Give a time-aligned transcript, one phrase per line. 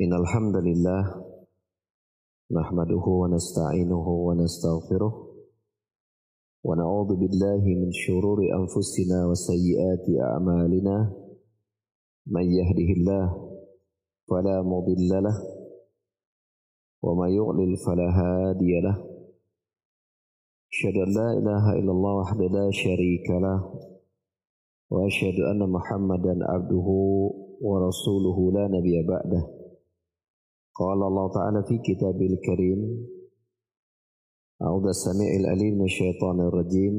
[0.00, 1.02] إن الحمد لله
[2.58, 5.12] نحمده ونستعينه ونستغفره
[6.64, 10.96] ونعوذ بالله من شرور أنفسنا وسيئات أعمالنا
[12.26, 13.26] من يهده الله
[14.30, 15.36] فلا مضل له
[17.02, 18.96] وما يغلل فلا هادي له
[20.72, 23.58] أشهد أن لا إله إلا الله وحده لا شريك له
[24.90, 26.88] وأشهد أن محمدا عبده
[27.60, 29.59] ورسوله لا نبي بعده
[30.80, 32.80] قال الله تعالى في كتابه الكريم
[34.62, 36.94] أعوذ السميع الأليم من الشيطان الرجيم.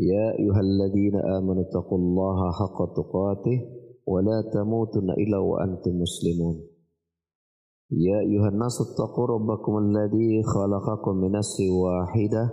[0.00, 3.58] يا أيها الذين آمنوا اتقوا الله حق تقاته
[4.06, 6.56] ولا تموتن إلا وأنتم مسلمون.
[7.90, 12.44] يا أيها الناس اتقوا ربكم الذي خلقكم من نفس واحدة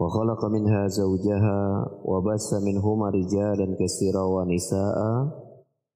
[0.00, 1.60] وخلق منها زوجها
[2.04, 4.98] وبث منهما رجالا كثيرا ونساء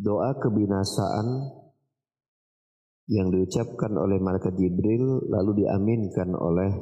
[0.00, 1.60] doa kebinasaan
[3.12, 6.72] yang diucapkan oleh malaikat Jibril lalu diaminkan oleh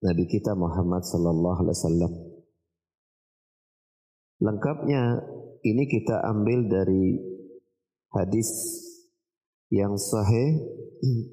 [0.00, 2.12] Nabi kita Muhammad sallallahu alaihi wasallam.
[4.40, 5.02] Lengkapnya
[5.62, 7.20] ini kita ambil dari
[8.16, 8.48] hadis
[9.68, 10.64] yang sahih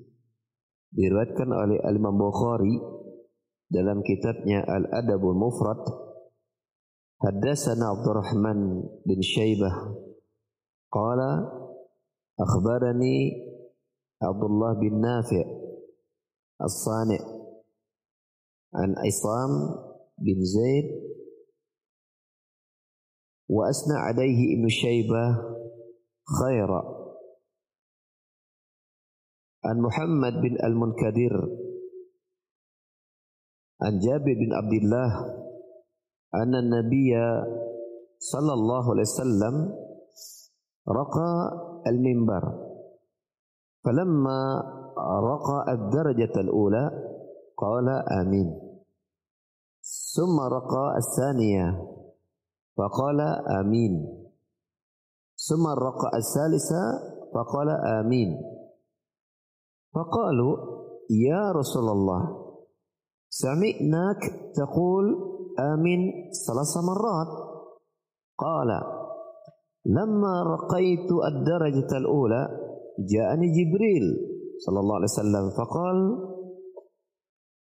[0.98, 2.76] diriwayatkan oleh Al-Imam Bukhari
[3.72, 5.82] dalam kitabnya Al-Adabul Mufrad
[7.18, 10.07] Haddatsana Abdurrahman bin Syaibah
[10.94, 11.32] qala
[12.38, 13.18] akhbarani
[14.18, 15.46] Abdullah bin Nafi'
[16.58, 17.22] As-Sani'
[18.74, 19.52] an Isam
[20.18, 20.86] bin Zaid
[23.48, 25.32] wa asna alaihi Ibn Syaibah
[26.28, 26.82] khaira
[29.70, 31.36] an Muhammad bin Al-Munkadir
[33.86, 35.12] an Jabir bin Abdullah
[36.36, 37.28] anna Nabiya
[38.20, 39.12] sallallahu alaihi
[40.90, 41.32] رقى
[41.88, 42.44] المنبر.
[43.86, 44.42] فلما
[45.24, 46.92] رقى الدرجة الأولى
[47.58, 48.60] قال آمين.
[50.16, 51.68] ثم رقى الثانية
[52.78, 53.22] فقال
[53.60, 53.94] آمين.
[55.36, 56.84] ثم رقى الثالثة
[57.34, 58.42] فقال آمين.
[59.96, 60.58] فقالوا
[61.10, 62.22] يا رسول الله
[63.30, 64.22] سمعناك
[64.56, 65.06] تقول
[65.60, 67.32] آمين ثلاث مرات.
[68.38, 68.97] قال
[69.88, 72.44] لما رقيت الدرجة الأولى
[73.00, 74.06] جاءني جبريل
[74.58, 75.98] صلى الله عليه وسلم فقال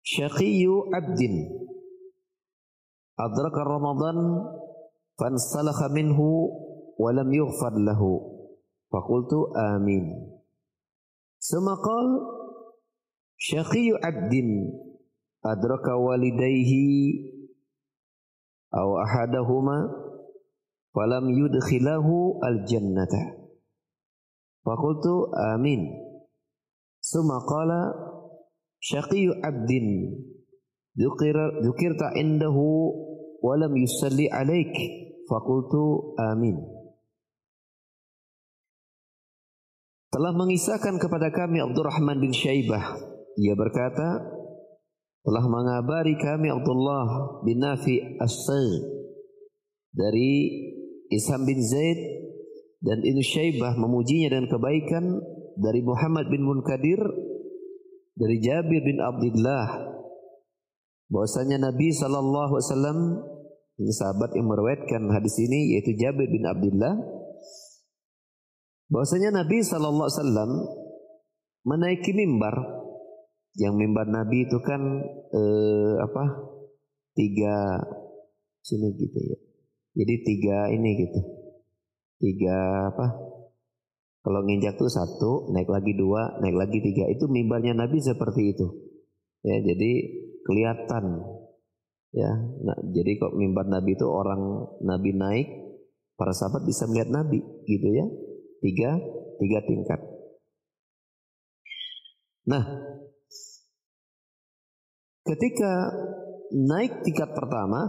[0.03, 0.63] شقي
[0.94, 1.22] عبد
[3.19, 4.18] أدرك رمضان
[5.19, 6.19] فانسلخ منه
[7.00, 8.01] ولم يغفر له.
[8.94, 10.06] فقلت آمين.
[11.40, 12.07] ثم قال
[13.38, 14.34] شقي عبد
[15.44, 17.19] adraka walidayhi
[18.72, 19.91] aw ahadahuma
[20.93, 23.43] falam yudkhilahu aljannata.
[24.63, 25.91] Faqultu amin.
[27.03, 27.91] Summa qala
[28.79, 30.15] syaqiyyu abdin
[30.95, 32.93] dzukirta indahu
[33.43, 34.71] wa lam yusalli alaik.
[35.27, 36.61] Faqultu amin.
[40.13, 43.01] Telah mengisahkan kepada kami Abdurrahman bin Syaibah.
[43.33, 44.21] Ia berkata
[45.25, 48.93] telah mengabari kami Abdullah bin Nafi As-Sayy
[49.89, 50.31] dari
[51.18, 52.00] Isham bin Zaid
[52.84, 55.06] dan Ibnu Syaibah memujinya dengan kebaikan
[55.56, 57.00] dari Muhammad bin Munkadir
[58.18, 59.94] dari Jabir bin Abdullah.
[61.07, 63.00] Bahwasanya Nabi sallallahu alaihi wasallam
[63.79, 66.94] ini sahabat yang meriwayatkan hadis ini yaitu Jabir bin Abdullah.
[68.90, 70.51] Bahwasanya Nabi sallallahu alaihi wasallam
[71.63, 72.56] menaiki mimbar
[73.57, 74.81] yang mimbar Nabi itu kan
[75.31, 76.24] eh, apa
[77.13, 77.77] tiga
[78.66, 79.43] sini gitu ya
[79.94, 81.19] jadi tiga ini gitu.
[82.22, 83.07] Tiga apa?
[84.24, 87.10] Kalau nginjak tuh satu naik lagi dua naik lagi tiga.
[87.12, 88.68] Itu mimbarnya Nabi seperti itu.
[89.44, 89.92] Ya jadi
[90.48, 91.06] kelihatan.
[92.13, 92.31] Ya
[92.63, 95.48] nah, jadi kok mimbar Nabi itu orang Nabi naik
[96.16, 98.06] para sahabat bisa melihat Nabi gitu ya.
[98.63, 98.92] Tiga
[99.42, 100.00] tiga tingkat.
[102.48, 102.63] Nah
[105.24, 105.88] Ketika
[106.51, 107.88] naik tingkat pertama,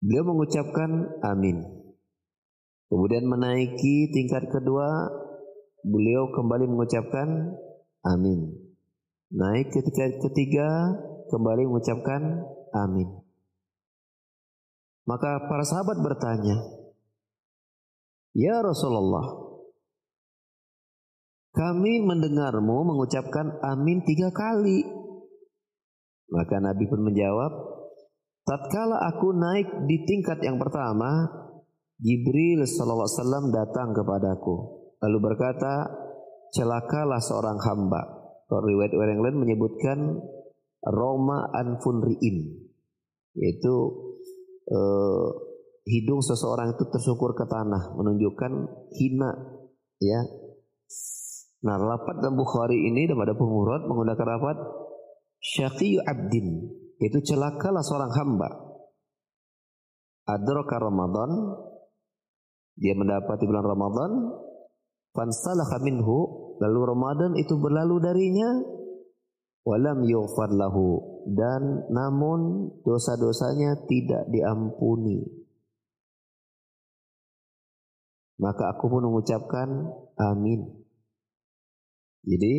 [0.00, 0.90] beliau mengucapkan
[1.24, 1.62] amin.
[2.86, 5.10] Kemudian menaiki tingkat kedua,
[5.82, 7.58] beliau kembali mengucapkan
[8.06, 8.54] amin.
[9.34, 10.68] Naik ketika ketiga
[11.34, 13.10] kembali mengucapkan amin.
[15.06, 16.62] Maka para sahabat bertanya,
[18.34, 19.58] "Ya Rasulullah,
[21.54, 24.86] kami mendengarmu mengucapkan amin tiga kali."
[26.26, 27.75] Maka Nabi pun menjawab,
[28.46, 31.26] "Tatkala aku naik di tingkat yang pertama,
[31.98, 34.56] Jibril sallallahu alaihi wasallam datang kepadaku.
[35.02, 35.90] Lalu berkata,
[36.54, 38.02] "Celakalah seorang hamba.
[38.46, 39.98] Kalau riwayat yang lain menyebutkan
[40.86, 42.62] Roma anfunriin
[43.36, 43.74] yaitu
[44.70, 45.28] eh,
[45.86, 48.52] hidung seseorang itu tersukur ke tanah menunjukkan
[48.96, 49.30] hina
[50.02, 50.20] ya.
[51.66, 54.56] Nah, lapat dan Bukhari ini dan pada menggunakan lapat
[55.42, 56.62] syaqiyu abdin
[57.00, 58.48] yaitu celakalah seorang hamba.
[60.26, 61.30] Adraka Ramadan
[62.76, 64.10] dia mendapati bulan Ramadan
[65.16, 68.50] fansalakha minhu lalu Ramadan itu berlalu darinya
[69.64, 71.00] walam yughfar lahu
[71.32, 75.24] dan namun dosa-dosanya tidak diampuni
[78.36, 79.68] maka aku pun mengucapkan
[80.20, 80.84] amin
[82.28, 82.54] jadi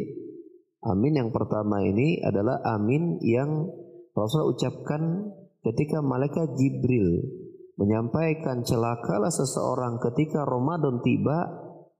[0.81, 3.69] amin yang pertama ini adalah amin yang
[4.17, 5.29] Rasul ucapkan
[5.61, 7.21] ketika malaikat Jibril
[7.77, 11.45] menyampaikan celakalah seseorang ketika Ramadan tiba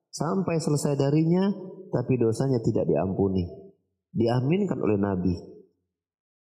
[0.10, 1.54] sampai selesai darinya
[1.94, 3.46] tapi dosanya tidak diampuni.
[4.18, 5.36] Diaminkan oleh Nabi.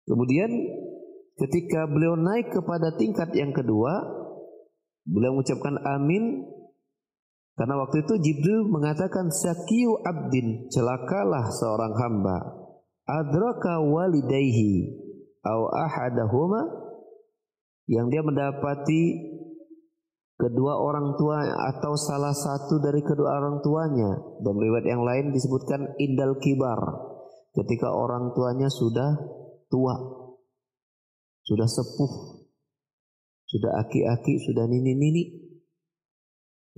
[0.03, 0.51] Kemudian
[1.39, 3.95] ketika beliau naik kepada tingkat yang kedua,
[5.07, 6.51] beliau mengucapkan amin
[7.55, 12.37] karena waktu itu Jibril mengatakan sakiyu abdin celakalah seorang hamba
[13.05, 15.01] adraka walidayhi
[15.41, 16.61] au ahadahuma
[17.89, 19.33] yang dia mendapati
[20.41, 21.37] kedua orang tua
[21.75, 24.11] atau salah satu dari kedua orang tuanya.
[24.41, 26.81] Dan riwayat yang lain disebutkan indal kibar.
[27.51, 29.11] Ketika orang tuanya sudah
[29.69, 29.95] tua.
[31.45, 32.41] Sudah sepuh.
[33.45, 35.51] Sudah aki-aki, sudah nini-nini.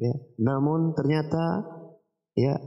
[0.02, 0.14] Ya.
[0.42, 1.62] Namun ternyata
[2.34, 2.58] ya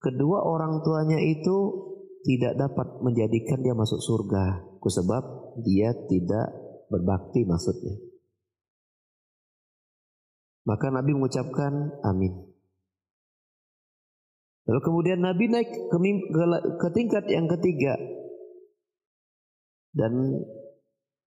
[0.00, 1.86] kedua orang tuanya itu
[2.24, 4.75] tidak dapat menjadikan dia masuk surga.
[4.86, 6.46] Kusebab dia tidak
[6.86, 7.98] berbakti maksudnya.
[10.62, 12.30] Maka Nabi mengucapkan amin.
[14.66, 16.44] Lalu kemudian Nabi naik ke, ke,
[16.78, 17.98] ke tingkat yang ketiga.
[19.90, 20.42] Dan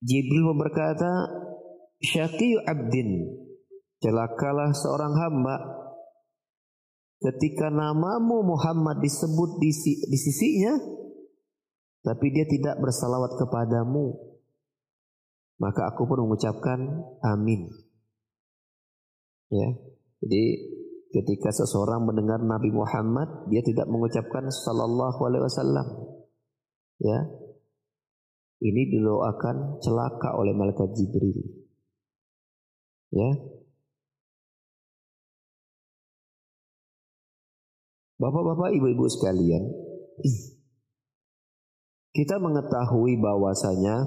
[0.04, 1.28] Jibril berkata,
[2.00, 3.28] Syaqiyu abdin,
[4.00, 5.56] celakalah seorang hamba
[7.20, 9.72] ketika namamu Muhammad disebut di,
[10.08, 10.99] di sisinya,
[12.00, 14.16] tapi dia tidak bersalawat kepadamu.
[15.60, 16.80] Maka aku pun mengucapkan
[17.20, 17.68] amin.
[19.52, 19.70] Ya.
[20.24, 20.44] Jadi
[21.12, 25.88] ketika seseorang mendengar Nabi Muhammad, dia tidak mengucapkan sallallahu alaihi wasallam.
[27.04, 27.20] Ya.
[28.60, 31.40] Ini didoakan celaka oleh malaikat Jibril.
[33.12, 33.32] Ya.
[38.20, 39.64] Bapak-bapak, ibu-ibu sekalian,
[42.20, 44.04] kita mengetahui bahwasanya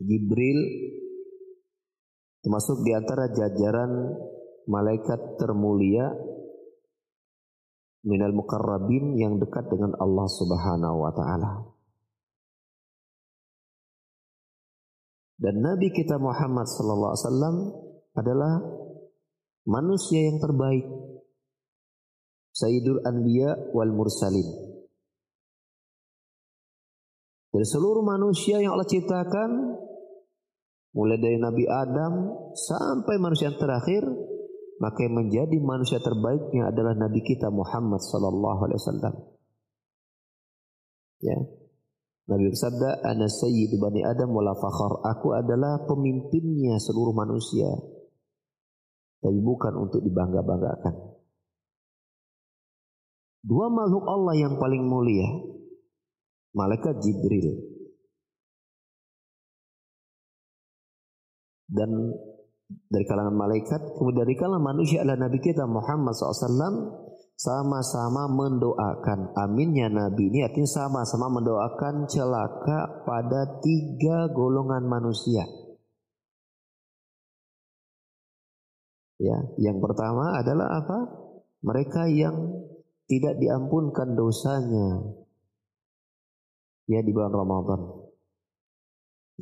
[0.00, 0.58] Jibril
[2.40, 4.16] termasuk di antara jajaran
[4.64, 6.08] malaikat termulia
[8.08, 11.52] minal mukarrabin yang dekat dengan Allah Subhanahu wa taala.
[15.36, 17.56] Dan Nabi kita Muhammad sallallahu alaihi wasallam
[18.16, 18.52] adalah
[19.68, 20.88] manusia yang terbaik.
[22.56, 24.71] Sayyidul Anbiya wal Mursalin.
[27.52, 29.50] Dari seluruh manusia yang Allah ciptakan,
[30.96, 32.12] mulai dari Nabi Adam
[32.56, 34.08] sampai manusia yang terakhir,
[34.80, 39.14] maka yang menjadi manusia terbaiknya adalah Nabi kita Muhammad sallallahu alaihi wasallam.
[41.20, 41.38] Ya.
[42.32, 47.68] Nabi bersabda, "Ana sayyidu bani Adam wala fakhar." Aku adalah pemimpinnya seluruh manusia.
[49.20, 50.94] Tapi bukan untuk dibangga-banggakan.
[53.42, 55.51] Dua makhluk Allah yang paling mulia,
[56.52, 57.72] malaikat Jibril
[61.72, 61.90] dan
[62.88, 67.04] dari kalangan malaikat, kemudian dari kalangan manusia adalah Nabi kita Muhammad SAW
[67.36, 75.44] sama-sama mendoakan aminnya Nabi ini artinya sama-sama mendoakan celaka pada tiga golongan manusia.
[79.20, 80.98] Ya, yang pertama adalah apa?
[81.62, 82.66] Mereka yang
[83.06, 85.21] tidak diampunkan dosanya
[86.86, 87.80] ya di bulan Ramadan.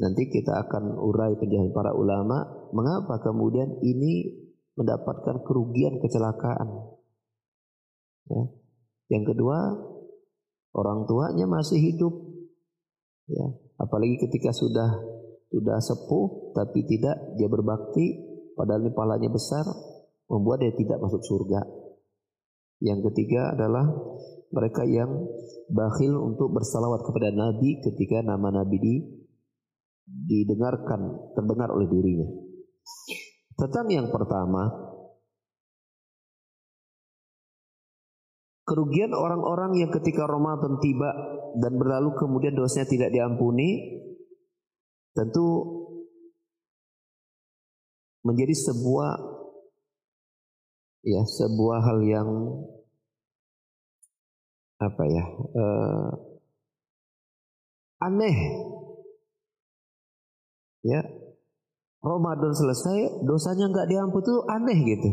[0.01, 4.33] Nanti kita akan urai penjelasan para ulama mengapa kemudian ini
[4.79, 6.97] mendapatkan kerugian kecelakaan.
[8.31, 8.43] Ya.
[9.11, 9.59] Yang kedua,
[10.73, 12.15] orang tuanya masih hidup.
[13.31, 13.47] Ya,
[13.79, 14.91] apalagi ketika sudah
[15.51, 18.23] sudah sepuh tapi tidak dia berbakti
[18.55, 19.67] padahal ini pahalanya besar
[20.31, 21.80] membuat dia tidak masuk surga.
[22.81, 23.85] Yang ketiga adalah
[24.51, 25.29] mereka yang
[25.71, 28.95] bakhil untuk bersalawat kepada Nabi ketika nama Nabi di,
[30.09, 32.29] didengarkan, terdengar oleh dirinya.
[33.55, 34.73] Tentang yang pertama,
[38.65, 41.11] kerugian orang-orang yang ketika Ramadan tiba
[41.61, 44.01] dan berlalu kemudian dosanya tidak diampuni,
[45.13, 45.47] tentu
[48.25, 49.40] menjadi sebuah
[51.01, 52.29] ya sebuah hal yang
[54.81, 55.25] apa ya
[55.57, 56.11] uh,
[58.01, 58.37] aneh.
[60.81, 61.05] Ya
[62.01, 65.11] Ramadan selesai dosanya nggak diampuni itu aneh gitu.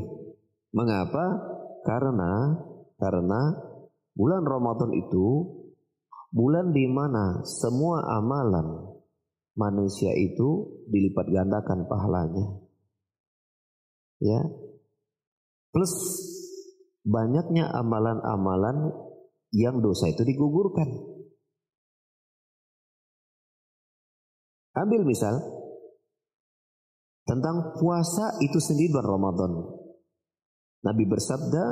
[0.72, 1.26] Mengapa?
[1.84, 2.56] Karena
[2.96, 3.42] karena
[4.16, 5.52] bulan Ramadan itu
[6.32, 8.96] bulan di mana semua amalan
[9.60, 12.48] manusia itu dilipat gandakan pahalanya.
[14.24, 14.40] Ya
[15.72, 15.94] plus
[17.08, 18.92] banyaknya amalan-amalan
[19.56, 20.88] yang dosa itu digugurkan.
[24.78, 25.42] Ambil misal
[27.26, 29.52] tentang puasa itu sendiri bulan Ramadan.
[30.86, 31.66] Nabi bersabda,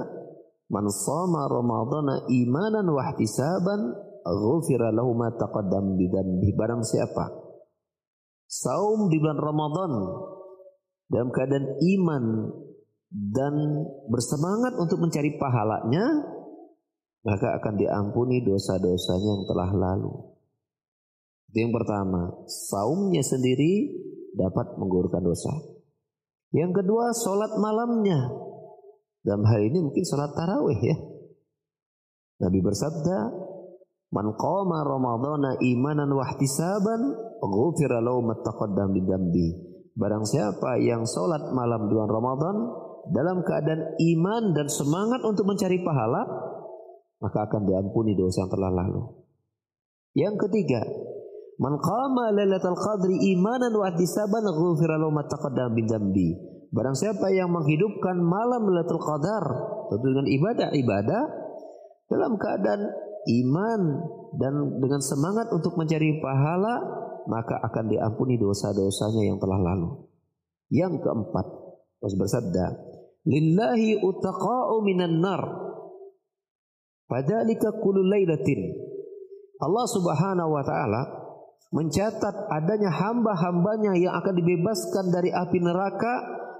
[0.73, 3.93] "Man shama Ramadana imanan wa ihtisaban,
[4.25, 7.29] ghufira lahu ma taqaddam bidzanbi." Barang siapa
[8.49, 9.91] saum di bulan Ramadan
[11.09, 12.23] dalam keadaan iman
[13.15, 13.55] dan
[14.11, 16.03] bersemangat untuk mencari pahalanya,
[17.23, 20.13] maka akan diampuni dosa-dosanya yang telah lalu.
[21.47, 23.95] Itu yang pertama, saumnya sendiri
[24.35, 25.55] dapat menggugurkan dosa.
[26.51, 28.19] Yang kedua, sholat malamnya.
[29.23, 30.97] Dalam hal ini mungkin sholat tarawih ya.
[32.43, 33.17] Nabi bersabda,
[34.11, 37.01] Man qama ramadhana imanan wa ihtisaban,
[37.41, 38.91] ghufira lahu ma taqaddam
[39.95, 42.55] Barang siapa yang sholat malam bulan Ramadan
[43.11, 46.25] dalam keadaan iman dan semangat untuk mencari pahala,
[47.21, 49.03] maka akan diampuni dosa yang telah lalu.
[50.15, 50.81] Yang ketiga,
[51.59, 56.29] man qama lailatul qadri imanan wa ihtisaban ghufira lahu ma taqaddama min dzambi.
[56.75, 59.45] Barang siapa yang menghidupkan malam Lailatul Qadar
[59.87, 61.23] tentu dengan ibadah-ibadah
[62.11, 62.83] dalam keadaan
[63.25, 63.81] iman
[64.35, 66.83] dan dengan semangat untuk mencari pahala
[67.25, 70.03] maka akan diampuni dosa-dosanya yang telah lalu.
[70.69, 71.45] Yang keempat,
[72.01, 72.65] Rasul bersabda,
[73.25, 75.41] "Lillahi utaqa'u minan nar."
[77.05, 78.61] Padalika kullu lailatin.
[79.61, 81.01] Allah Subhanahu wa taala
[81.75, 86.13] mencatat adanya hamba-hambanya yang akan dibebaskan dari api neraka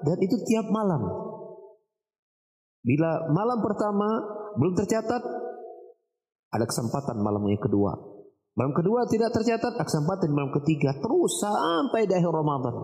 [0.06, 1.02] dan itu tiap malam.
[2.86, 4.08] Bila malam pertama
[4.62, 5.24] belum tercatat,
[6.54, 7.98] ada kesempatan malam yang kedua.
[8.56, 12.76] Malam kedua tidak tercatat, kesempatan malam ketiga terus sampai di akhir Ramadan.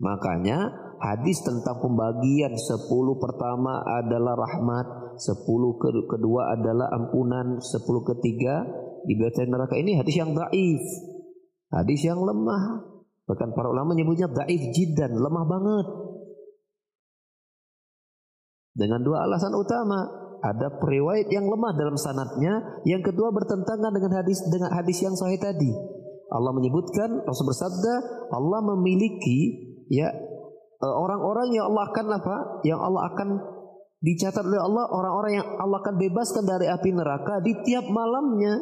[0.00, 0.58] Makanya
[1.04, 5.76] hadis tentang pembagian sepuluh pertama adalah rahmat, sepuluh
[6.08, 8.64] kedua adalah ampunan, sepuluh ketiga
[9.04, 10.82] dibebaskan neraka ini hadis yang daif,
[11.68, 12.88] hadis yang lemah.
[13.24, 15.86] Bahkan para ulama menyebutnya daif jidan, lemah banget.
[18.74, 20.02] Dengan dua alasan utama,
[20.44, 25.40] ada periwayat yang lemah dalam sanatnya, yang kedua bertentangan dengan hadis dengan hadis yang sahih
[25.40, 25.72] tadi.
[26.32, 27.94] Allah menyebutkan Rasul bersabda,
[28.34, 30.10] Allah memiliki ya
[30.82, 32.36] orang-orang yang Allah akan apa?
[32.66, 33.28] Yang Allah akan
[34.04, 38.60] dicatat oleh Allah orang-orang yang Allah akan bebaskan dari api neraka di tiap malamnya.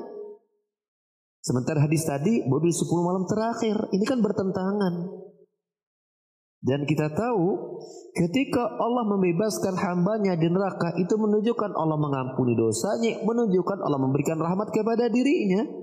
[1.42, 3.90] Sementara hadis tadi baru di 10 malam terakhir.
[3.90, 4.94] Ini kan bertentangan.
[6.62, 7.74] Dan kita tahu
[8.14, 14.70] ketika Allah membebaskan hambanya di neraka itu menunjukkan Allah mengampuni dosanya, menunjukkan Allah memberikan rahmat
[14.70, 15.81] kepada dirinya.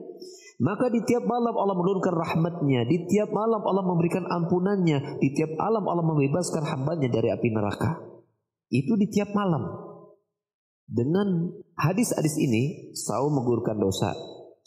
[0.60, 2.84] Maka di tiap malam Allah menurunkan rahmatnya.
[2.84, 5.24] Di tiap malam Allah memberikan ampunannya.
[5.24, 8.04] Di tiap malam Allah membebaskan hambanya dari api neraka.
[8.68, 9.64] Itu di tiap malam.
[10.84, 14.12] Dengan hadis-hadis ini, saum menggugurkan dosa.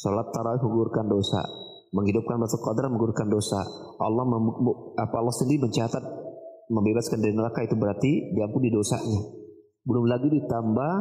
[0.01, 1.45] Salat tarawih menggugurkan dosa.
[1.93, 3.61] Menghidupkan masuk qadar menggugurkan dosa.
[4.01, 4.25] Allah
[4.97, 6.01] apa Allah sendiri mencatat
[6.73, 9.29] membebaskan dari neraka itu berarti diampuni dosanya.
[9.85, 10.95] Belum lagi ditambah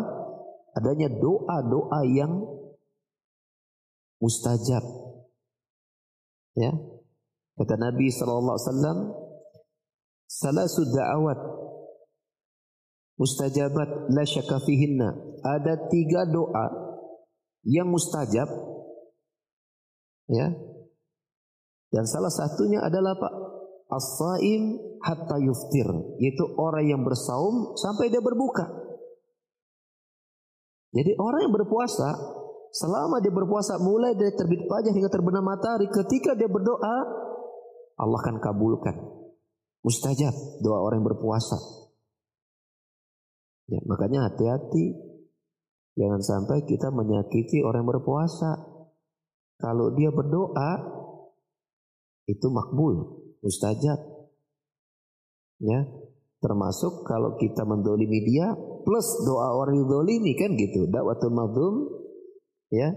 [0.75, 2.43] adanya doa-doa yang
[4.21, 4.85] mustajab.
[6.55, 6.71] Ya.
[7.57, 8.99] Kata Nabi sallallahu alaihi wasallam,
[10.29, 11.39] "Salasu da'awat
[13.17, 15.09] mustajabat la syakka fihinna."
[15.41, 16.65] Ada tiga doa
[17.65, 18.47] yang mustajab.
[20.31, 20.47] Ya.
[21.91, 23.33] Dan salah satunya adalah Pak
[23.91, 25.89] as-saim hatta yuftir,
[26.23, 28.63] yaitu orang yang bersaum sampai dia berbuka.
[30.95, 32.09] Jadi orang yang berpuasa,
[32.71, 36.97] selama dia berpuasa mulai dari terbit fajar hingga terbenam matahari, ketika dia berdoa,
[37.99, 38.95] Allah akan kabulkan.
[39.83, 41.57] Mustajab doa orang yang berpuasa.
[43.67, 44.95] Ya, makanya hati-hati.
[45.99, 48.51] Jangan sampai kita menyakiti orang yang berpuasa.
[49.59, 50.71] Kalau dia berdoa,
[52.25, 53.99] itu makbul, mustajab.
[55.61, 55.79] Ya,
[56.41, 60.89] termasuk kalau kita mendolimi dia, plus doa orang yang dolimi kan gitu.
[60.89, 62.00] Dakwatul madhum
[62.71, 62.95] ya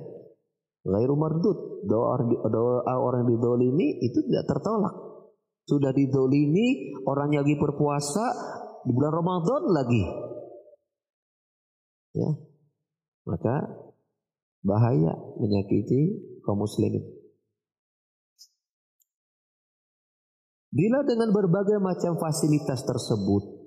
[0.84, 1.88] Gairu mardud.
[1.88, 4.94] Doa, doa orang didolimi itu tidak tertolak.
[5.64, 8.24] Sudah didolimi, orang yang lagi berpuasa
[8.84, 10.04] di bulan Ramadan lagi.
[12.12, 12.30] Ya.
[13.24, 13.56] Maka
[14.60, 17.00] bahaya menyakiti kaum muslimin.
[20.68, 23.64] Bila dengan berbagai macam fasilitas tersebut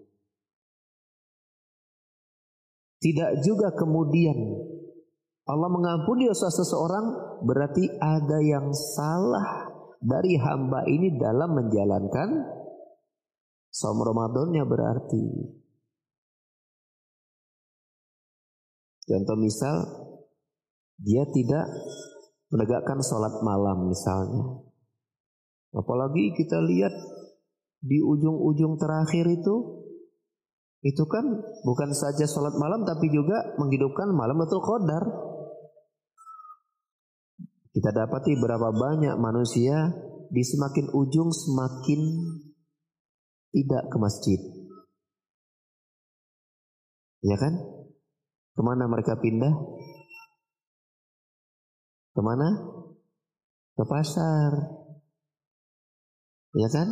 [2.98, 4.36] Tidak juga kemudian
[5.48, 9.72] Allah mengampuni dosa seseorang berarti ada yang salah
[10.04, 12.30] dari hamba ini dalam menjalankan
[13.72, 15.25] saum Ramadannya berarti.
[19.08, 19.75] Contoh misal
[21.00, 21.63] dia tidak
[22.51, 24.68] menegakkan sholat malam misalnya.
[25.72, 26.92] Apalagi kita lihat
[27.80, 29.86] di ujung-ujung terakhir itu
[30.86, 31.25] itu kan
[31.66, 35.26] bukan saja sholat malam tapi juga menghidupkan malam betul qadar.
[37.77, 39.93] Kita dapati berapa banyak manusia
[40.34, 42.01] di semakin ujung semakin
[43.53, 44.41] tidak ke masjid.
[47.22, 47.53] Ya kan?
[48.57, 49.53] Ke mana mereka pindah?
[52.17, 52.50] Ke mana?
[53.77, 54.51] Ke pasar.
[56.57, 56.89] Ya kan?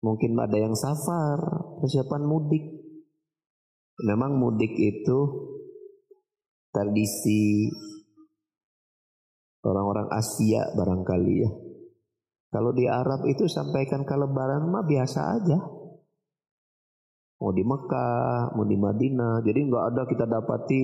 [0.00, 1.44] Mungkin ada yang safar,
[1.76, 2.64] persiapan mudik.
[4.00, 5.20] Memang mudik itu
[6.72, 7.68] tradisi
[9.62, 11.50] orang-orang Asia barangkali ya.
[12.52, 15.58] Kalau di Arab itu sampaikan ke lebaran mah biasa aja.
[17.42, 19.40] Mau di Mekah, mau di Madinah.
[19.42, 20.82] Jadi nggak ada kita dapati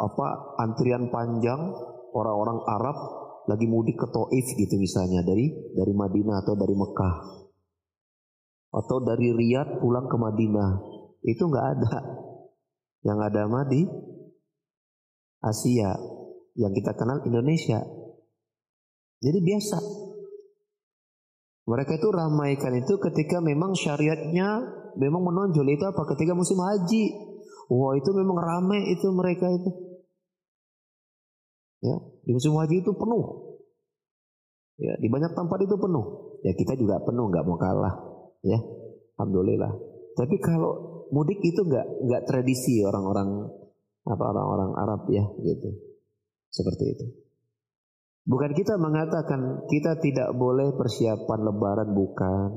[0.00, 1.60] apa antrian panjang
[2.12, 2.96] orang-orang Arab
[3.48, 7.16] lagi mudik ke Taif gitu misalnya dari dari Madinah atau dari Mekah
[8.70, 10.70] atau dari Riyadh pulang ke Madinah
[11.26, 11.96] itu nggak ada
[13.04, 13.84] yang ada mah di
[15.40, 16.19] Asia
[16.60, 17.80] yang kita kenal Indonesia.
[19.24, 19.78] Jadi biasa.
[21.64, 24.60] Mereka itu ramaikan itu ketika memang syariatnya
[25.00, 25.64] memang menonjol.
[25.72, 26.04] Itu apa?
[26.12, 27.04] Ketika musim haji.
[27.70, 29.70] Wah itu memang ramai itu mereka itu.
[31.80, 31.96] Ya
[32.28, 33.56] di musim haji itu penuh.
[34.76, 36.36] Ya di banyak tempat itu penuh.
[36.44, 37.94] Ya kita juga penuh nggak mau kalah.
[38.44, 38.58] Ya
[39.16, 39.70] alhamdulillah.
[40.18, 43.48] Tapi kalau mudik itu nggak nggak tradisi orang-orang
[44.04, 45.89] apa orang-orang Arab ya gitu
[46.50, 47.06] seperti itu
[48.26, 52.50] bukan kita mengatakan kita tidak boleh persiapan Lebaran bukan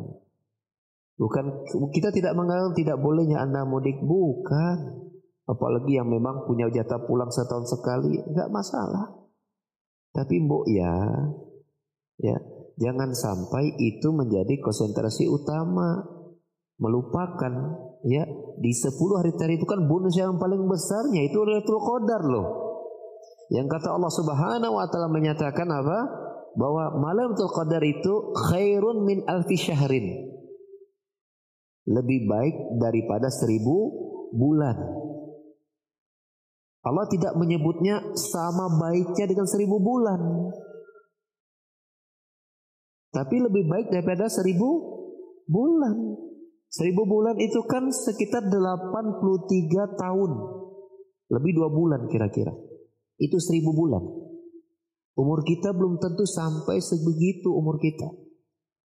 [1.16, 1.46] bukan
[1.94, 5.08] kita tidak mengatakan tidak bolehnya anda mudik bukan
[5.48, 9.24] apalagi yang memang punya jatah pulang setahun sekali nggak masalah
[10.14, 10.96] tapi mbok ya
[12.22, 12.38] ya
[12.78, 16.10] jangan sampai itu menjadi konsentrasi utama.
[16.74, 17.54] Melupakan
[18.02, 18.26] ya
[18.58, 22.48] di 10 hari terakhir itu kan bonus yang paling besarnya itu Lailatul Qadar loh.
[23.52, 26.00] Yang kata Allah Subhanahu wa taala menyatakan apa?
[26.54, 28.14] Bahwa Lailatul Qadar itu
[28.48, 30.06] khairun min alfi syahrin.
[31.90, 33.92] Lebih baik daripada seribu
[34.32, 34.78] bulan.
[36.84, 40.20] Allah tidak menyebutnya sama baiknya dengan seribu bulan.
[43.14, 44.70] Tapi lebih baik daripada seribu
[45.48, 45.96] bulan.
[46.74, 50.32] Seribu bulan itu kan sekitar 83 tahun.
[51.30, 52.52] Lebih dua bulan kira-kira.
[53.18, 54.04] Itu seribu bulan.
[55.14, 58.10] Umur kita belum tentu sampai sebegitu umur kita.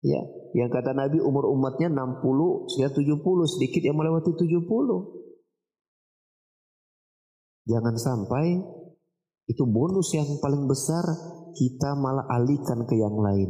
[0.01, 0.21] Ya,
[0.57, 4.65] yang kata Nabi umur umatnya 60, sudah 70, sedikit yang melewati 70.
[7.67, 8.61] Jangan sampai
[9.47, 11.03] itu bonus yang paling besar
[11.53, 13.49] kita malah alihkan ke yang lain.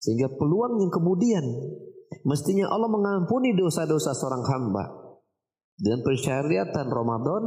[0.00, 1.44] Sehingga peluang yang kemudian
[2.24, 4.84] mestinya Allah mengampuni dosa-dosa seorang hamba.
[5.80, 7.44] Dan persyariatan Ramadan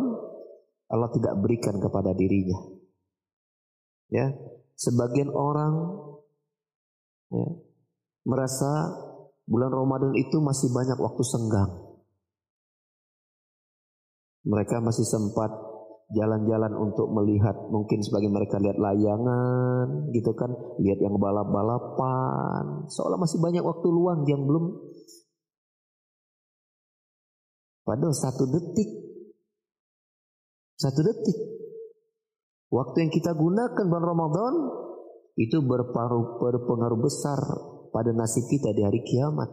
[0.89, 2.59] Allah tidak berikan kepada dirinya.
[4.09, 4.29] Ya,
[4.77, 5.73] sebagian orang
[7.33, 7.47] ya,
[8.25, 8.93] merasa
[9.49, 11.71] bulan Ramadan itu masih banyak waktu senggang.
[14.43, 15.49] Mereka masih sempat
[16.13, 23.41] jalan-jalan untuk melihat mungkin sebagai mereka lihat layangan gitu kan lihat yang balap-balapan seolah masih
[23.41, 24.77] banyak waktu luang yang belum
[27.83, 28.89] Padahal satu detik.
[30.79, 31.37] Satu detik.
[32.73, 34.53] Waktu yang kita gunakan bulan Ramadan
[35.37, 37.37] itu berparuh, berpengaruh besar
[37.93, 39.49] pada nasib kita di hari kiamat.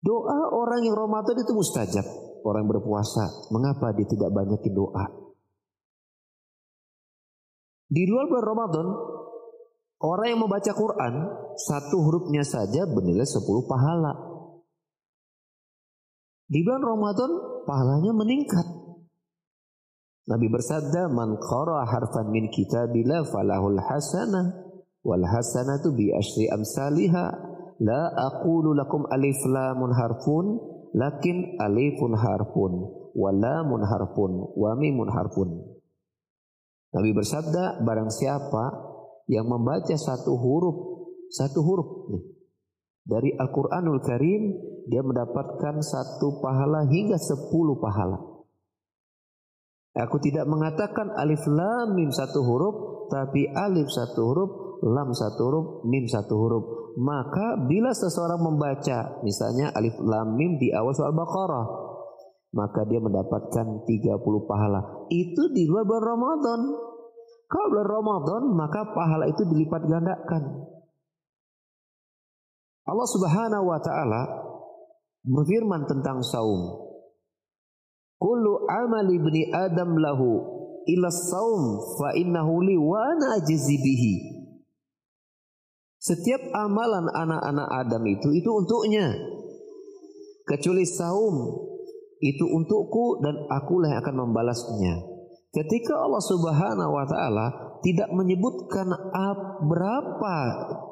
[0.00, 2.04] Doa orang yang Ramadan itu mustajab.
[2.40, 5.04] Orang berpuasa, mengapa dia tidak banyakin doa?
[7.84, 8.86] Di luar bulan Ramadan,
[10.00, 11.14] orang yang membaca Quran,
[11.52, 14.29] satu hurufnya saja bernilai sepuluh pahala.
[16.50, 17.30] Di bulan Ramadan,
[17.62, 18.66] pahalanya meningkat.
[20.26, 24.46] Nabi bersabda, "Man qara harfan min kitabillah falahul hasanah
[25.06, 27.48] wal hasanatu bi asyri amsalihah."
[27.80, 30.60] La aqulu lakum alif lamun harfun
[30.92, 32.72] lakin alifun harfun
[33.16, 35.64] wa lamun harfun wa mimun harfun.
[36.92, 38.64] Nabi bersabda barang siapa
[39.32, 40.76] yang membaca satu huruf
[41.30, 42.22] satu huruf nih,
[43.10, 44.42] dari Al-Qur'anul Karim
[44.86, 48.22] dia mendapatkan satu pahala hingga sepuluh pahala.
[49.98, 52.74] Aku tidak mengatakan alif lam mim satu huruf
[53.10, 54.50] tapi alif satu huruf
[54.86, 56.64] lam satu huruf, mim satu huruf.
[57.00, 61.66] Maka bila seseorang membaca misalnya alif lam mim di awal surah Al-Baqarah,
[62.56, 65.06] maka dia mendapatkan 30 pahala.
[65.12, 66.60] Itu di luar bulan Ramadan.
[67.50, 70.42] Kalau bulan Ramadan, maka pahala itu dilipat gandakan.
[72.88, 74.22] Allah Subhanahu wa taala
[75.24, 76.88] berfirman tentang saum.
[78.20, 81.62] Kullu amali ibni Adam lahu ila saum
[81.96, 84.14] fa innahu li wa ana bihi.
[86.00, 89.12] Setiap amalan anak-anak Adam itu itu untuknya.
[90.48, 91.36] Kecuali saum
[92.20, 94.94] itu untukku dan akulah yang akan membalasnya.
[95.52, 97.46] Ketika Allah Subhanahu wa taala
[97.80, 98.92] tidak menyebutkan
[99.64, 100.36] berapa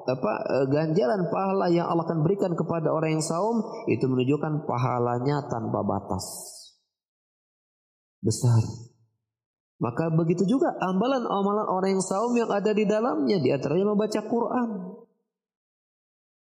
[0.08, 3.60] apa e, ganjaran pahala yang Allah akan berikan kepada orang yang saum,
[3.92, 6.24] itu menunjukkan pahalanya tanpa batas.
[8.24, 8.64] Besar.
[9.78, 14.70] Maka begitu juga amalan-amalan orang yang saum yang ada di dalamnya di antaranya membaca Quran.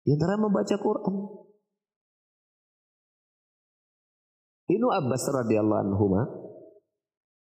[0.07, 1.15] Di antara membaca Quran.
[4.67, 6.05] Ibnu Abbas radhiyallahu anhu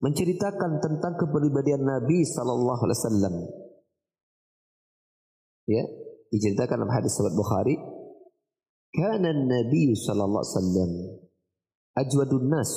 [0.03, 3.35] menceritakan tentang kepribadian Nabi sallallahu alaihi wasallam.
[5.67, 5.83] Ya,
[6.35, 7.75] diceritakan dalam hadis sahabat Bukhari,
[8.95, 10.93] "Kana an-nabiy sallallahu alaihi wasallam
[11.97, 12.71] ajwadun nas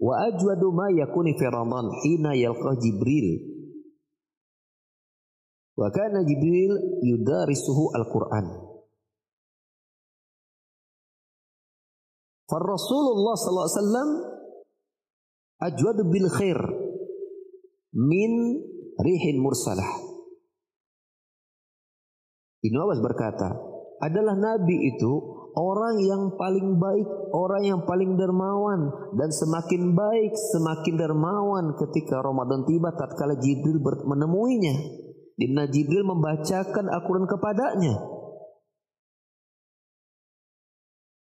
[0.00, 3.56] wa ajwadu ma yakuni fi Ramadan hina yalqa Jibril
[5.76, 6.72] Wa kana Jibril
[7.04, 8.46] yudarisuhu Al-Qur'an.
[12.48, 14.10] Fa Rasulullah sallallahu alaihi wasallam
[15.68, 16.58] ajwad bil khair
[17.92, 18.32] min
[19.04, 20.05] rihin mursalah.
[22.66, 23.48] Ibnu Abbas berkata,
[24.02, 25.12] adalah nabi itu
[25.56, 32.68] orang yang paling baik, orang yang paling dermawan dan semakin baik, semakin dermawan ketika Ramadan
[32.68, 35.06] tiba tatkala Jibril menemuinya.
[35.36, 37.94] Di mana Jibril membacakan Al-Quran kepadanya.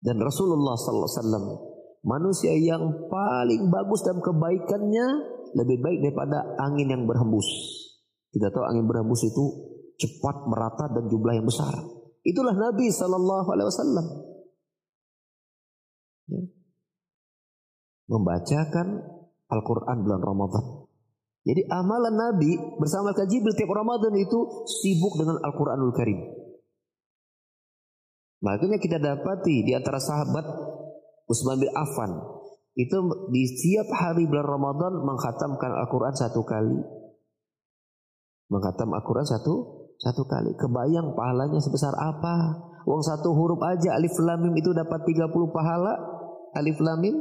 [0.04, 1.72] Dan Rasulullah SAW
[2.04, 5.08] manusia yang paling bagus dalam kebaikannya
[5.56, 7.48] lebih baik daripada angin yang berhembus.
[8.36, 9.46] Kita tahu angin berhembus itu
[10.04, 11.72] cepat merata dan jumlah yang besar.
[12.28, 14.06] Itulah Nabi Sallallahu Alaihi Wasallam.
[16.28, 16.42] Ya.
[18.12, 18.88] Membacakan
[19.48, 20.66] Al-Quran bulan Ramadan.
[21.44, 26.20] Jadi amalan Nabi bersama Malaikat Jibril tiap Ramadan itu sibuk dengan Al-Quranul Karim.
[28.44, 30.44] Makanya kita dapati di antara sahabat
[31.28, 32.12] Utsman bin Affan
[32.74, 32.96] itu
[33.30, 36.80] di setiap hari bulan Ramadan menghatamkan Al-Quran satu kali.
[38.48, 40.52] Menghatam Al-Quran satu satu kali.
[40.60, 42.60] Kebayang pahalanya sebesar apa?
[42.84, 45.96] Uang satu huruf aja alif lam mim itu dapat 30 pahala.
[46.60, 47.16] Alif lam mim.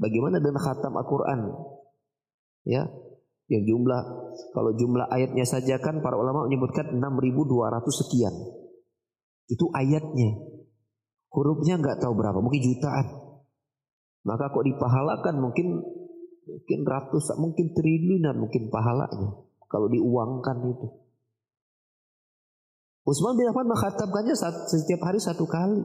[0.00, 1.40] Bagaimana dengan khatam Al-Quran?
[2.68, 2.84] Ya,
[3.46, 4.00] yang jumlah
[4.52, 8.34] kalau jumlah ayatnya saja kan para ulama menyebutkan 6200 sekian.
[9.46, 10.36] Itu ayatnya.
[11.30, 13.06] Hurufnya nggak tahu berapa, mungkin jutaan.
[14.26, 15.78] Maka kok dipahalakan mungkin
[16.44, 19.30] mungkin ratus, mungkin triliunan mungkin pahalanya
[19.70, 21.05] kalau diuangkan itu.
[23.06, 24.34] Utsman bin Affan mengkhatamkannya
[24.66, 25.78] setiap hari satu kali.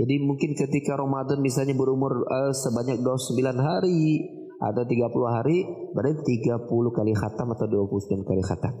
[0.00, 4.24] Jadi mungkin ketika Ramadan misalnya berumur uh, sebanyak 29 hari,
[4.56, 6.64] ada 30 hari berarti 30
[6.96, 8.74] kali khatam atau 29 kali khatam.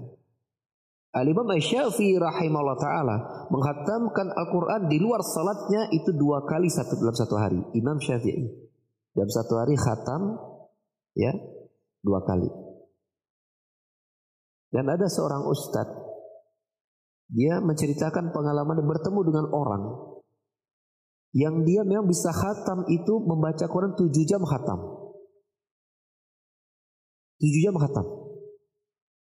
[1.14, 3.16] Al-Imam Syafi'i rahimahullah taala
[3.52, 7.60] menghatamkan Al-Qur'an di luar salatnya itu dua kali satu dalam satu hari.
[7.78, 8.50] Imam Syafi'i
[9.14, 10.34] dalam satu hari khatam
[11.14, 11.30] ya
[12.02, 12.50] dua kali.
[14.74, 16.13] Dan ada seorang ustadz
[17.32, 19.82] dia menceritakan pengalaman bertemu dengan orang
[21.34, 24.78] yang dia memang bisa khatam itu membaca Quran 7 jam khatam.
[27.42, 28.06] 7 jam khatam.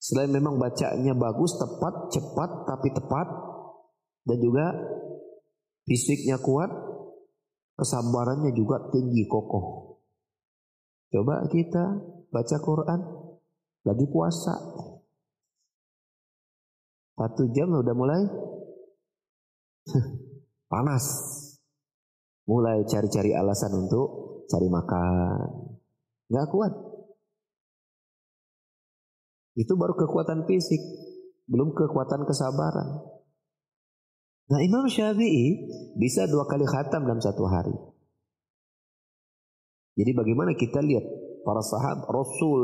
[0.04, 3.24] Selain memang bacanya bagus, tepat, cepat, tapi tepat.
[4.28, 4.68] Dan juga
[5.88, 6.68] fisiknya kuat,
[7.80, 9.96] kesabarannya juga tinggi, kokoh.
[11.08, 13.00] Coba kita baca Quran,
[13.88, 14.60] lagi puasa.
[17.14, 18.22] Satu jam udah mulai
[20.72, 21.04] panas.
[22.44, 24.08] Mulai cari-cari alasan untuk
[24.50, 25.48] cari makan.
[26.28, 26.72] Nggak kuat.
[29.54, 30.82] Itu baru kekuatan fisik,
[31.46, 33.06] belum kekuatan kesabaran.
[34.44, 37.72] Nah Imam Syafi'i bisa dua kali khatam dalam satu hari.
[39.94, 41.06] Jadi bagaimana kita lihat
[41.46, 42.60] para sahabat, Rasul,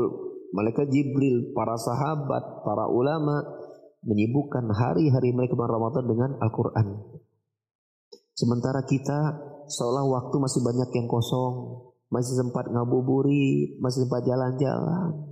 [0.51, 3.39] Malaikat Jibril, para sahabat, para ulama
[4.01, 6.87] menyibukkan hari-hari mereka bulan Ramadan dengan Al-Quran.
[8.33, 9.19] Sementara kita
[9.69, 15.31] seolah waktu masih banyak yang kosong, masih sempat ngabuburit, masih sempat jalan-jalan.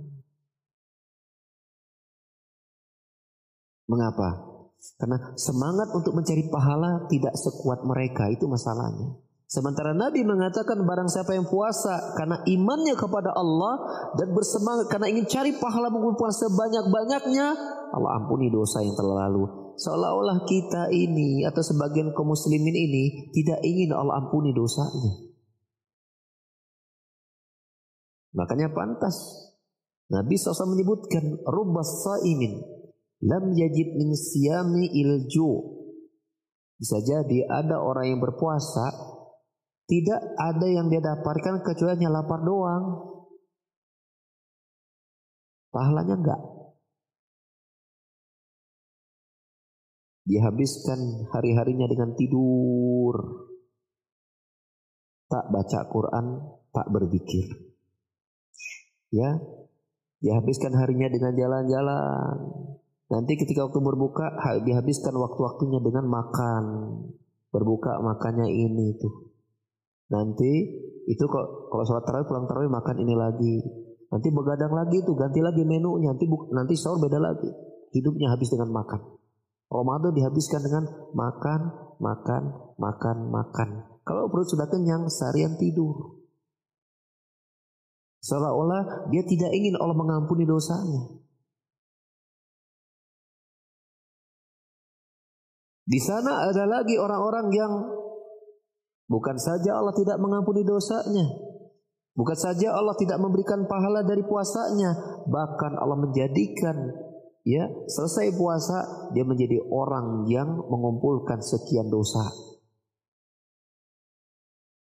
[3.90, 4.50] Mengapa?
[4.96, 9.18] Karena semangat untuk mencari pahala tidak sekuat mereka, itu masalahnya.
[9.50, 13.74] Sementara Nabi mengatakan barang siapa yang puasa karena imannya kepada Allah
[14.14, 17.48] dan bersemangat karena ingin cari pahala mengumpulkan sebanyak-banyaknya,
[17.90, 19.74] Allah ampuni dosa yang telah lalu.
[19.80, 25.30] Seolah-olah kita ini atau sebagian kaum muslimin ini tidak ingin Allah ampuni dosanya.
[28.36, 29.16] Makanya pantas
[30.10, 32.62] Nabi SAW menyebutkan rubas saimin
[33.24, 35.80] lam yajid min siyami ilju.
[36.80, 38.88] Bisa jadi ada orang yang berpuasa
[39.90, 42.84] tidak ada yang dia dapatkan kecuali hanya lapar doang.
[45.74, 46.40] Pahalanya enggak.
[50.30, 53.18] Dia habiskan hari-harinya dengan tidur.
[55.26, 56.26] Tak baca Quran,
[56.70, 57.50] tak berzikir.
[59.10, 59.42] Ya,
[60.22, 62.34] dia habiskan harinya dengan jalan-jalan.
[63.10, 66.64] Nanti ketika waktu berbuka, dihabiskan waktu-waktunya dengan makan.
[67.50, 69.34] Berbuka makannya ini tuh.
[70.14, 70.78] Nanti
[71.10, 73.56] itu kok kalau sholat tarawih pulang tarawih makan ini lagi.
[74.14, 76.14] Nanti begadang lagi itu ganti lagi menunya.
[76.14, 77.50] Nanti nanti sahur beda lagi.
[77.90, 79.19] Hidupnya habis dengan makan.
[79.70, 81.60] Ramadan dihabiskan dengan makan,
[82.02, 82.42] makan,
[82.74, 83.68] makan, makan.
[84.02, 86.18] Kalau perut sudah kenyang, seharian tidur.
[88.20, 91.22] Seolah-olah dia tidak ingin Allah mengampuni dosanya.
[95.86, 97.72] Di sana ada lagi orang-orang yang
[99.10, 101.26] Bukan saja Allah tidak mengampuni dosanya.
[102.14, 104.94] Bukan saja Allah tidak memberikan pahala dari puasanya,
[105.26, 106.94] bahkan Allah menjadikan
[107.46, 112.24] ya selesai puasa dia menjadi orang yang mengumpulkan sekian dosa.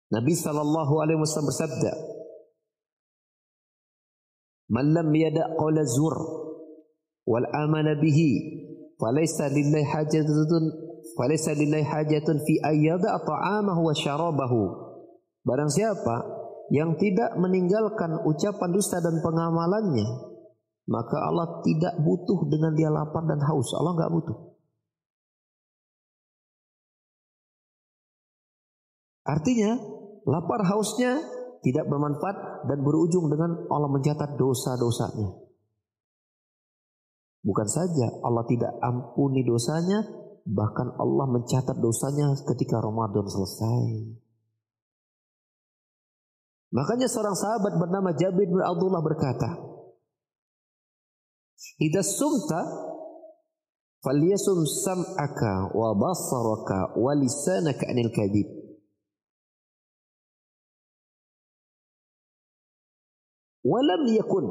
[0.08, 1.92] Nabi sallallahu alaihi wasallam bersabda,
[4.72, 6.16] "Man lam yada' qawla zur
[7.28, 8.30] wal amala bihi,
[8.96, 14.62] falaysa lillahi hajatun Walaysa lillahi hajatun fi ayyada ta'amahu wa syarabahu.
[15.42, 16.22] Barang siapa
[16.70, 20.06] yang tidak meninggalkan ucapan dusta dan pengamalannya,
[20.88, 23.68] maka Allah tidak butuh dengan dia lapar dan haus.
[23.76, 24.38] Allah enggak butuh.
[29.28, 29.76] Artinya,
[30.24, 31.20] lapar hausnya
[31.60, 35.36] tidak bermanfaat dan berujung dengan Allah mencatat dosa-dosanya.
[37.44, 40.00] Bukan saja Allah tidak ampuni dosanya,
[40.48, 44.16] Bahkan Allah mencatat dosanya ketika Ramadan selesai.
[46.72, 49.67] Makanya seorang sahabat bernama Jabir bin Abdullah berkata,
[51.78, 52.62] Ida sumta
[54.02, 58.48] falyasum sam'aka wa basaraka wa lisanaka anil kadhib.
[63.66, 64.46] Walam yakun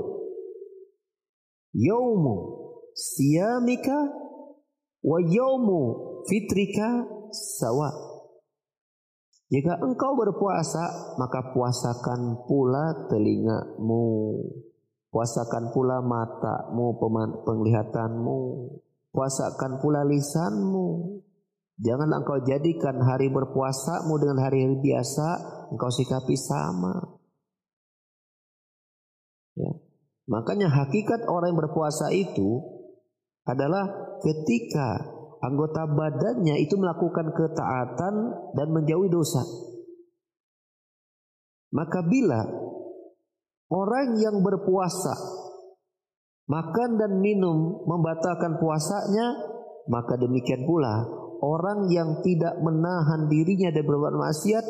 [1.73, 2.35] yawmu
[2.93, 3.97] siyamika
[5.03, 5.81] wa yawmu
[6.27, 7.89] fitrika sawa.
[9.47, 14.43] Jika engkau berpuasa, maka puasakan pula telingamu
[15.17, 16.93] Puasakan pula matamu,
[17.41, 18.39] penglihatanmu.
[19.09, 21.17] Puasakan pula lisanmu.
[21.81, 25.27] Jangan engkau jadikan hari berpuasamu dengan hari-hari biasa,
[25.73, 27.17] engkau sikapi sama.
[29.57, 29.73] Ya.
[30.29, 32.61] Makanya hakikat orang yang berpuasa itu
[33.49, 33.89] adalah
[34.21, 35.01] ketika
[35.41, 38.13] anggota badannya itu melakukan ketaatan
[38.53, 39.41] dan menjauhi dosa.
[41.73, 42.66] Maka bila
[43.71, 45.15] orang yang berpuasa
[46.47, 49.35] makan dan minum membatalkan puasanya,
[49.91, 51.03] maka demikian pula
[51.43, 54.65] orang yang tidak menahan dirinya dari berbuat maksiat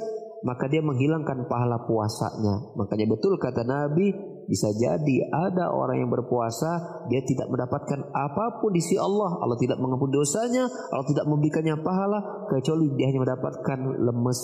[0.46, 2.78] maka dia menghilangkan pahala puasanya.
[2.78, 4.14] Makanya betul kata Nabi,
[4.46, 9.42] bisa jadi ada orang yang berpuasa dia tidak mendapatkan apa pun di sisi Allah.
[9.42, 14.42] Allah tidak mengampuni dosanya, Allah tidak memberikannya pahala kecuali dia hanya mendapatkan lemes,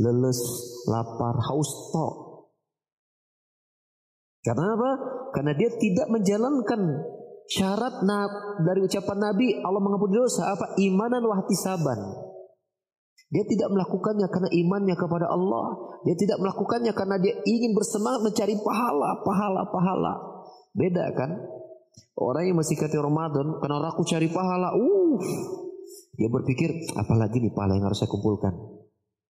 [0.00, 0.40] leles,
[0.88, 2.27] lapar, haus, tok.
[4.48, 4.90] Karena apa?
[5.36, 6.80] Karena dia tidak menjalankan
[7.52, 8.00] syarat
[8.64, 10.72] dari ucapan Nabi Allah mengampuni dosa apa?
[10.80, 12.00] Imanan wahti saban
[13.28, 16.00] dia tidak melakukannya karena imannya kepada Allah.
[16.08, 20.12] Dia tidak melakukannya karena dia ingin bersemangat mencari pahala pahala pahala.
[20.72, 21.36] Beda kan?
[22.16, 25.20] Orang yang masih kata Ramadan karena aku cari pahala uh
[26.18, 28.54] dia berpikir apalagi nih pahala yang harus saya kumpulkan?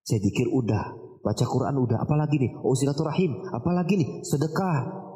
[0.07, 1.98] Saya pikir udah baca Quran udah.
[1.98, 2.54] Apalagi nih?
[2.62, 4.22] Oh silaturahim apalagi nih?
[4.22, 5.08] Sedekah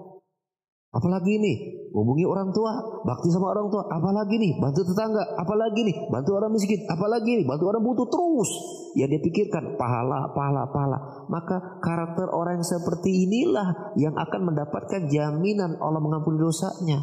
[0.92, 5.96] Apalagi nih, hubungi orang tua, bakti sama orang tua, apalagi nih, bantu tetangga, apalagi nih,
[6.12, 8.50] bantu orang miskin, apalagi nih, bantu orang butuh terus.
[8.92, 10.98] Yang dia pikirkan pahala, pahala, pahala.
[11.32, 17.00] Maka karakter orang yang seperti inilah yang akan mendapatkan jaminan Allah mengampuni dosanya.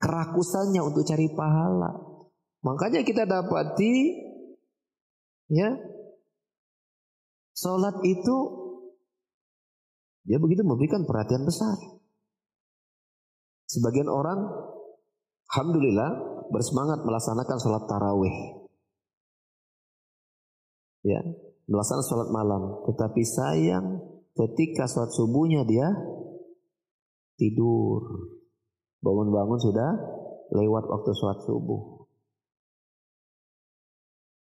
[0.00, 1.92] Kerakusannya untuk cari pahala.
[2.64, 4.16] Makanya kita dapati
[5.52, 5.76] ya
[7.56, 8.36] Salat itu
[10.28, 11.95] dia begitu memberikan perhatian besar.
[13.76, 14.40] Sebagian orang,
[15.52, 16.10] Alhamdulillah,
[16.48, 18.36] bersemangat melaksanakan sholat tarawih.
[21.04, 21.20] Ya,
[21.68, 22.62] melaksanakan sholat malam.
[22.88, 24.00] Tetapi sayang,
[24.32, 25.92] ketika sholat subuhnya dia
[27.36, 28.32] tidur.
[29.04, 29.90] Bangun-bangun sudah
[30.56, 32.08] lewat waktu sholat subuh.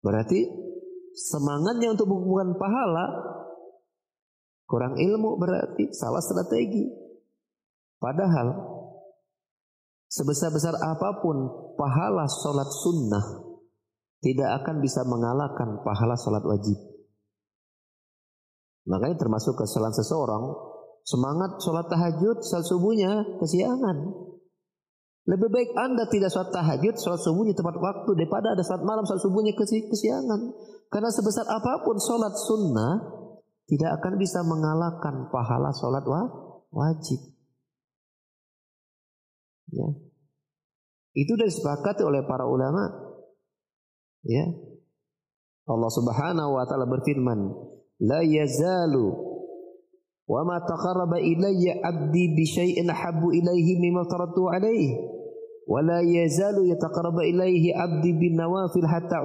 [0.01, 0.47] Berarti
[1.11, 3.05] semangatnya untuk mengumpulkan pahala
[4.63, 6.87] kurang ilmu berarti salah strategi.
[7.99, 8.76] Padahal
[10.07, 11.35] Sebesar-besar apa pun
[11.75, 13.25] pahala sholat sunnah
[14.23, 16.79] tidak akan bisa mengalahkan pahala sholat wajib.
[18.87, 20.43] Makanya termasuk kesalahan seseorang
[21.03, 24.27] semangat sholat tahajud saat subuhnya kesiangan.
[25.27, 29.19] Lebih baik anda tidak sholat tahajud, sholat subuhnya tepat waktu daripada ada sholat malam, sholat
[29.27, 30.55] subuhnya kesiangan.
[30.87, 32.93] Karena sebesar apa pun sholat sunnah
[33.67, 36.07] tidak akan bisa mengalahkan pahala sholat
[36.71, 37.36] wajib.
[39.71, 39.87] Ya.
[41.17, 42.87] Itu sudah disepakati oleh para ulama.
[44.23, 44.45] Ya.
[45.67, 47.39] Allah Subhanahu wa taala berfirman,
[47.99, 49.11] "La yazalu
[50.27, 54.95] wa ma taqarraba ilayya 'abdi bi syai'in habbu ilayhi mimma taradtu 'alayhi
[55.67, 59.23] wa la yazalu yataqarrabu ilayhi 'abdi bin nawafil hatta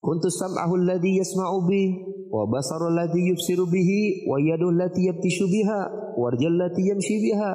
[0.00, 1.88] Kuntu sam'ahu alladhi yasma'u bih
[2.32, 5.80] wa basaru alladhi yubsiru bihi wa yadu allati yabtishu biha
[6.16, 7.52] wa arjal allati yamshi biha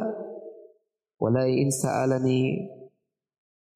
[1.18, 2.70] wa la in sa'alani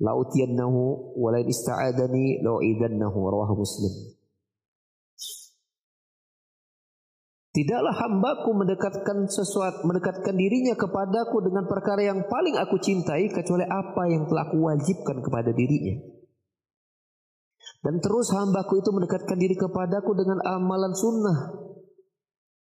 [0.05, 3.89] la utiyannahu wa la in ista'adani la uidannahu rawahu muslim
[7.49, 14.05] Tidaklah hambaku mendekatkan sesuatu, mendekatkan dirinya kepadaku dengan perkara yang paling aku cintai kecuali apa
[14.05, 16.18] yang telah aku wajibkan kepada dirinya.
[17.79, 21.37] Dan terus hambaku itu mendekatkan diri kepadaku dengan amalan sunnah.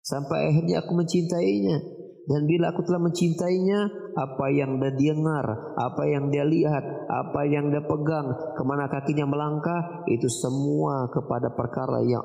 [0.03, 1.77] Sampai akhirnya aku mencintainya.
[2.23, 3.79] Dan bila aku telah mencintainya,
[4.15, 9.27] apa yang dia dengar, apa yang dia lihat, apa yang dia pegang, ke mana kakinya
[9.27, 12.23] melangkah, itu semua kepada perkara yang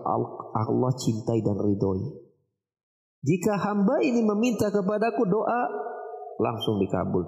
[0.54, 2.14] Allah cintai dan ridhoi.
[3.26, 5.62] Jika hamba ini meminta kepadaku doa,
[6.38, 7.26] langsung dikabul.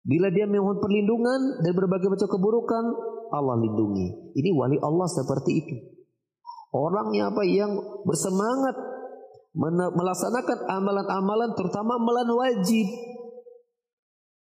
[0.00, 2.84] Bila dia memohon perlindungan dari berbagai macam keburukan,
[3.32, 4.34] Allah lindungi.
[4.36, 5.76] Ini wali Allah seperti itu.
[6.74, 7.72] Orangnya apa yang
[8.04, 8.76] bersemangat
[9.96, 12.86] melaksanakan amalan-amalan terutama amalan wajib.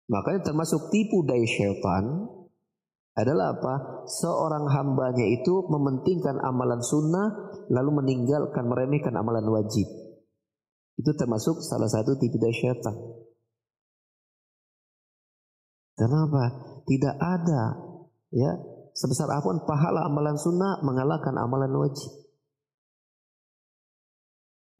[0.07, 2.31] Makanya termasuk tipu daya syaitan
[3.13, 4.05] adalah apa?
[4.07, 7.27] Seorang hambanya itu mementingkan amalan sunnah
[7.67, 9.86] lalu meninggalkan meremehkan amalan wajib.
[10.95, 12.95] Itu termasuk salah satu tipu daya syaitan.
[15.93, 16.43] Kenapa?
[16.84, 17.92] Tidak ada
[18.34, 18.51] ya
[18.93, 22.11] sebesar apa pun pahala amalan sunnah mengalahkan amalan wajib.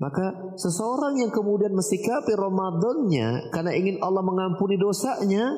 [0.02, 5.54] Maka seseorang yang kemudian mensikapi Ramadannya karena ingin Allah mengampuni dosanya,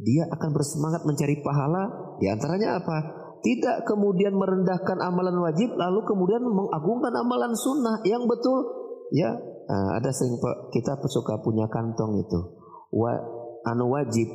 [0.00, 2.16] dia akan bersemangat mencari pahala.
[2.16, 2.98] Di antaranya apa?
[3.44, 8.64] Tidak kemudian merendahkan amalan wajib, lalu kemudian mengagungkan amalan sunnah yang betul.
[9.12, 10.40] Ya, eh, ada sering
[10.72, 12.40] kita suka punya kantong itu.
[12.96, 13.12] Wa,
[13.68, 14.30] anu wajib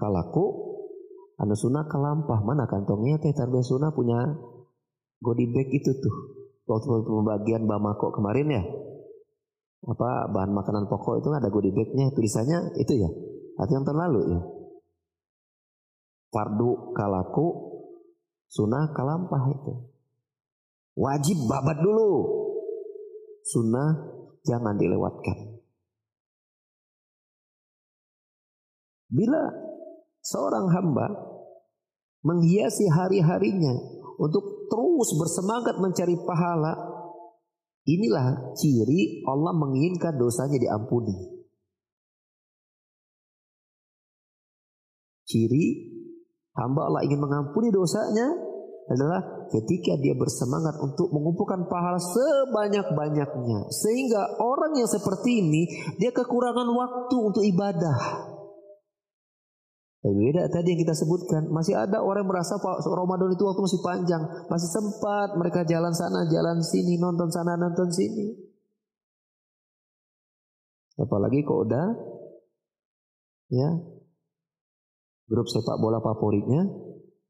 [0.00, 0.63] kalaku
[1.40, 4.22] anu sunnah kelampah mana kantongnya teh tarbiyah sunnah punya
[5.18, 6.16] godi bag itu tuh
[6.70, 8.62] waktu pembagian bamako kemarin ya
[9.84, 13.10] apa bahan makanan pokok itu ada godi bagnya tulisannya itu ya
[13.58, 14.40] atau yang terlalu ya.
[16.34, 17.46] Fardu kalaku,
[18.50, 19.74] sunnah kalampah itu.
[20.98, 22.10] Wajib babat dulu.
[23.46, 23.90] Sunnah
[24.42, 25.62] jangan dilewatkan.
[29.14, 29.42] Bila
[30.24, 31.06] seorang hamba
[32.24, 33.76] menghiasi hari-harinya
[34.16, 36.72] untuk terus bersemangat mencari pahala,
[37.84, 41.12] inilah ciri Allah menginginkan dosanya diampuni.
[45.28, 45.66] Ciri
[46.56, 48.32] hamba Allah ingin mengampuni dosanya
[48.84, 53.72] adalah ketika dia bersemangat untuk mengumpulkan pahala sebanyak-banyaknya.
[53.72, 55.62] Sehingga orang yang seperti ini
[55.96, 58.33] dia kekurangan waktu untuk ibadah.
[60.04, 62.60] Beda tadi yang kita sebutkan, masih ada orang yang merasa
[62.92, 64.20] Ramadan itu waktu masih panjang,
[64.52, 68.36] masih sempat mereka jalan sana, jalan sini, nonton sana, nonton sini.
[71.00, 71.86] Apalagi kok udah
[73.48, 73.80] ya
[75.24, 76.68] grup sepak bola favoritnya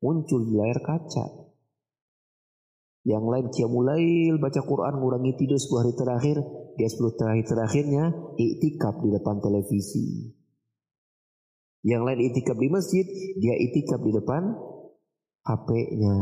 [0.03, 1.47] muncul di layar kaca.
[3.07, 4.03] Yang lain mulai
[4.35, 6.37] baca Quran, ngurangi tidur 10 hari terakhir,
[6.75, 8.05] dia 10 terakhir terakhirnya
[8.35, 10.35] iktikaf di depan televisi.
[11.85, 13.05] Yang lain itikaf di masjid,
[13.37, 14.43] dia itikaf di depan
[15.45, 16.17] HP-nya.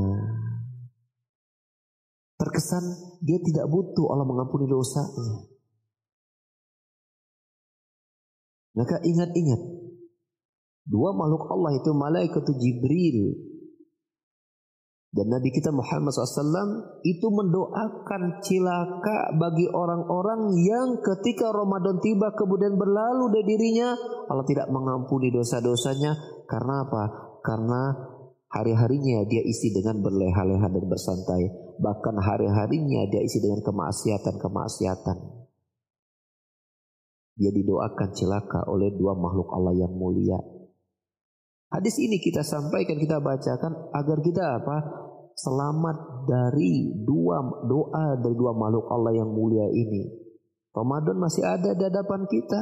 [2.35, 2.85] Terkesan
[3.23, 5.47] dia tidak butuh Allah mengampuni dosanya.
[8.75, 9.63] Maka ingat-ingat.
[10.83, 13.52] Dua makhluk Allah itu malaikat Jibril
[15.13, 22.81] dan Nabi kita Muhammad SAW itu mendoakan cilaka bagi orang-orang yang ketika Ramadan tiba kemudian
[22.81, 23.93] berlalu dari dirinya
[24.33, 26.17] Allah tidak mengampuni dosa-dosanya
[26.49, 27.05] karena apa?
[27.45, 27.93] Karena
[28.57, 31.45] hari-harinya dia isi dengan berleha-leha dan bersantai.
[31.77, 35.17] Bahkan hari-harinya dia isi dengan kemaksiatan-kemaksiatan.
[37.37, 40.41] Dia didoakan celaka oleh dua makhluk Allah yang mulia.
[41.73, 45.02] Hadis ini kita sampaikan, kita bacakan agar kita apa?
[45.33, 50.09] Selamat dari dua doa dari dua makhluk Allah yang mulia ini.
[50.73, 52.61] Ramadan masih ada di hadapan kita.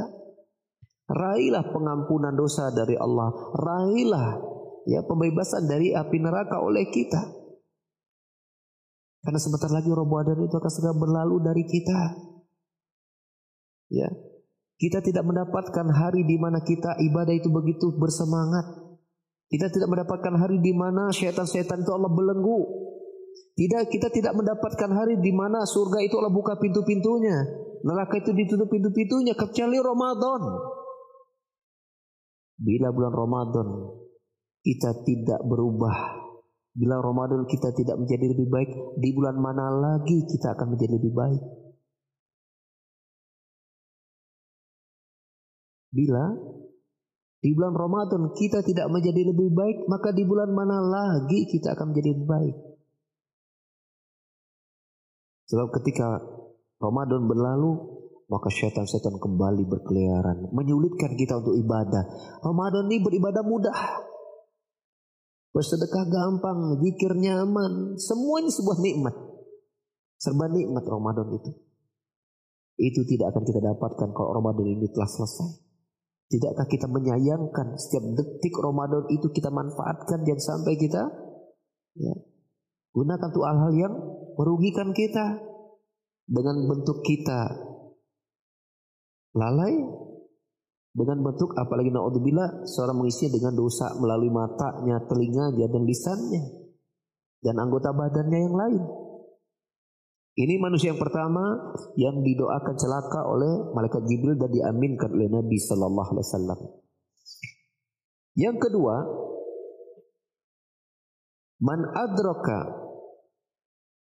[1.10, 3.34] Raihlah pengampunan dosa dari Allah.
[3.54, 4.28] Raihlah
[4.86, 7.40] ya pembebasan dari api neraka oleh kita.
[9.20, 12.00] Karena sebentar lagi Ramadan itu akan segera berlalu dari kita.
[13.92, 14.08] Ya.
[14.80, 18.79] Kita tidak mendapatkan hari di mana kita ibadah itu begitu bersemangat.
[19.50, 22.60] Kita tidak mendapatkan hari di mana syaitan-syaitan itu Allah belenggu.
[23.58, 27.34] Tidak, kita tidak mendapatkan hari di mana surga itu Allah buka pintu-pintunya.
[27.82, 30.42] Neraka itu ditutup pintu-pintunya kecuali Ramadan.
[32.62, 33.68] Bila bulan Ramadan
[34.62, 35.98] kita tidak berubah,
[36.76, 38.70] bila Ramadan kita tidak menjadi lebih baik,
[39.02, 41.42] di bulan mana lagi kita akan menjadi lebih baik?
[45.90, 46.24] Bila
[47.40, 51.96] di bulan Ramadan kita tidak menjadi lebih baik, maka di bulan mana lagi kita akan
[51.96, 52.56] menjadi baik?
[55.48, 56.20] Sebab ketika
[56.84, 62.04] Ramadan berlalu, maka syaitan-syaitan kembali berkeliaran, menyulitkan kita untuk ibadah.
[62.44, 63.78] Ramadan ini beribadah mudah.
[65.50, 69.16] Bersedekah gampang, zikir nyaman, semua ini sebuah nikmat.
[70.20, 71.50] Serba nikmat Ramadan itu.
[72.76, 75.69] Itu tidak akan kita dapatkan kalau Ramadan ini telah selesai.
[76.30, 81.10] Tidakkah kita menyayangkan setiap detik Ramadan itu kita manfaatkan jangan sampai kita
[81.98, 82.14] ya,
[82.94, 83.94] gunakan untuk hal-hal yang
[84.38, 85.42] merugikan kita
[86.30, 87.50] dengan bentuk kita
[89.34, 89.74] lalai
[90.94, 96.42] dengan bentuk apalagi naudzubillah seorang mengisinya dengan dosa melalui matanya, telinganya dan lisannya
[97.42, 98.82] dan anggota badannya yang lain.
[100.38, 106.10] Ini manusia yang pertama yang didoakan celaka oleh malaikat Jibril dan diaminkan oleh Nabi sallallahu
[106.14, 106.60] alaihi wasallam.
[108.38, 108.94] Yang kedua,
[111.60, 112.72] man adraka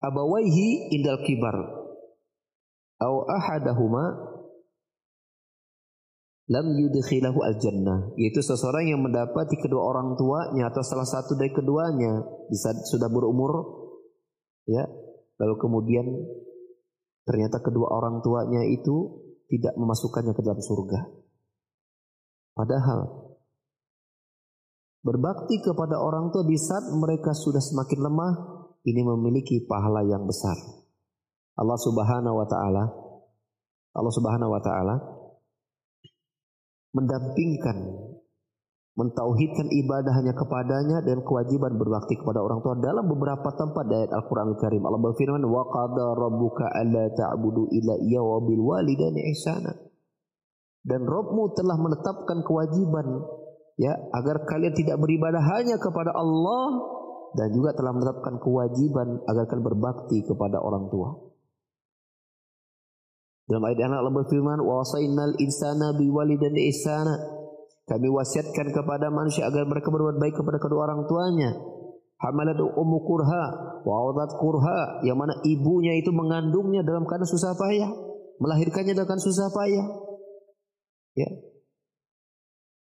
[0.03, 1.57] abawaihi indal kibar
[3.01, 4.05] au ahadahuma
[6.47, 11.51] lam yudkhilahu al jannah yaitu seseorang yang mendapati kedua orang tuanya atau salah satu dari
[11.51, 13.53] keduanya bisa sudah berumur
[14.67, 14.87] ya
[15.37, 16.07] Lalu kemudian
[17.26, 21.01] ternyata kedua orang tuanya itu tidak memasukkannya ke dalam surga.
[22.57, 23.01] Padahal
[25.05, 28.32] berbakti kepada orang tua di saat mereka sudah semakin lemah
[28.89, 30.57] ini memiliki pahala yang besar.
[31.57, 32.84] Allah Subhanahu wa taala
[33.97, 34.97] Allah Subhanahu wa taala
[36.93, 37.76] mendampingkan
[38.97, 44.57] mentauhidkan ibadah hanya kepadanya dan kewajiban berbakti kepada orang tua dalam beberapa tempat ayat Al-Qur'an
[44.57, 44.82] Al-Karim.
[44.88, 49.86] Allah berfirman, "Wa qada rabbuka alla ta'budu illa iyyahu wa bil walidaini ihsana."
[50.86, 53.26] dan Robmu telah menetapkan kewajiban
[53.74, 56.94] ya agar kalian tidak beribadah hanya kepada Allah
[57.34, 61.11] dan juga telah menetapkan kewajiban agar kalian berbakti kepada orang tua.
[63.47, 67.36] Dalam ayat yang Allah berfirman, "Wa wasainal insana biwalidan ihsana."
[67.87, 71.55] Kami wasiatkan kepada manusia agar mereka berbuat baik kepada kedua orang tuanya.
[72.18, 73.45] Hamalat ummu kurha
[73.87, 77.87] wa kurha yang mana ibunya itu mengandungnya dalam keadaan susah payah,
[78.43, 79.87] melahirkannya dalam keadaan susah payah.
[81.14, 81.30] Ya.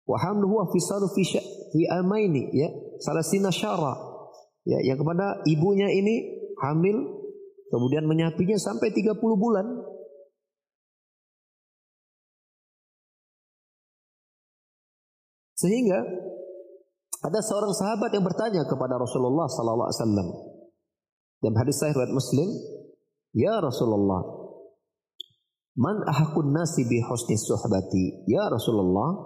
[0.05, 1.23] Wa hamluhu wa fisalu fi
[1.73, 2.69] fi amaini ya,
[3.01, 3.97] salasina syara.
[4.61, 7.01] Ya, yang kepada ibunya ini hamil
[7.73, 9.65] kemudian menyapinya sampai 30 bulan.
[15.61, 15.99] Sehingga
[17.21, 20.27] ada seorang sahabat yang bertanya kepada Rasulullah sallallahu alaihi wasallam.
[21.41, 22.49] Dalam hadis sahih riwayat Muslim,
[23.37, 24.21] "Ya Rasulullah,
[25.77, 29.21] man ahakun nasi bi husni suhbati?" Ya Rasulullah,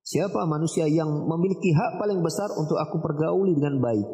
[0.00, 4.08] siapa manusia yang memiliki hak paling besar untuk aku pergauli dengan baik?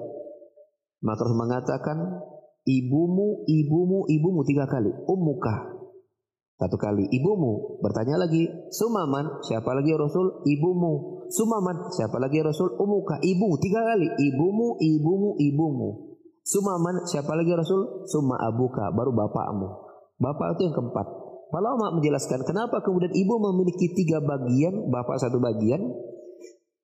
[1.05, 1.99] Maka Rasul mengatakan,
[2.65, 4.89] ibumu, ibumu, ibumu tiga kali.
[5.05, 5.77] Ummuka.
[6.57, 7.83] Satu kali ibumu.
[7.85, 10.43] Bertanya lagi, Sumaman, siapa lagi ya Rasul?
[10.49, 11.24] Ibumu.
[11.35, 12.79] Sumaman, siapa lagi ya Rasul?
[12.79, 14.07] Umuka, ibu, tiga kali.
[14.07, 15.91] Ibumu, ibumu, ibumu.
[16.47, 18.07] Sumaman, siapa lagi ya Rasul?
[18.07, 19.69] Suma abuka, baru bapakmu.
[20.23, 21.07] Bapak itu yang keempat.
[21.51, 25.83] Para ulama menjelaskan kenapa kemudian ibu memiliki tiga bagian, bapak satu bagian.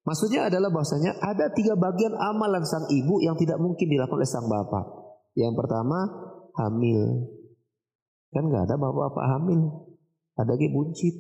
[0.03, 4.47] Maksudnya adalah bahwasanya ada tiga bagian amalan sang ibu yang tidak mungkin dilakukan oleh sang
[4.51, 4.87] bapak.
[5.39, 5.99] Yang pertama,
[6.59, 7.31] hamil.
[8.35, 9.61] Kan nggak ada bapak-bapak hamil.
[10.35, 11.15] Ada lagi buncit.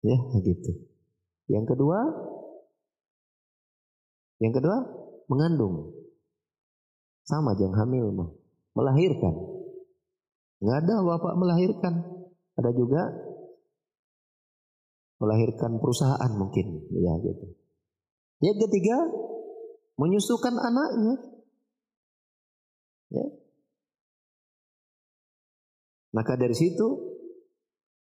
[0.00, 0.89] Ya, gitu.
[1.50, 1.98] Yang kedua,
[4.38, 4.76] yang kedua
[5.26, 5.90] mengandung.
[7.26, 8.30] Sama jangan hamil mah.
[8.78, 9.34] Melahirkan.
[10.62, 11.94] Nggak ada bapak melahirkan.
[12.54, 13.02] Ada juga
[15.18, 16.86] melahirkan perusahaan mungkin.
[16.94, 17.46] Ya gitu.
[18.40, 18.96] Yang ketiga,
[19.98, 21.14] menyusukan anaknya.
[23.10, 23.26] Ya.
[26.14, 26.88] Maka dari situ,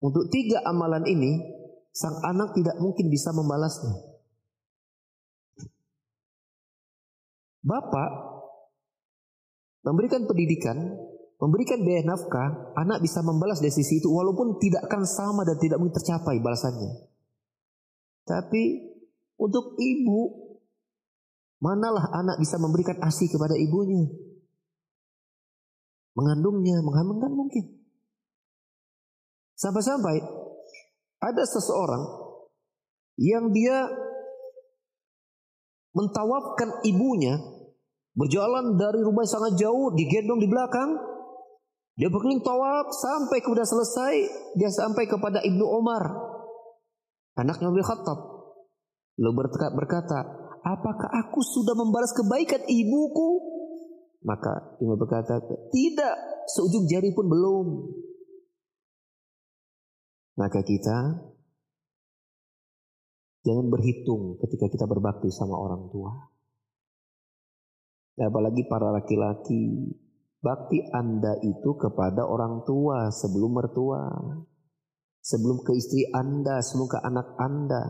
[0.00, 1.63] untuk tiga amalan ini,
[1.94, 3.94] sang anak tidak mungkin bisa membalasnya.
[7.64, 8.10] Bapak
[9.86, 10.76] memberikan pendidikan,
[11.38, 15.78] memberikan biaya nafkah, anak bisa membalas dari sisi itu walaupun tidak akan sama dan tidak
[15.80, 17.08] mungkin tercapai balasannya.
[18.26, 18.62] Tapi
[19.38, 20.20] untuk ibu,
[21.62, 24.04] manalah anak bisa memberikan ASI kepada ibunya?
[26.18, 27.64] Mengandungnya, menghamilkan mungkin.
[29.54, 30.43] Sampai-sampai
[31.24, 32.04] ada seseorang
[33.16, 33.88] yang dia
[35.94, 37.38] mentawafkan ibunya
[38.12, 40.90] berjalan dari rumah sangat jauh digendong di belakang.
[41.94, 44.14] Dia berkeliling tawaf sampai kemudian selesai
[44.58, 46.02] dia sampai kepada Ibnu Umar
[47.38, 48.18] anaknya Umar Khattab.
[49.14, 49.46] Lalu
[49.78, 50.18] berkata
[50.66, 53.30] apakah aku sudah membalas kebaikan ibuku?
[54.26, 55.38] Maka Ibnu berkata
[55.70, 56.14] tidak
[56.50, 57.66] seujung jari pun belum
[60.34, 60.98] maka kita
[63.44, 66.10] jangan berhitung ketika kita berbakti sama orang tua.
[68.14, 69.90] Apalagi para laki-laki,
[70.38, 74.06] bakti Anda itu kepada orang tua sebelum mertua.
[75.24, 77.84] Sebelum ke istri Anda, sebelum ke anak Anda.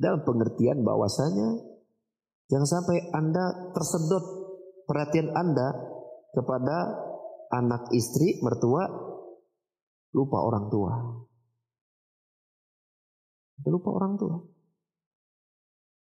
[0.00, 1.60] Dalam pengertian bahwasanya
[2.52, 4.24] jangan sampai Anda tersedot
[4.84, 5.68] perhatian Anda
[6.36, 7.09] kepada
[7.50, 8.86] anak istri, mertua,
[10.14, 10.94] lupa orang tua.
[13.66, 14.36] Lupa orang tua.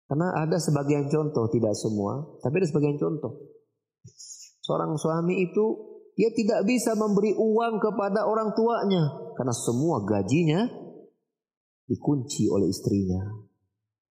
[0.08, 3.32] Karena ada sebagian contoh, tidak semua, tapi ada sebagian contoh.
[4.62, 10.68] Seorang suami itu dia tidak bisa memberi uang kepada orang tuanya karena semua gajinya
[11.88, 13.20] dikunci oleh istrinya.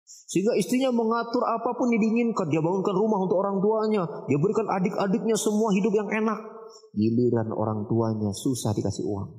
[0.05, 2.45] Sehingga istrinya mengatur apa pun yang diinginkan.
[2.53, 4.03] Dia bangunkan rumah untuk orang tuanya.
[4.29, 6.54] Dia berikan adik-adiknya semua hidup yang enak.
[6.95, 9.29] Giliran orang tuanya susah dikasih uang.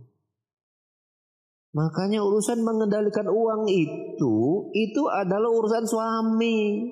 [1.77, 4.37] Makanya urusan mengendalikan uang itu,
[4.73, 6.89] itu adalah urusan suami.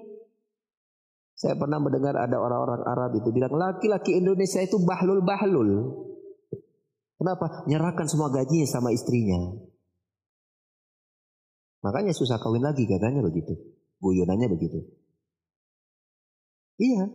[1.35, 5.71] Saya pernah mendengar ada orang-orang Arab itu bilang laki-laki Indonesia itu bahlul-bahlul.
[7.17, 7.65] Kenapa?
[7.65, 9.57] Nyerahkan semua gajinya sama istrinya.
[11.81, 13.57] Makanya susah kawin lagi katanya begitu.
[14.05, 14.85] Guyonannya begitu.
[16.77, 17.09] Iya.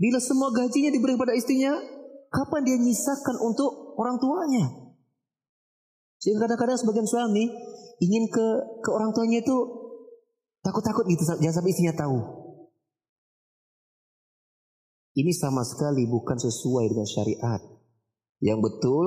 [0.00, 1.76] Bila semua gajinya diberi pada istrinya,
[2.30, 4.64] kapan dia nyisakan untuk orang tuanya?
[6.22, 7.50] Sehingga kadang-kadang sebagian suami
[8.00, 8.46] ingin ke
[8.80, 9.56] ke orang tuanya itu
[10.60, 12.18] takut-takut gitu jangan sampai istrinya tahu.
[15.10, 17.60] Ini sama sekali bukan sesuai dengan syariat.
[18.40, 19.06] Yang betul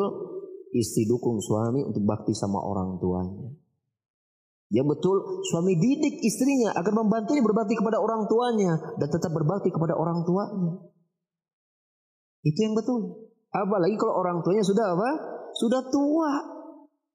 [0.75, 3.49] istri dukung suami untuk bakti sama orang tuanya.
[4.73, 5.15] Yang betul
[5.53, 10.81] suami didik istrinya agar membantunya berbakti kepada orang tuanya dan tetap berbakti kepada orang tuanya.
[12.43, 13.31] Itu yang betul.
[13.55, 15.09] Apalagi kalau orang tuanya sudah apa?
[15.55, 16.31] Sudah tua.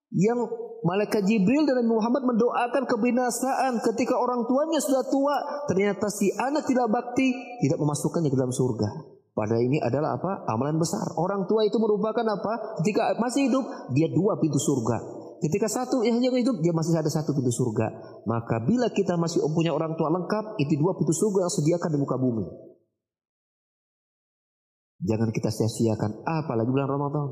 [0.09, 0.49] Yang
[0.89, 5.37] malaikat Jibril dan Nabi Muhammad mendoakan kebinasaan ketika orang tuanya sudah tua.
[5.69, 7.29] Ternyata si anak tidak bakti,
[7.61, 8.89] tidak memasukkannya ke dalam surga.
[9.37, 10.49] Padahal ini adalah apa?
[10.51, 11.15] Amalan besar.
[11.15, 12.81] Orang tua itu merupakan apa?
[12.83, 13.65] Ketika masih hidup,
[13.95, 14.99] dia dua pintu surga.
[15.39, 17.87] Ketika satu yang hanya hidup, dia masih ada satu pintu surga.
[18.27, 21.99] Maka bila kita masih punya orang tua lengkap, itu dua pintu surga yang sediakan di
[22.03, 22.47] muka bumi.
[24.99, 27.29] Jangan kita sia-siakan, apalagi bulan Ramadan.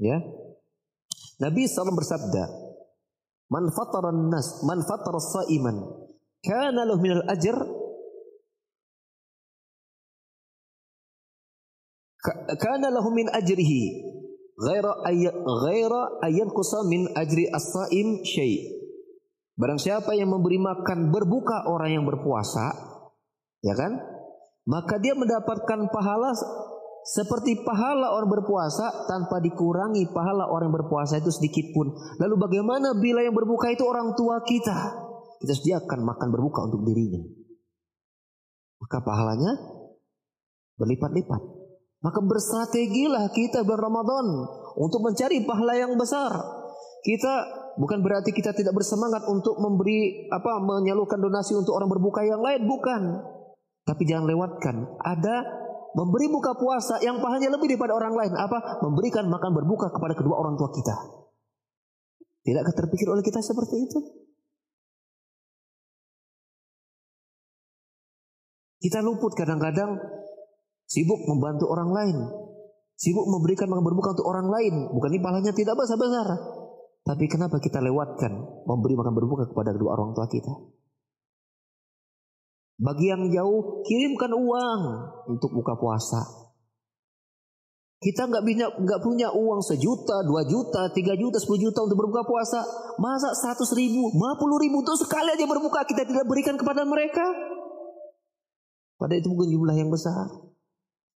[0.00, 0.16] Ya,
[1.40, 2.44] Nabi SAW bersabda,
[3.50, 5.76] Man fatara nas, man fatara sa'iman,
[6.44, 7.58] kana lahu minal ajr
[12.60, 13.82] kana lahu min ajrihi
[14.60, 15.24] ghaira ay
[15.64, 18.76] ghaira ayanqusa min ajri as-saim syai.
[19.56, 22.72] Barang siapa yang memberi makan berbuka orang yang berpuasa,
[23.60, 24.19] ya kan?
[24.70, 26.30] Maka dia mendapatkan pahala
[27.02, 31.90] seperti pahala orang berpuasa tanpa dikurangi pahala orang yang berpuasa itu sedikit pun.
[32.22, 35.10] Lalu bagaimana bila yang berbuka itu orang tua kita?
[35.42, 37.18] Kita sediakan makan berbuka untuk dirinya.
[38.78, 39.58] Maka pahalanya
[40.78, 41.42] berlipat-lipat.
[42.00, 44.26] Maka berstrategilah kita bulan Ramadan
[44.78, 46.32] untuk mencari pahala yang besar.
[47.02, 47.32] Kita
[47.74, 52.64] bukan berarti kita tidak bersemangat untuk memberi apa menyalurkan donasi untuk orang berbuka yang lain,
[52.64, 53.02] bukan.
[53.84, 54.76] Tapi jangan lewatkan.
[55.00, 55.34] Ada
[55.96, 58.32] memberi buka puasa yang pahalanya lebih daripada orang lain.
[58.36, 58.82] Apa?
[58.84, 60.94] Memberikan makan berbuka kepada kedua orang tua kita.
[62.40, 63.98] Tidakkah terpikir oleh kita seperti itu?
[68.80, 70.00] Kita luput kadang-kadang
[70.90, 72.16] Sibuk membantu orang lain.
[72.98, 74.90] Sibuk memberikan makan berbuka untuk orang lain.
[74.90, 76.26] Bukan ini pahalanya tidak besar-besar.
[77.06, 78.32] Tapi kenapa kita lewatkan
[78.66, 80.50] memberi makan berbuka kepada kedua orang tua kita?
[82.80, 84.80] Bagi yang jauh, kirimkan uang
[85.28, 86.24] untuk buka puasa.
[88.00, 92.24] Kita nggak punya nggak punya uang sejuta, dua juta, tiga juta, sepuluh juta untuk berbuka
[92.24, 92.64] puasa.
[92.96, 97.20] Masa seratus ribu, lima puluh ribu itu sekali aja berbuka kita tidak berikan kepada mereka.
[98.96, 100.28] Pada itu bukan jumlah yang besar.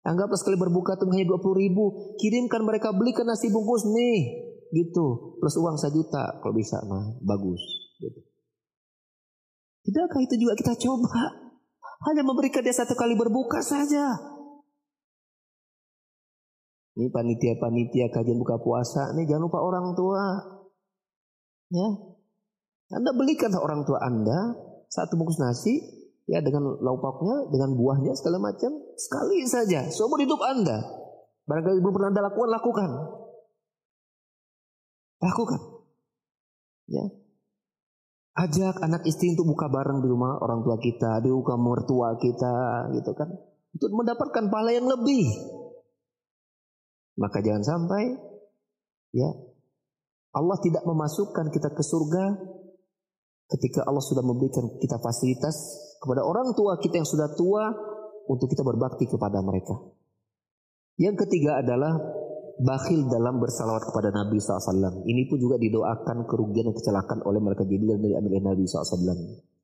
[0.03, 2.16] Anggaplah sekali berbuka itu hanya 20 ribu.
[2.20, 4.20] Kirimkan mereka belikan nasi bungkus nih.
[4.72, 5.39] Gitu.
[5.39, 7.16] Plus uang sejuta kalau bisa mah.
[7.24, 7.59] Bagus.
[8.03, 8.20] Gitu.
[9.84, 11.42] Tidakkah itu juga kita coba?
[12.03, 14.33] Hanya memberikan dia satu kali berbuka saja.
[16.93, 19.15] Ini panitia-panitia kajian buka puasa.
[19.17, 20.23] Ini jangan lupa orang tua.
[21.73, 21.89] Ya.
[22.93, 24.53] Anda belikan orang tua Anda
[24.85, 25.81] satu bungkus nasi
[26.29, 30.85] ya dengan lauknya, dengan buahnya segala macam sekali saja seumur hidup Anda.
[31.49, 32.89] Barangkali belum pernah Anda lakukan, lakukan.
[35.23, 35.61] Lakukan.
[36.93, 37.22] Ya.
[38.34, 42.89] Ajak anak istri untuk buka bareng di rumah orang tua kita, di rumah mertua kita,
[42.97, 43.29] gitu kan.
[43.77, 45.25] Untuk mendapatkan pahala yang lebih.
[47.13, 48.09] Maka jangan sampai
[49.13, 49.29] ya
[50.34, 52.25] Allah tidak memasukkan kita ke surga
[53.53, 55.53] ketika Allah sudah memberikan kita fasilitas
[56.01, 57.69] kepada orang tua kita yang sudah tua
[58.25, 59.77] untuk kita berbakti kepada mereka.
[60.97, 62.01] Yang ketiga adalah
[62.61, 65.01] bakhil dalam bersalawat kepada Nabi SAW.
[65.07, 69.17] Ini pun juga didoakan kerugian dan kecelakaan oleh mereka Jibril dari ambil Nabi SAW.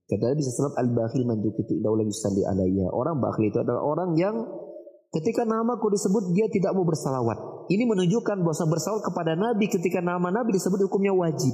[0.09, 2.89] Kata Nabi SAW, al-bakhil itu idaulah yusalli alaiya.
[2.89, 4.41] Orang bakhil itu adalah orang yang
[5.13, 7.69] ketika namaku disebut dia tidak mau bersalawat.
[7.69, 11.53] Ini menunjukkan bahwa bersalawat kepada Nabi ketika nama Nabi disebut hukumnya wajib.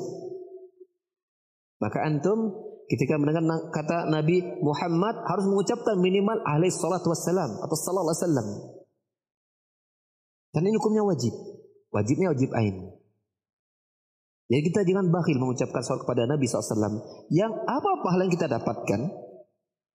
[1.83, 2.55] Maka antum
[2.87, 3.43] ketika mendengar
[3.75, 8.47] kata Nabi Muhammad harus mengucapkan minimal alaihi salatu wassalam atau sallallahu alaihi wasallam.
[10.55, 11.35] Dan ini hukumnya wajib.
[11.91, 12.95] Wajibnya wajib ain.
[14.47, 17.01] Jadi kita jangan bakhil mengucapkan salawat kepada Nabi SAW.
[17.27, 18.99] Yang apa pahala yang kita dapatkan?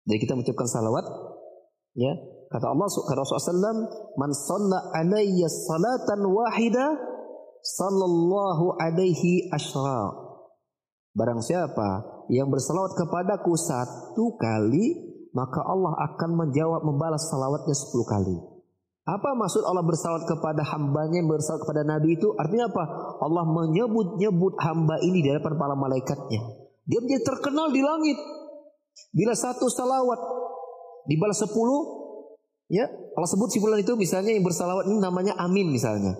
[0.05, 1.07] Jadi kita mengucapkan salawat.
[1.97, 2.13] Ya,
[2.53, 3.83] kata Allah kata Rasulullah SAW,
[4.21, 6.87] man salla alayya salatan wahida
[7.63, 10.13] sallallahu alaihi ashra.
[11.15, 14.87] Barang siapa yang bersalawat kepadaku satu kali,
[15.35, 18.60] maka Allah akan menjawab membalas salawatnya sepuluh kali.
[19.11, 22.31] Apa maksud Allah bersalawat kepada hambanya yang bersalawat kepada Nabi itu?
[22.39, 22.85] Artinya apa?
[23.19, 26.41] Allah menyebut-nyebut hamba ini di hadapan para malaikatnya.
[26.87, 28.19] Dia menjadi terkenal di langit.
[29.11, 30.21] Bila satu salawat
[31.11, 31.81] dibalas sepuluh,
[32.71, 36.15] ya Allah sebut simpulan itu misalnya yang bersalawat ini namanya amin misalnya.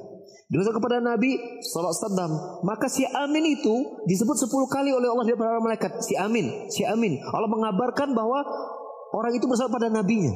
[0.51, 2.66] Dosa kepada Nabi SAW.
[2.66, 6.03] Maka si Amin itu disebut 10 kali oleh Allah di para malaikat.
[6.03, 7.22] Si Amin, si Amin.
[7.22, 8.43] Allah mengabarkan bahwa
[9.14, 10.34] orang itu bersama pada nabinya.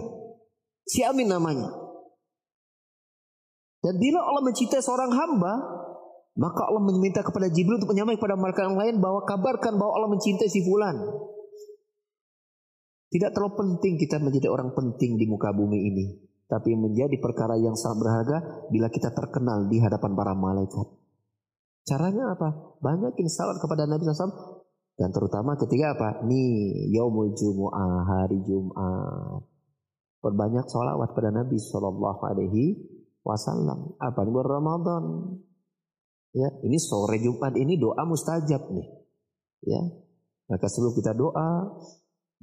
[0.87, 1.84] Si Amin namanya.
[3.85, 5.55] Dan bila Allah mencintai seorang hamba,
[6.41, 10.11] maka Allah meminta kepada Jibril untuk menyampaikan kepada malaikat yang lain bahwa kabarkan bahwa Allah
[10.17, 10.97] mencintai si fulan.
[13.13, 16.05] Tidak terlalu penting kita menjadi orang penting di muka bumi ini.
[16.49, 18.37] Tapi menjadi perkara yang sangat berharga
[18.73, 20.89] bila kita terkenal di hadapan para malaikat.
[21.85, 22.81] Caranya apa?
[22.81, 24.65] Banyakin salat kepada Nabi SAW.
[24.97, 26.09] Dan terutama ketika apa?
[26.25, 29.45] Nih, yaumul jumu'ah, hari Jumat.
[30.25, 32.94] Perbanyak salawat pada Nabi Sallallahu Alaihi
[33.25, 33.97] Wasallam.
[33.99, 35.05] Apa bulan Ramadan?
[36.35, 38.89] Ya, ini sore Jumat ini doa mustajab nih.
[39.65, 39.81] Ya,
[40.51, 41.81] maka sebelum kita doa,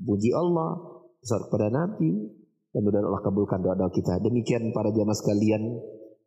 [0.01, 0.81] Puji Allah,
[1.21, 2.09] besar kepada Nabi,
[2.73, 4.17] dan mudah Allah kabulkan doa-doa kita.
[4.25, 5.61] Demikian para jamaah sekalian,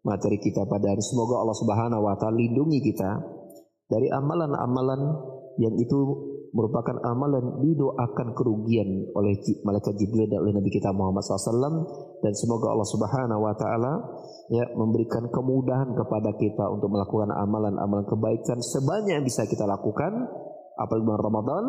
[0.07, 1.03] materi kita pada hari.
[1.03, 3.11] Semoga Allah Subhanahu wa taala lindungi kita
[3.91, 5.01] dari amalan-amalan
[5.59, 5.99] yang itu
[6.55, 9.35] merupakan amalan didoakan kerugian oleh
[9.67, 11.83] malaikat Jibril dan oleh Nabi kita Muhammad SAW
[12.23, 13.93] dan semoga Allah Subhanahu wa taala
[14.55, 20.15] ya memberikan kemudahan kepada kita untuk melakukan amalan-amalan kebaikan sebanyak yang bisa kita lakukan
[20.79, 21.65] apalagi bulan Ramadan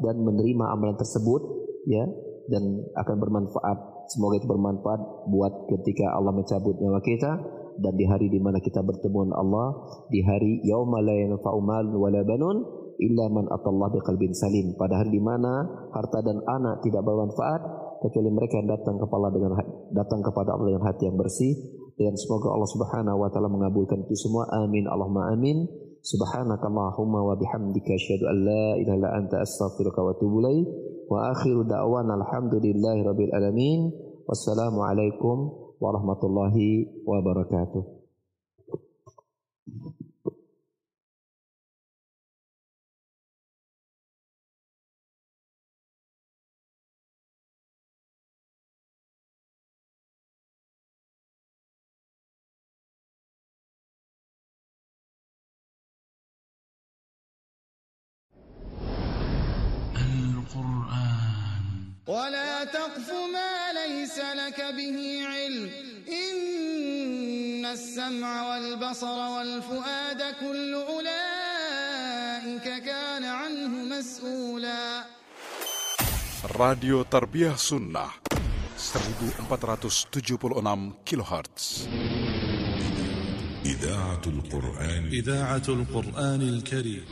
[0.00, 1.42] dan menerima amalan tersebut
[1.84, 2.08] ya
[2.48, 3.78] dan akan bermanfaat.
[4.08, 7.30] Semoga itu bermanfaat buat ketika Allah mencabut nyawa kita
[7.78, 9.68] dan di hari di mana kita bertemu Allah
[10.08, 15.16] di hari yauma la yanfa'u malun wala banun illa man atallah biqalbin salim pada hari
[15.16, 17.60] di mana harta dan anak tidak bermanfaat
[18.04, 19.52] kecuali mereka yang datang kepada dengan
[19.92, 21.52] datang kepada Allah dengan hati yang bersih
[21.96, 25.68] dan semoga Allah Subhanahu wa taala mengabulkan itu semua amin Allahumma amin
[26.00, 30.66] Subhanaka Allahumma wa bihamdika asyhadu an la ilaha illa anta astaghfiruka wa atubu ilaik.
[31.12, 33.92] Wa akhiru da'wana alhamdulillahi rabbil alamin.
[34.24, 37.84] Wassalamu alaikum warahmatullahi wabarakatuh.
[62.06, 65.70] ولا تقف ما ليس لك به علم.
[66.08, 75.04] إن السمع والبصر والفؤاد كل أولئك كان عنه مسؤولا.
[76.58, 78.10] Radio Tarbiyah Sunnah
[78.76, 81.88] 1476 كيلوهرتز.
[83.66, 85.06] إذاعة القرآن.
[85.12, 87.04] إذاعة القرآن الكريم.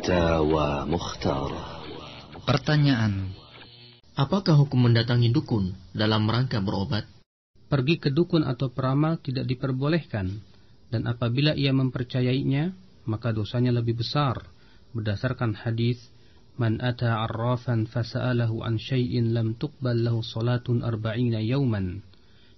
[0.00, 1.52] Fatawa Mukhtar.
[2.48, 3.36] Pertanyaan.
[4.16, 7.04] Apakah hukum mendatangi dukun dalam rangka berobat?
[7.68, 10.40] Pergi ke dukun atau peramal tidak diperbolehkan.
[10.88, 12.72] Dan apabila ia mempercayainya
[13.04, 14.40] maka dosanya lebih besar.
[14.96, 16.00] Berdasarkan hadis
[16.56, 22.00] Man ata arrafan fasa'alahu an syai'in lam tuqbal lahu salatun arba'ina yauman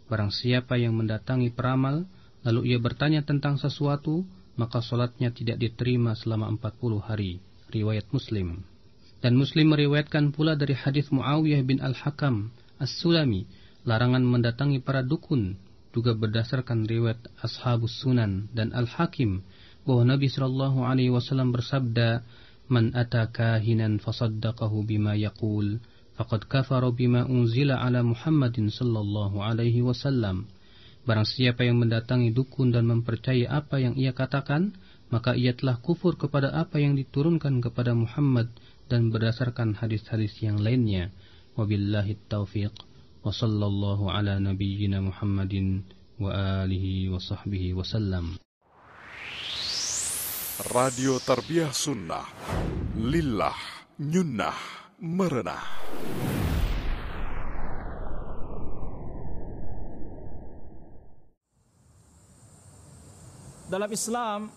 [0.07, 2.07] Barang siapa yang mendatangi peramal
[2.47, 4.23] lalu ia bertanya tentang sesuatu
[4.57, 7.41] maka solatnya tidak diterima selama 40 hari.
[7.73, 8.63] Riwayat Muslim.
[9.23, 13.47] Dan Muslim meriwayatkan pula dari hadis Muawiyah bin Al-Hakam As-Sulami,
[13.87, 15.55] larangan mendatangi para dukun,
[15.95, 19.47] juga berdasarkan riwayat Ashabus Sunan dan Al-Hakim
[19.87, 22.25] bahwa Nabi sallallahu alaihi wasallam bersabda,
[22.73, 25.79] "Man ata kahinan fasaddaqahu bima yaqul,
[26.17, 30.49] faqad kafara bima unzila ala Muhammadin sallallahu alaihi wasallam."
[31.03, 34.79] Barang siapa yang mendatangi dukun dan mempercayai apa yang ia katakan,
[35.11, 38.55] maka ia telah kufur kepada apa yang diturunkan kepada Muhammad
[38.87, 41.11] dan berdasarkan hadis-hadis yang lainnya.
[41.59, 42.73] Wabillahi taufiq.
[43.23, 45.83] Wa sallallahu ala nabiyyina Muhammadin
[46.23, 48.39] wa alihi wa sahbihi wasallam.
[50.71, 52.23] Radio Tarbiyah Sunnah
[52.95, 53.57] Lillah
[53.99, 54.55] Nyunnah
[55.03, 55.65] Merenah
[63.73, 64.53] Dalam Islam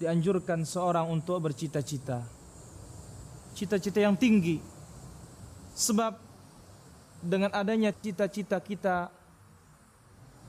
[0.00, 2.24] dianjurkan seorang untuk bercita-cita.
[3.52, 4.56] Cita-cita yang tinggi.
[5.76, 6.16] Sebab
[7.20, 9.12] dengan adanya cita-cita kita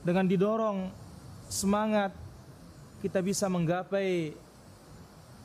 [0.00, 0.88] dengan didorong
[1.52, 2.16] semangat
[3.04, 4.32] kita bisa menggapai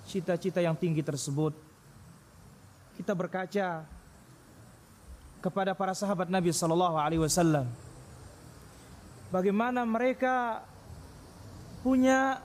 [0.07, 1.51] cita-cita yang tinggi tersebut.
[2.95, 3.84] Kita berkaca
[5.43, 7.67] kepada para sahabat Nabi sallallahu alaihi wasallam.
[9.36, 10.63] Bagaimana mereka
[11.82, 12.41] punya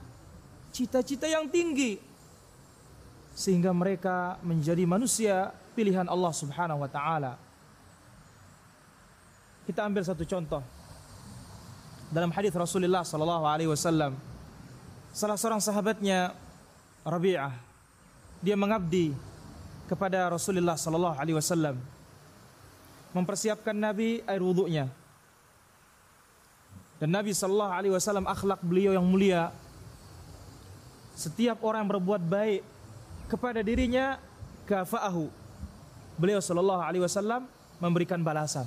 [0.73, 2.01] cita-cita yang tinggi
[3.37, 7.37] sehingga mereka menjadi manusia pilihan Allah Subhanahu wa taala.
[9.69, 10.65] Kita ambil satu contoh.
[12.07, 14.15] dalam hadis Rasulullah sallallahu alaihi wasallam
[15.11, 16.39] salah seorang sahabatnya
[17.03, 17.51] Rabi'ah
[18.39, 19.11] dia mengabdi
[19.91, 21.75] kepada Rasulullah sallallahu alaihi wasallam
[23.11, 24.87] mempersiapkan Nabi air wudhunya
[26.97, 29.53] dan Nabi sallallahu alaihi wasallam akhlak beliau yang mulia
[31.17, 32.61] setiap orang yang berbuat baik
[33.29, 34.21] kepada dirinya
[34.69, 35.29] kafa'ahu.
[36.17, 37.49] Beliau sallallahu alaihi wasallam
[37.81, 38.65] memberikan balasan.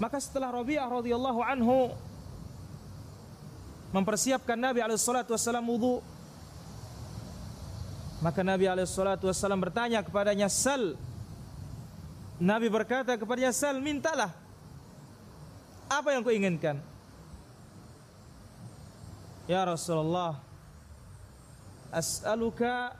[0.00, 1.92] Maka setelah Rabi'ah radhiyallahu anhu
[3.94, 6.02] mempersiapkan Nabi alaihi wasallam wudu
[8.24, 10.96] maka Nabi alaihi wasallam bertanya kepadanya sal?
[12.40, 14.43] Nabi berkata kepadanya sal mintalah
[15.88, 16.80] apa yang kau inginkan
[19.44, 20.40] Ya Rasulullah
[21.92, 22.96] as'aluka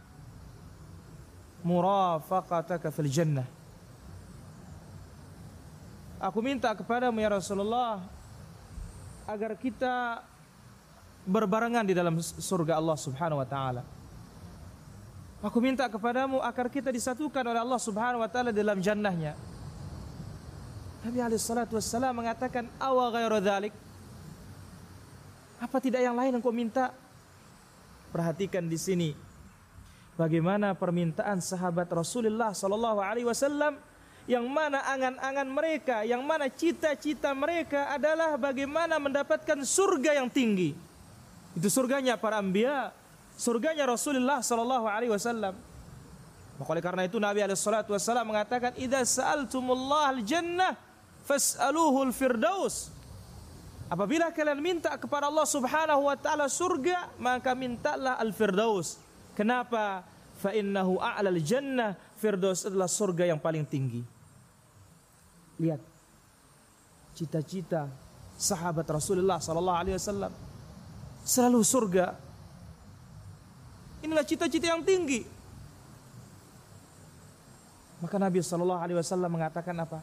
[1.65, 3.49] murafaqataka fil jannah
[6.25, 8.01] Aku minta kepadamu ya Rasulullah
[9.29, 10.25] agar kita
[11.25, 13.83] berbarengan di dalam surga Allah Subhanahu wa taala.
[15.45, 19.37] Aku minta kepadamu agar kita disatukan oleh Allah Subhanahu wa taala dalam jannahnya.
[21.05, 23.77] Nabi alaihi salatu wassalam mengatakan awa ghairu dzalik.
[25.61, 26.97] Apa tidak yang lain yang kau minta?
[28.09, 29.11] Perhatikan di sini
[30.17, 33.77] bagaimana permintaan sahabat Rasulullah sallallahu alaihi wasallam
[34.25, 40.73] yang mana angan-angan mereka, yang mana cita-cita mereka adalah bagaimana mendapatkan surga yang tinggi.
[41.53, 42.97] Itu surganya para anbiya,
[43.37, 45.53] surganya Rasulullah sallallahu alaihi wasallam.
[46.57, 47.61] Maka oleh karena itu Nabi alaihi
[47.93, 50.84] wasallam mengatakan, "Idza sa'altumullah al-jannah
[51.25, 52.95] fas'aluhu al-firdaus."
[53.85, 58.97] Apabila kalian minta kepada Allah Subhanahu wa taala surga, maka mintalah al-firdaus.
[59.37, 60.07] Kenapa?
[60.41, 61.93] Fa innahu a'lal jannah.
[62.17, 64.01] Firdaus adalah surga yang paling tinggi.
[65.61, 65.79] Lihat
[67.15, 67.87] cita-cita
[68.35, 70.33] sahabat Rasulullah sallallahu alaihi wasallam
[71.23, 72.07] selalu surga.
[74.03, 75.25] Inilah cita-cita yang tinggi.
[78.03, 80.03] Maka Nabi sallallahu alaihi wasallam mengatakan apa?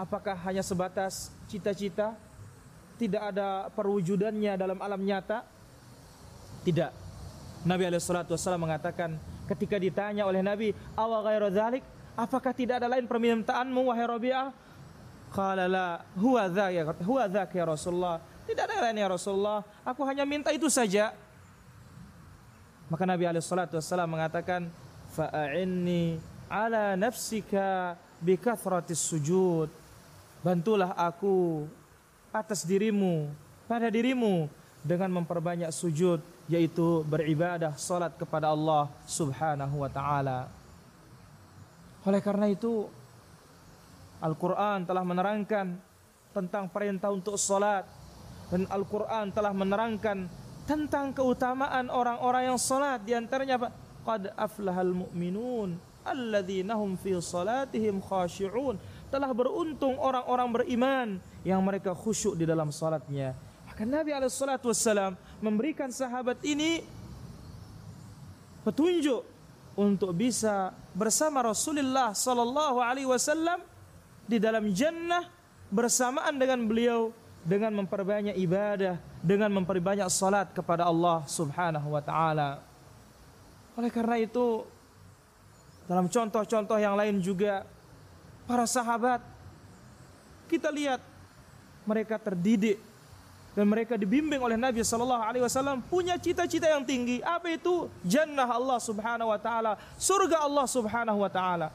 [0.00, 2.16] Apakah hanya sebatas cita-cita?
[2.96, 5.44] Tidak ada perwujudannya dalam alam nyata?
[6.64, 6.92] Tidak.
[7.68, 11.84] Nabi alaihi mengatakan ketika ditanya oleh Nabi, "Awa ghairu dzalik?"
[12.16, 14.48] Apakah tidak ada lain permintaanmu wahai Rabi'ah?
[15.32, 18.20] Qala la huwa ya huwa ya Rasulullah.
[18.44, 21.16] Tidak ada lain ya Rasulullah, aku hanya minta itu saja.
[22.90, 23.46] Maka Nabi alaihi
[24.10, 24.66] mengatakan,
[25.14, 26.18] "Fa'inni
[26.50, 29.79] ala nafsika bi kathratis sujud."
[30.40, 31.68] Bantulah aku
[32.32, 33.28] atas dirimu,
[33.68, 34.48] pada dirimu
[34.80, 40.48] dengan memperbanyak sujud yaitu beribadah salat kepada Allah Subhanahu wa taala.
[42.08, 42.88] Oleh karena itu
[44.24, 45.76] Al-Quran telah menerangkan
[46.32, 47.84] tentang perintah untuk salat
[48.48, 50.26] dan Al-Quran telah menerangkan
[50.64, 53.04] tentang keutamaan orang-orang yang salat.
[53.04, 53.70] Di antaranya
[54.02, 58.80] qad aflahal mu'minun alladzina hum fi salatihim khashi'un
[59.10, 61.08] telah beruntung orang-orang beriman
[61.42, 63.34] yang mereka khusyuk di dalam salatnya
[63.66, 66.84] maka Nabi alaihi salatu wassalam memberikan sahabat ini
[68.62, 69.24] petunjuk
[69.78, 73.62] untuk bisa bersama Rasulullah sallallahu alaihi wasallam
[74.28, 75.26] di dalam jannah
[75.70, 82.60] bersamaan dengan beliau dengan memperbanyak ibadah, dengan memperbanyak salat kepada Allah Subhanahu wa taala.
[83.80, 84.68] Oleh karena itu
[85.88, 87.64] dalam contoh-contoh yang lain juga
[88.50, 89.22] para sahabat
[90.50, 90.98] kita lihat
[91.86, 92.82] mereka terdidik
[93.54, 97.22] dan mereka dibimbing oleh Nabi Shallallahu Alaihi Wasallam punya cita-cita yang tinggi.
[97.22, 97.86] Apa itu?
[98.02, 101.68] Jannah Allah Subhanahu Wa Taala, surga Allah Subhanahu Wa Taala.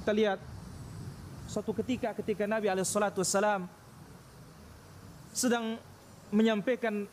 [0.00, 0.40] Kita lihat
[1.44, 3.68] suatu ketika ketika Nabi Alaihissalam
[5.36, 5.76] sedang
[6.32, 7.04] menyampaikan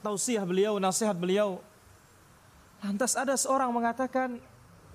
[0.00, 1.60] tausiah beliau, nasihat beliau.
[2.80, 4.40] Lantas ada seorang mengatakan,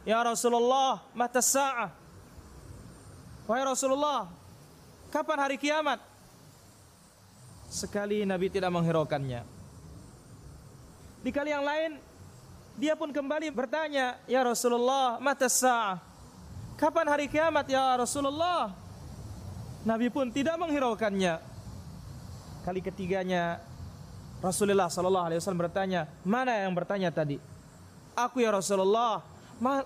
[0.01, 2.04] Ya Rasulullah, mata sa'ah.
[3.45, 4.25] Wahai Rasulullah,
[5.13, 6.15] kapan hari kiamat?
[7.75, 9.43] sekali Nabi tidak menghiraukannya.
[11.19, 11.97] Di kali yang lain
[12.79, 15.99] dia pun kembali bertanya, "Ya Rasulullah, mata sa'ah?"
[16.75, 18.75] Kapan hari kiamat ya Rasulullah?
[19.87, 21.39] Nabi pun tidak menghiraukannya.
[22.67, 23.63] Kali ketiganya
[24.43, 27.39] Rasulullah sallallahu alaihi wasallam bertanya, "Mana yang bertanya tadi?"
[28.11, 29.23] "Aku ya Rasulullah."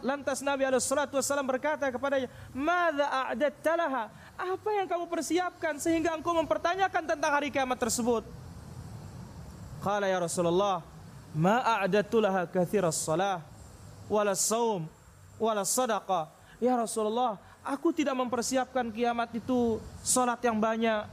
[0.01, 4.03] Lantas Nabi wasallam berkata kepadanya, "Madza a'datta laha?"
[4.39, 8.25] Apa yang kamu persiapkan sehingga engkau mempertanyakan tentang hari kiamat tersebut?
[9.83, 10.81] Qala ya Rasulullah,
[11.35, 13.45] ma a'datu laha kathiras salah
[14.09, 14.89] wala saum
[15.37, 16.31] wala sadaqah.
[16.59, 17.39] Ya Rasulullah,
[17.69, 21.05] Aku tidak mempersiapkan kiamat itu sholat yang banyak.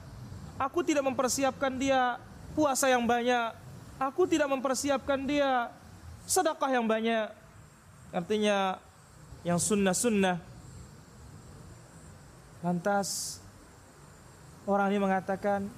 [0.57, 2.17] Aku tidak mempersiapkan dia
[2.55, 3.53] puasa yang banyak.
[3.99, 5.69] Aku tidak mempersiapkan dia
[6.25, 7.29] sedekah yang banyak.
[8.15, 8.79] Artinya
[9.47, 10.37] yang sunnah-sunnah.
[12.67, 13.39] Lantas
[14.67, 15.71] orang ini mengatakan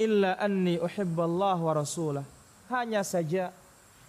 [0.00, 2.24] illa anni uhibballah wa rasulah.
[2.72, 3.52] Hanya saja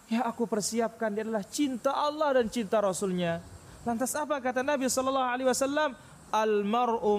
[0.09, 3.41] yang aku persiapkan dia adalah cinta Allah dan cinta Rasulnya.
[3.85, 5.93] Lantas apa kata Nabi Shallallahu Alaihi Wasallam?
[6.29, 7.17] Al mar'u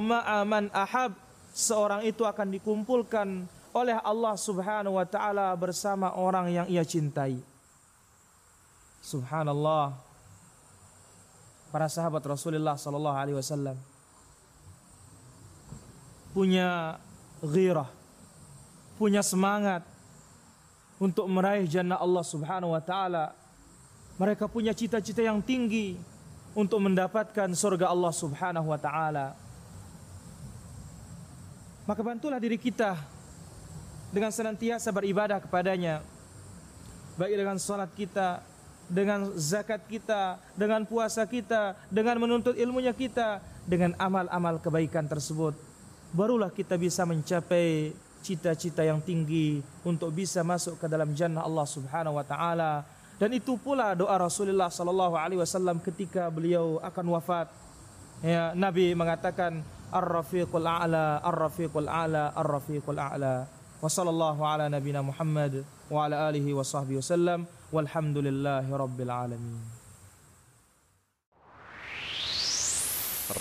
[0.74, 1.14] ahab.
[1.50, 3.42] Seorang itu akan dikumpulkan
[3.74, 7.49] oleh Allah Subhanahu Wa Taala bersama orang yang ia cintai.
[9.00, 9.96] Subhanallah.
[11.70, 13.78] Para sahabat Rasulullah Sallallahu Alaihi Wasallam
[16.30, 16.98] punya
[17.42, 17.86] ghirah,
[18.98, 19.82] punya semangat
[20.98, 23.26] untuk meraih jannah Allah Subhanahu Wa Taala.
[24.18, 25.96] Mereka punya cita-cita yang tinggi
[26.54, 29.38] untuk mendapatkan surga Allah Subhanahu wa taala.
[31.86, 32.98] Maka bantulah diri kita
[34.10, 36.02] dengan senantiasa beribadah kepadanya.
[37.18, 38.42] Baik dengan salat kita,
[38.90, 45.54] dengan zakat kita, dengan puasa kita, dengan menuntut ilmunya kita, dengan amal-amal kebaikan tersebut.
[46.10, 52.18] Barulah kita bisa mencapai cita-cita yang tinggi untuk bisa masuk ke dalam jannah Allah Subhanahu
[52.18, 52.84] wa taala
[53.20, 57.52] dan itu pula doa Rasulullah sallallahu alaihi wasallam ketika beliau akan wafat.
[58.24, 59.60] Ya, Nabi mengatakan
[59.92, 63.44] Ar-Rafiqul A'la, Ar-Rafiqul A'la, Ar-Rafiqul A'la.
[63.80, 69.62] Wa sallallahu ala nabina Muhammad wa ala alihi wa sahbihi wasallam walhamdulillahi rabbil alamin.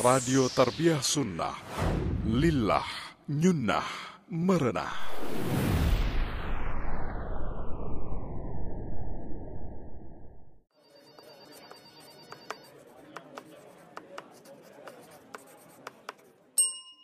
[0.06, 1.58] Radio Tarbiyah Sunnah
[2.30, 2.86] Lillah
[3.26, 3.90] Nyunnah
[4.30, 4.94] Merenah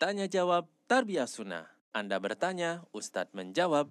[0.05, 1.65] Tanya jawab Tarbiyah Sunnah.
[1.89, 3.89] Anda bertanya, Ustadz menjawab.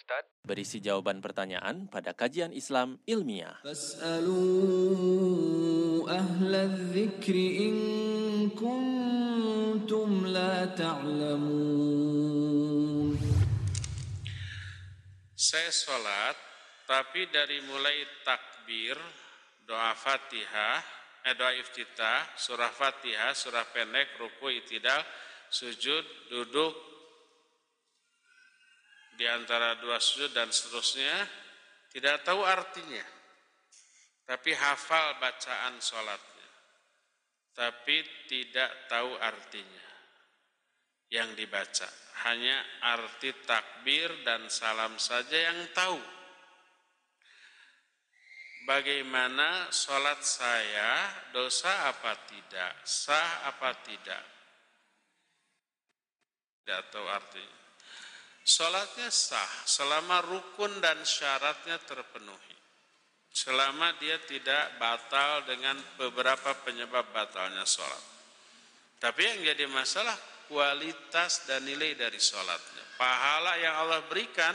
[0.00, 0.24] Ustaz?
[0.40, 3.60] Berisi jawaban pertanyaan pada kajian Islam ilmiah.
[15.36, 16.36] Saya sholat,
[16.88, 18.96] tapi dari mulai takbir,
[19.68, 20.80] doa fatihah,
[21.28, 25.04] eh, doa iftitah, surah fatihah, surah pendek, ruku, itidal,
[25.52, 26.89] sujud, duduk,
[29.20, 31.12] di antara dua sujud dan seterusnya,
[31.92, 33.04] tidak tahu artinya.
[34.24, 36.48] Tapi hafal bacaan sholatnya.
[37.52, 39.86] Tapi tidak tahu artinya
[41.12, 41.84] yang dibaca.
[42.24, 46.00] Hanya arti takbir dan salam saja yang tahu
[48.64, 54.24] bagaimana sholat saya, dosa apa tidak, sah apa tidak.
[56.62, 57.59] Tidak tahu artinya.
[58.40, 62.56] Sholatnya sah selama rukun dan syaratnya terpenuhi.
[63.30, 68.02] Selama dia tidak batal dengan beberapa penyebab batalnya sholat.
[68.98, 70.18] Tapi yang jadi masalah
[70.50, 72.98] kualitas dan nilai dari sholatnya.
[72.98, 74.52] Pahala yang Allah berikan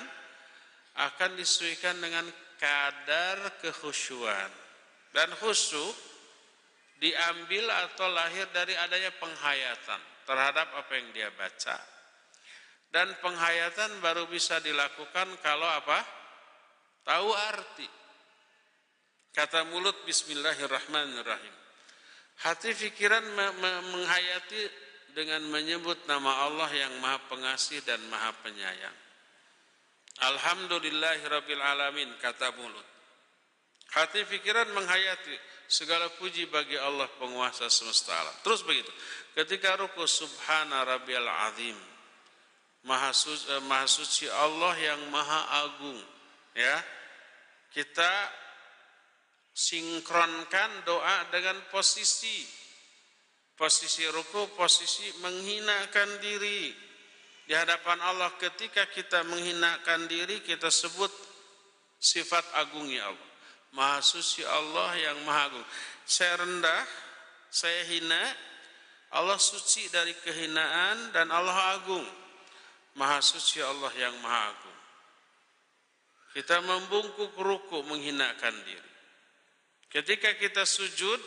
[0.95, 2.27] akan disesuaikan dengan
[2.59, 4.51] kadar kekhusyuan.
[5.15, 5.95] Dan khusyuk
[6.99, 11.94] diambil atau lahir dari adanya penghayatan terhadap apa yang dia baca.
[12.95, 15.99] Dan penghayatan baru bisa dilakukan kalau apa?
[17.03, 17.87] Tahu arti.
[19.35, 21.55] Kata mulut bismillahirrahmanirrahim.
[22.47, 23.19] Hati fikiran
[23.91, 24.63] menghayati
[25.11, 28.95] dengan menyebut nama Allah yang maha pengasih dan maha penyayang.
[30.31, 32.87] Alhamdulillahirabbil alamin kata mulut.
[33.91, 35.35] Hati fikiran menghayati
[35.67, 38.35] segala puji bagi Allah penguasa semesta alam.
[38.39, 38.91] Terus begitu.
[39.35, 41.75] Ketika ruku subhana rabbiyal azim.
[42.85, 45.99] Maha suci, eh, maha suci Allah yang maha agung.
[46.53, 46.77] Ya.
[47.73, 48.13] Kita
[49.51, 52.45] sinkronkan doa dengan posisi
[53.55, 56.75] posisi ruku, posisi menghinakan diri
[57.45, 61.13] di hadapan Allah ketika kita menghinakan diri kita sebut
[62.01, 63.29] sifat agungnya Allah
[63.77, 65.67] maha suci Allah yang maha agung
[66.03, 66.83] saya rendah
[67.53, 68.23] saya hina
[69.13, 72.05] Allah suci dari kehinaan dan Allah agung
[72.95, 74.79] maha suci Allah yang maha agung
[76.35, 78.93] kita membungkuk ruku menghinakan diri
[79.91, 81.19] ketika kita sujud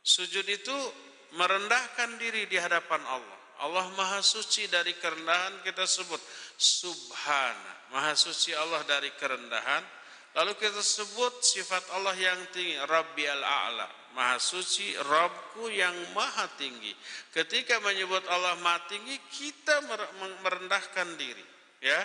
[0.00, 0.76] sujud itu
[1.36, 6.22] merendahkan diri di hadapan Allah Allah maha suci dari kerendahan kita sebut
[6.54, 7.74] subhana.
[7.90, 9.82] Maha suci Allah dari kerendahan.
[10.38, 12.78] Lalu kita sebut sifat Allah yang tinggi.
[12.78, 14.07] Rabbi al-a'la.
[14.18, 16.90] Maha suci, Robku yang maha tinggi.
[17.30, 19.78] Ketika menyebut Allah maha tinggi, kita
[20.42, 21.46] merendahkan diri.
[21.78, 22.02] Ya,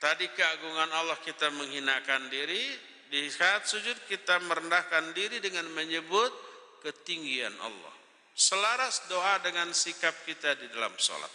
[0.00, 2.72] Tadi keagungan Allah kita menghinakan diri,
[3.12, 6.32] di saat sujud kita merendahkan diri dengan menyebut
[6.80, 7.94] ketinggian Allah.
[8.32, 11.28] Selaras doa dengan sikap kita di dalam sholat.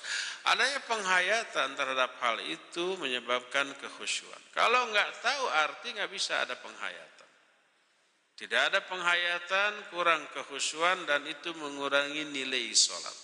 [0.50, 4.42] Adanya penghayatan terhadap hal itu menyebabkan kekhusyuan.
[4.50, 7.15] Kalau nggak tahu arti nggak bisa ada penghayatan.
[8.36, 13.16] Tidak ada penghayatan, kurang kekhusyuan dan itu mengurangi nilai sholat.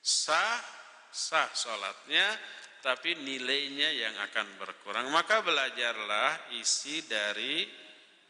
[0.00, 0.56] Sah,
[1.12, 2.24] sah sholatnya,
[2.80, 5.12] tapi nilainya yang akan berkurang.
[5.12, 7.68] Maka belajarlah isi dari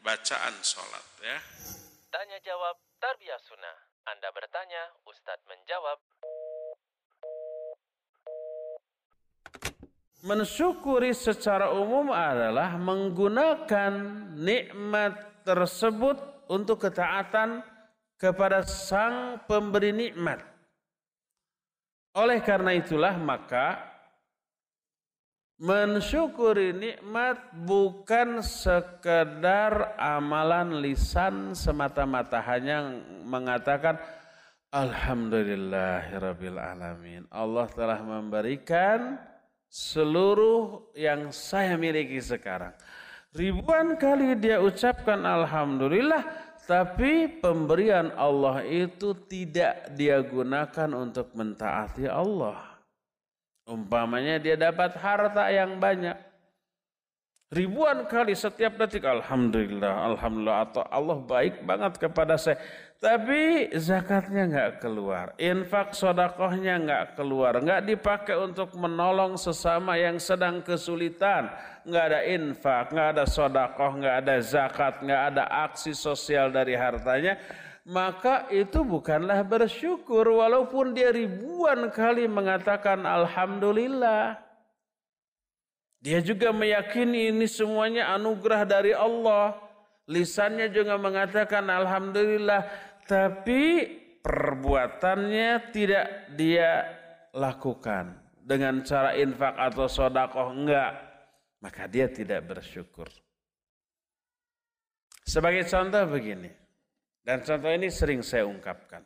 [0.03, 1.39] bacaan sholat ya.
[2.11, 3.77] Tanya jawab tarbiyah sunnah.
[4.11, 5.95] Anda bertanya, Ustadz menjawab.
[10.27, 13.93] Mensyukuri secara umum adalah menggunakan
[14.35, 16.17] nikmat tersebut
[16.49, 17.61] untuk ketaatan
[18.17, 20.43] kepada sang pemberi nikmat.
[22.17, 23.91] Oleh karena itulah maka
[25.61, 34.01] Mensyukuri nikmat bukan sekedar amalan lisan semata-mata hanya mengatakan
[34.73, 37.29] Alhamdulillahirabbil alamin.
[37.29, 39.21] Allah telah memberikan
[39.69, 42.73] seluruh yang saya miliki sekarang.
[43.31, 46.19] Ribuan kali dia ucapkan alhamdulillah
[46.67, 52.59] tapi pemberian Allah itu tidak dia gunakan untuk mentaati Allah.
[53.63, 56.15] Umpamanya dia dapat harta yang banyak.
[57.51, 62.55] Ribuan kali setiap detik Alhamdulillah, Alhamdulillah atau Allah baik banget kepada saya.
[62.95, 70.63] Tapi zakatnya nggak keluar, infak sodakohnya nggak keluar, nggak dipakai untuk menolong sesama yang sedang
[70.63, 71.51] kesulitan.
[71.81, 77.41] Nggak ada infak, nggak ada sodakoh, nggak ada zakat, nggak ada aksi sosial dari hartanya
[77.87, 84.37] maka itu bukanlah bersyukur walaupun dia ribuan kali mengatakan alhamdulillah.
[86.01, 89.53] Dia juga meyakini ini semuanya anugerah dari Allah.
[90.09, 92.65] Lisannya juga mengatakan alhamdulillah,
[93.05, 93.85] tapi
[94.21, 96.89] perbuatannya tidak dia
[97.37, 101.10] lakukan dengan cara infak atau sodakoh enggak,
[101.61, 103.07] maka dia tidak bersyukur.
[105.21, 106.49] Sebagai contoh begini,
[107.21, 109.05] dan contoh ini sering saya ungkapkan.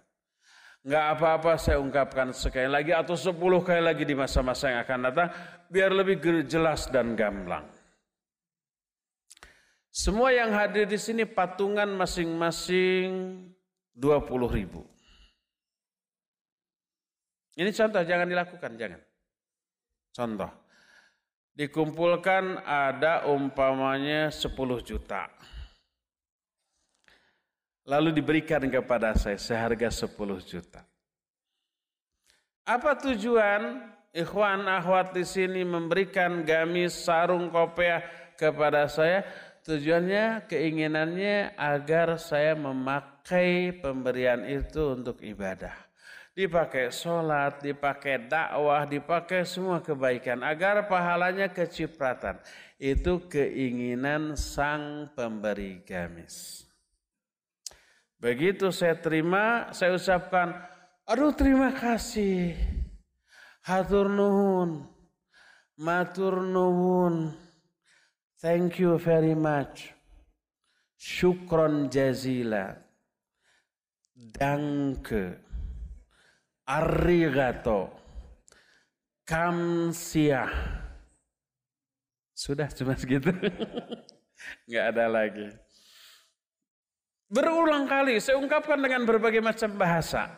[0.86, 5.30] Nggak apa-apa saya ungkapkan sekali lagi atau sepuluh kali lagi di masa-masa yang akan datang.
[5.68, 7.66] Biar lebih jelas dan gamblang.
[9.90, 13.40] Semua yang hadir di sini patungan masing-masing
[13.96, 14.84] 20 ribu.
[17.56, 19.02] Ini contoh, jangan dilakukan, jangan.
[20.12, 20.52] Contoh,
[21.56, 24.52] dikumpulkan ada umpamanya 10
[24.84, 25.32] juta
[27.86, 30.82] lalu diberikan kepada saya seharga 10 juta.
[32.66, 38.02] Apa tujuan ikhwan akhwat di sini memberikan gamis, sarung, kopiah
[38.34, 39.22] kepada saya?
[39.66, 45.85] Tujuannya, keinginannya agar saya memakai pemberian itu untuk ibadah.
[46.36, 50.44] Dipakai sholat, dipakai dakwah, dipakai semua kebaikan.
[50.44, 52.44] Agar pahalanya kecipratan.
[52.76, 56.68] Itu keinginan sang pemberi gamis.
[58.20, 60.60] Begitu saya terima, saya ucapkan,
[61.08, 62.52] aduh terima kasih.
[63.64, 64.92] Hatur nuhun,
[65.80, 67.32] matur nuhun,
[68.44, 69.96] thank you very much.
[71.00, 72.76] Syukron jazila.
[74.16, 75.45] Danke.
[76.66, 77.94] Arigato.
[79.26, 80.50] Kamsiah.
[82.34, 83.32] Sudah cuma segitu.
[84.68, 85.48] Enggak ada lagi.
[87.26, 90.30] Berulang kali saya ungkapkan dengan berbagai macam bahasa.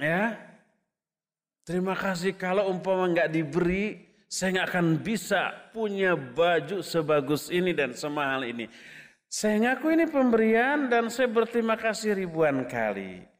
[0.00, 0.38] Ya.
[1.62, 7.94] Terima kasih kalau umpama nggak diberi, saya nggak akan bisa punya baju sebagus ini dan
[7.94, 8.66] semahal ini.
[9.30, 13.31] Saya ngaku ini pemberian dan saya berterima kasih ribuan kali.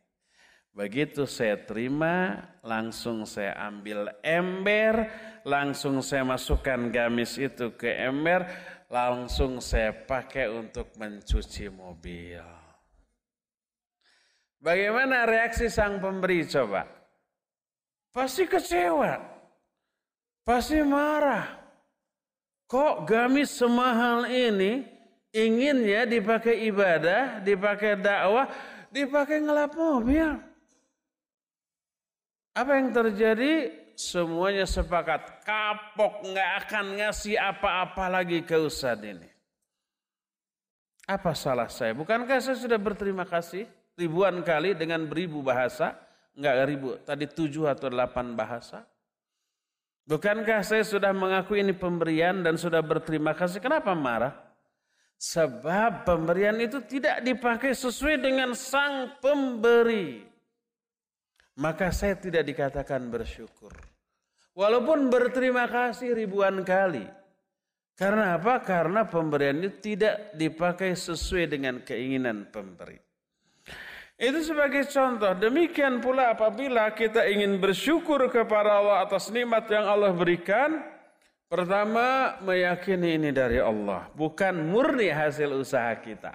[0.73, 5.05] Begitu saya terima, langsung saya ambil ember,
[5.45, 8.49] langsung saya masukkan gamis itu ke ember,
[8.89, 12.41] langsung saya pakai untuk mencuci mobil.
[14.65, 16.89] Bagaimana reaksi sang pemberi coba?
[18.09, 19.21] Pasti kecewa.
[20.41, 21.53] Pasti marah.
[22.65, 24.89] Kok gamis semahal ini
[25.37, 28.49] inginnya dipakai ibadah, dipakai dakwah,
[28.89, 30.52] dipakai ngelap mobil.
[32.53, 33.83] Apa yang terjadi?
[33.97, 39.29] semuanya sepakat kapok nggak akan ngasih apa-apa lagi ke Ustadz ini.
[41.07, 41.93] Apa salah saya?
[41.93, 43.67] Bukankah saya sudah berterima kasih
[43.99, 45.99] ribuan kali dengan beribu bahasa?
[46.33, 48.87] Enggak ribu, tadi tujuh atau delapan bahasa.
[50.09, 53.63] Bukankah saya sudah mengaku ini pemberian dan sudah berterima kasih?
[53.63, 54.35] Kenapa marah?
[55.21, 60.32] Sebab pemberian itu tidak dipakai sesuai dengan sang pemberi.
[61.61, 63.73] Maka saya tidak dikatakan bersyukur.
[64.57, 67.05] Walaupun berterima kasih ribuan kali.
[67.93, 68.65] Karena apa?
[68.65, 72.97] Karena pemberian itu tidak dipakai sesuai dengan keinginan pemberi.
[74.17, 75.37] Itu sebagai contoh.
[75.37, 80.81] Demikian pula apabila kita ingin bersyukur kepada Allah atas nikmat yang Allah berikan,
[81.53, 86.33] pertama meyakini ini dari Allah, bukan murni hasil usaha kita.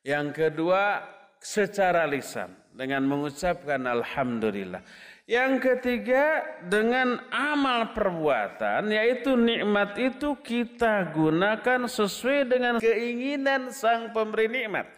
[0.00, 1.04] Yang kedua,
[1.36, 4.80] secara lisan dengan mengucapkan alhamdulillah.
[5.22, 14.50] Yang ketiga dengan amal perbuatan yaitu nikmat itu kita gunakan sesuai dengan keinginan sang pemberi
[14.50, 14.90] nikmat.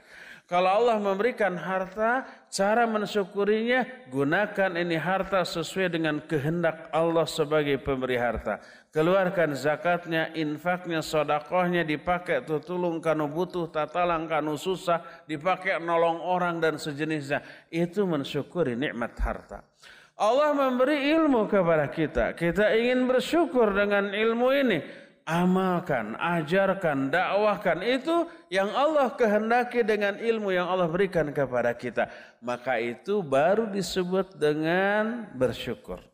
[0.44, 8.20] Kalau Allah memberikan harta, cara mensyukurinya gunakan ini harta sesuai dengan kehendak Allah sebagai pemberi
[8.20, 8.60] harta.
[8.94, 16.78] Keluarkan zakatnya, infaknya, sodakohnya dipakai tutulung kanu butuh, tatalang kanu susah, dipakai nolong orang dan
[16.78, 17.42] sejenisnya.
[17.74, 19.66] Itu mensyukuri nikmat harta.
[20.14, 22.38] Allah memberi ilmu kepada kita.
[22.38, 24.78] Kita ingin bersyukur dengan ilmu ini
[25.26, 32.06] amalkan, ajarkan, dakwahkan itu yang Allah kehendaki dengan ilmu yang Allah berikan kepada kita.
[32.38, 36.13] Maka itu baru disebut dengan bersyukur.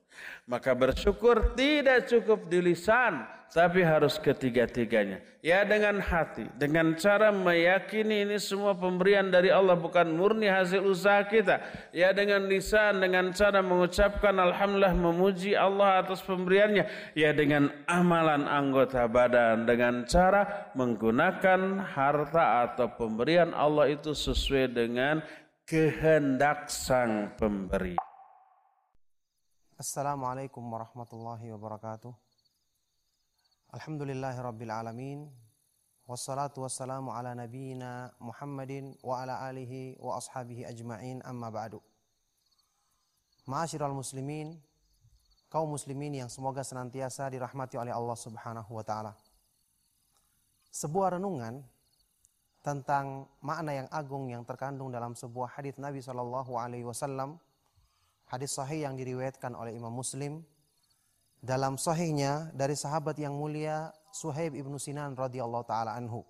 [0.51, 3.23] Maka bersyukur tidak cukup di lisan,
[3.55, 5.23] tapi harus ketiga-tiganya.
[5.47, 11.23] Ya dengan hati, dengan cara meyakini ini semua pemberian dari Allah bukan murni hasil usaha
[11.23, 11.63] kita.
[11.95, 17.15] Ya dengan lisan, dengan cara mengucapkan Alhamdulillah memuji Allah atas pemberiannya.
[17.15, 25.23] Ya dengan amalan anggota badan, dengan cara menggunakan harta atau pemberian Allah itu sesuai dengan
[25.63, 28.10] kehendak sang pemberi.
[29.81, 32.13] Assalamualaikum warahmatullahi wabarakatuh.
[33.73, 35.25] Alhamdulillahi rabbil alamin.
[36.05, 41.81] Wassalatu wassalamu ala nabiyina Muhammadin wa ala alihi wa ashabihi ajma'in amma ba'du.
[43.49, 44.61] Ma'asyiral muslimin,
[45.49, 49.17] kaum muslimin yang semoga senantiasa dirahmati oleh Allah Subhanahu wa taala.
[50.69, 51.65] Sebuah renungan
[52.61, 57.41] tentang makna yang agung yang terkandung dalam sebuah hadis Nabi Shallallahu alaihi wasallam
[58.31, 60.47] hadis sahih yang diriwayatkan oleh Imam Muslim
[61.43, 66.23] dalam sahihnya dari sahabat yang mulia Suhaib ibnu Sinan radhiyallahu taala anhu.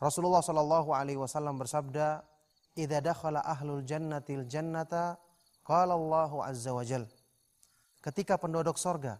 [0.00, 2.24] Rasulullah shallallahu alaihi wasallam bersabda,
[2.72, 5.20] "Idza dakhala ahlul jannatil jannata,
[5.60, 7.04] qala Allah azza wa jal."
[8.00, 9.18] Ketika penduduk sorga,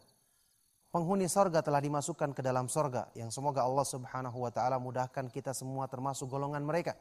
[0.88, 5.50] penghuni sorga telah dimasukkan ke dalam sorga, yang semoga Allah subhanahu wa ta'ala mudahkan kita
[5.52, 6.94] semua termasuk golongan mereka.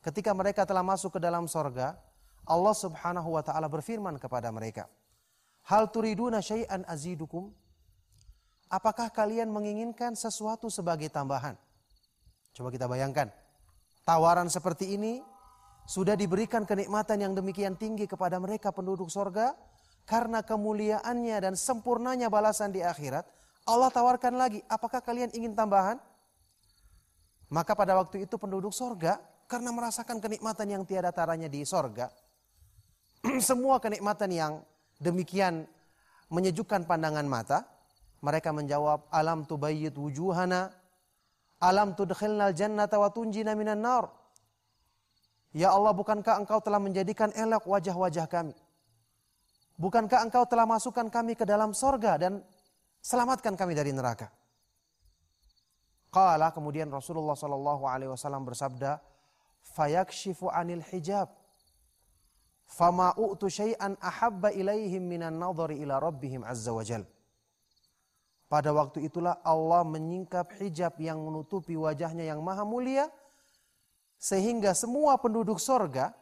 [0.00, 2.00] Ketika mereka telah masuk ke dalam sorga,
[2.44, 4.88] Allah Subhanahu wa taala berfirman kepada mereka,
[5.68, 7.52] "Hal turiduna syai'an azidukum?"
[8.68, 11.54] Apakah kalian menginginkan sesuatu sebagai tambahan?
[12.56, 13.30] Coba kita bayangkan.
[14.04, 15.22] Tawaran seperti ini
[15.84, 19.52] sudah diberikan kenikmatan yang demikian tinggi kepada mereka penduduk sorga
[20.04, 23.24] karena kemuliaannya dan sempurnanya balasan di akhirat.
[23.64, 25.96] Allah tawarkan lagi, apakah kalian ingin tambahan?
[27.48, 32.12] Maka pada waktu itu penduduk sorga karena merasakan kenikmatan yang tiada taranya di sorga,
[33.48, 34.52] semua kenikmatan yang
[35.00, 35.64] demikian
[36.28, 37.64] menyejukkan pandangan mata,
[38.20, 40.72] mereka menjawab, Alam tubayyid wujuhana,
[41.60, 44.12] alam tudkhilnal jannata wa tunjina minan nar.
[45.54, 48.56] Ya Allah, bukankah engkau telah menjadikan elok wajah-wajah kami?
[49.78, 52.42] Bukankah engkau telah masukkan kami ke dalam sorga dan
[52.98, 54.30] selamatkan kami dari neraka?
[56.10, 59.02] Qala kemudian Rasulullah Shallallahu Alaihi Wasallam bersabda,
[59.74, 61.30] fayakshifu anil hijab
[62.66, 67.04] fama u'tu syai'an ahabba ilaihim minan nadhari ila rabbihim azza wajal.
[68.48, 73.08] Pada waktu itulah Allah menyingkap hijab yang menutupi wajahnya yang maha mulia
[74.20, 76.14] sehingga semua penduduk sorga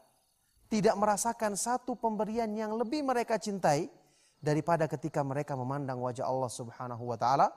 [0.72, 3.92] tidak merasakan satu pemberian yang lebih mereka cintai
[4.40, 7.52] daripada ketika mereka memandang wajah Allah Subhanahu wa taala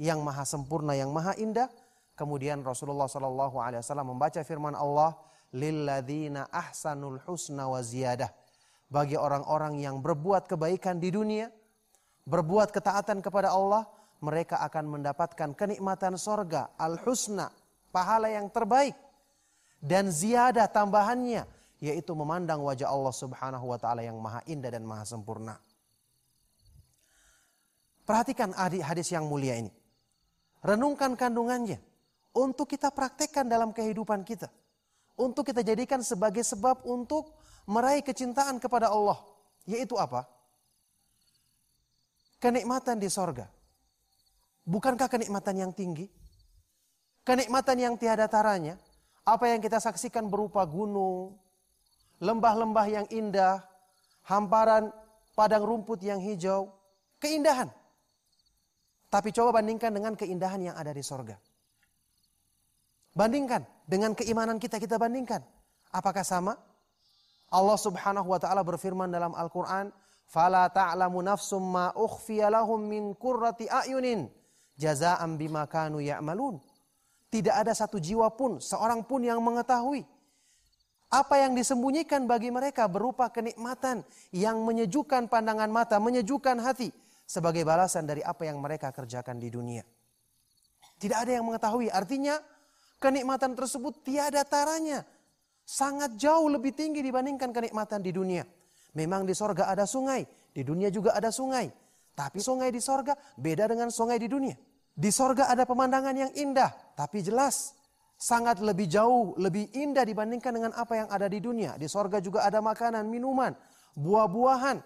[0.00, 1.68] yang maha sempurna yang maha indah
[2.16, 5.14] kemudian Rasulullah wasallam membaca firman Allah
[5.54, 8.30] lilladzina ahsanul husna wa ziyadah.
[8.86, 11.50] Bagi orang-orang yang berbuat kebaikan di dunia,
[12.26, 13.86] berbuat ketaatan kepada Allah,
[14.22, 17.50] mereka akan mendapatkan kenikmatan sorga, al-husna,
[17.90, 18.94] pahala yang terbaik.
[19.82, 21.44] Dan ziyadah tambahannya,
[21.82, 25.58] yaitu memandang wajah Allah subhanahu wa ta'ala yang maha indah dan maha sempurna.
[28.06, 29.74] Perhatikan hadis yang mulia ini.
[30.62, 31.82] Renungkan kandungannya.
[32.36, 34.52] untuk kita praktekkan dalam kehidupan kita.
[35.16, 37.32] Untuk kita jadikan sebagai sebab untuk
[37.64, 39.16] meraih kecintaan kepada Allah.
[39.64, 40.28] Yaitu apa?
[42.38, 43.48] Kenikmatan di sorga.
[44.68, 46.06] Bukankah kenikmatan yang tinggi?
[47.26, 48.78] Kenikmatan yang tiada taranya.
[49.26, 51.34] Apa yang kita saksikan berupa gunung,
[52.22, 53.58] lembah-lembah yang indah,
[54.22, 54.94] hamparan
[55.34, 56.70] padang rumput yang hijau,
[57.18, 57.66] keindahan.
[59.10, 61.38] Tapi coba bandingkan dengan keindahan yang ada di sorga.
[63.16, 65.40] Bandingkan dengan keimanan kita kita bandingkan.
[65.88, 66.52] Apakah sama?
[67.48, 69.88] Allah Subhanahu wa taala berfirman dalam Al-Qur'an,
[70.28, 74.28] "Fala ta'lamu nafsum ma ukhfiya min qurrati a'yunin
[74.76, 76.60] jazaa'an bima kanu ya'malun."
[77.32, 80.04] Tidak ada satu jiwa pun, seorang pun yang mengetahui
[81.06, 84.02] apa yang disembunyikan bagi mereka berupa kenikmatan
[84.34, 86.90] yang menyejukkan pandangan mata, menyejukkan hati
[87.24, 89.86] sebagai balasan dari apa yang mereka kerjakan di dunia.
[90.98, 92.36] Tidak ada yang mengetahui, artinya
[93.00, 95.04] kenikmatan tersebut tiada taranya.
[95.66, 98.46] Sangat jauh lebih tinggi dibandingkan kenikmatan di dunia.
[98.94, 100.24] Memang di sorga ada sungai,
[100.54, 101.68] di dunia juga ada sungai.
[102.16, 104.56] Tapi sungai di sorga beda dengan sungai di dunia.
[104.96, 107.76] Di sorga ada pemandangan yang indah, tapi jelas
[108.16, 111.76] sangat lebih jauh, lebih indah dibandingkan dengan apa yang ada di dunia.
[111.76, 113.52] Di sorga juga ada makanan, minuman,
[113.92, 114.80] buah-buahan,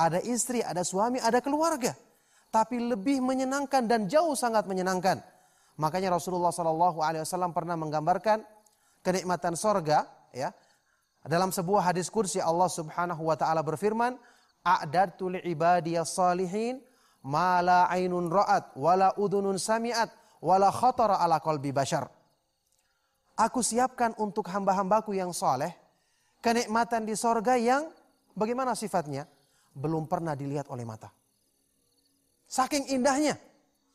[0.00, 1.92] ada istri, ada suami, ada keluarga.
[2.48, 5.22] Tapi lebih menyenangkan dan jauh sangat menyenangkan.
[5.80, 8.44] Makanya Rasulullah SAW pernah menggambarkan
[9.00, 10.52] kenikmatan sorga, ya,
[11.24, 14.20] dalam sebuah hadis kursi Allah Subhanahu wa taala berfirman,
[14.60, 16.84] "A'dadtu li'ibadiyas salihin
[17.24, 20.12] ma la ainun ra'at wala udunun sami'at
[20.44, 22.12] wala khatara ala qalbi bashar."
[23.40, 25.72] Aku siapkan untuk hamba-hambaku yang soleh
[26.44, 27.88] kenikmatan di sorga yang
[28.36, 29.24] bagaimana sifatnya
[29.72, 31.08] belum pernah dilihat oleh mata.
[32.44, 33.40] Saking indahnya,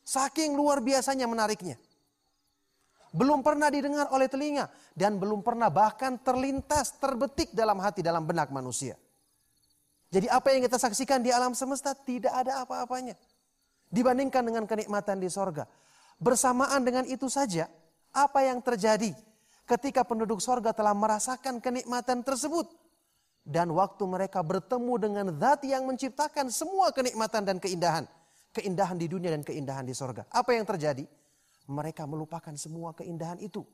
[0.06, 1.74] saking luar biasanya menariknya
[3.16, 8.52] belum pernah didengar oleh telinga dan belum pernah bahkan terlintas, terbetik dalam hati, dalam benak
[8.52, 8.92] manusia.
[10.12, 13.16] Jadi apa yang kita saksikan di alam semesta tidak ada apa-apanya.
[13.88, 15.64] Dibandingkan dengan kenikmatan di sorga.
[16.20, 17.72] Bersamaan dengan itu saja,
[18.12, 19.16] apa yang terjadi
[19.64, 22.68] ketika penduduk sorga telah merasakan kenikmatan tersebut.
[23.46, 28.04] Dan waktu mereka bertemu dengan zat yang menciptakan semua kenikmatan dan keindahan.
[28.56, 30.24] Keindahan di dunia dan keindahan di sorga.
[30.32, 31.04] Apa yang terjadi?
[31.66, 33.66] mereka melupakan semua keindahan itu.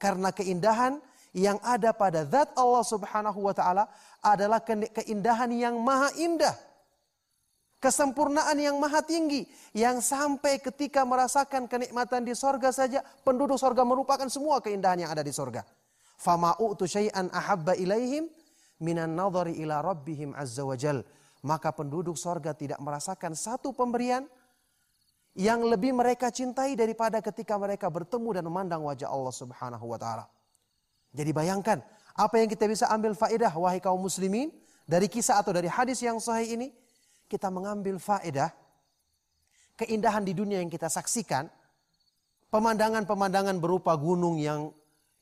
[0.00, 0.96] Karena keindahan
[1.36, 3.84] yang ada pada zat Allah Subhanahu wa taala
[4.24, 6.56] adalah keindahan yang maha indah.
[7.80, 14.28] Kesempurnaan yang maha tinggi yang sampai ketika merasakan kenikmatan di sorga saja penduduk sorga melupakan
[14.28, 15.64] semua keindahan yang ada di sorga.
[16.20, 18.28] Fama u'tu syai'an ahabba ilaihim
[18.84, 21.00] minan nadhari ila rabbihim azza wajal.
[21.40, 24.28] Maka penduduk sorga tidak merasakan satu pemberian
[25.38, 30.26] yang lebih mereka cintai daripada ketika mereka bertemu dan memandang wajah Allah Subhanahu wa taala.
[31.16, 31.80] Jadi bayangkan
[32.12, 34.52] apa yang kita bisa ambil faedah wahai kaum muslimin
[34.84, 36.68] dari kisah atau dari hadis yang sahih ini
[37.30, 38.50] kita mengambil faedah
[39.78, 41.48] keindahan di dunia yang kita saksikan
[42.50, 44.74] pemandangan-pemandangan berupa gunung yang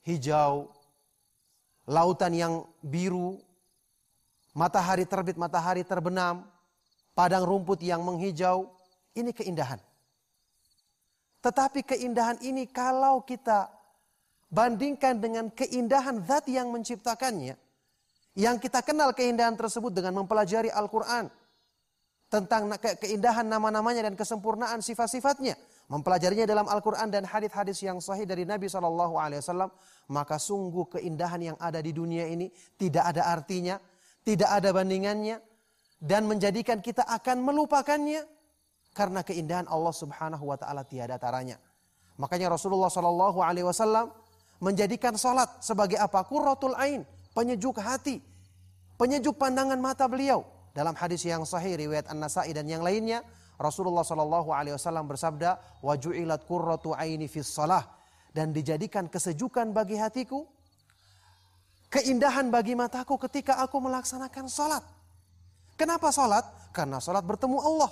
[0.03, 0.73] hijau,
[1.85, 3.36] lautan yang biru,
[4.59, 6.43] matahari terbit, matahari terbenam,
[7.14, 8.66] padang rumput yang menghijau,
[9.14, 9.78] ini keindahan.
[11.39, 13.70] Tetapi keindahan ini kalau kita
[14.51, 17.55] bandingkan dengan keindahan zat yang menciptakannya,
[18.35, 21.30] yang kita kenal keindahan tersebut dengan mempelajari Al-Quran,
[22.28, 25.56] tentang keindahan nama-namanya dan kesempurnaan sifat-sifatnya,
[25.89, 29.72] mempelajarinya dalam Al-Quran dan hadis-hadis yang sahih dari Nabi SAW,
[30.12, 33.80] maka sungguh keindahan yang ada di dunia ini tidak ada artinya,
[34.29, 35.41] tidak ada bandingannya,
[35.97, 38.29] dan menjadikan kita akan melupakannya
[38.93, 41.57] karena keindahan Allah Subhanahu wa taala tiada taranya.
[42.21, 44.13] Makanya Rasulullah Shallallahu alaihi wasallam
[44.61, 46.21] menjadikan salat sebagai apa?
[46.29, 48.21] Qurratul ain, penyejuk hati,
[49.01, 50.45] penyejuk pandangan mata beliau.
[50.77, 53.25] Dalam hadis yang sahih riwayat An-Nasa'i dan yang lainnya,
[53.57, 57.83] Rasulullah Shallallahu alaihi wasallam bersabda, "Wa ju'ilat qurratu aini fis salah."
[58.31, 60.47] Dan dijadikan kesejukan bagi hatiku,
[61.89, 64.85] keindahan bagi mataku ketika aku melaksanakan salat.
[65.78, 66.44] Kenapa salat?
[66.73, 67.90] Karena salat bertemu Allah.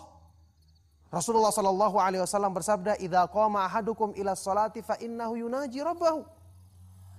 [1.07, 6.27] Rasulullah Shallallahu Alaihi Wasallam bersabda, "Idza qama ahadukum ila salati fa innahu yunaji rabbahu."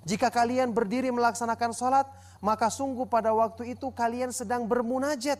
[0.07, 2.07] Jika kalian berdiri melaksanakan salat,
[2.39, 5.39] maka sungguh pada waktu itu kalian sedang bermunajat,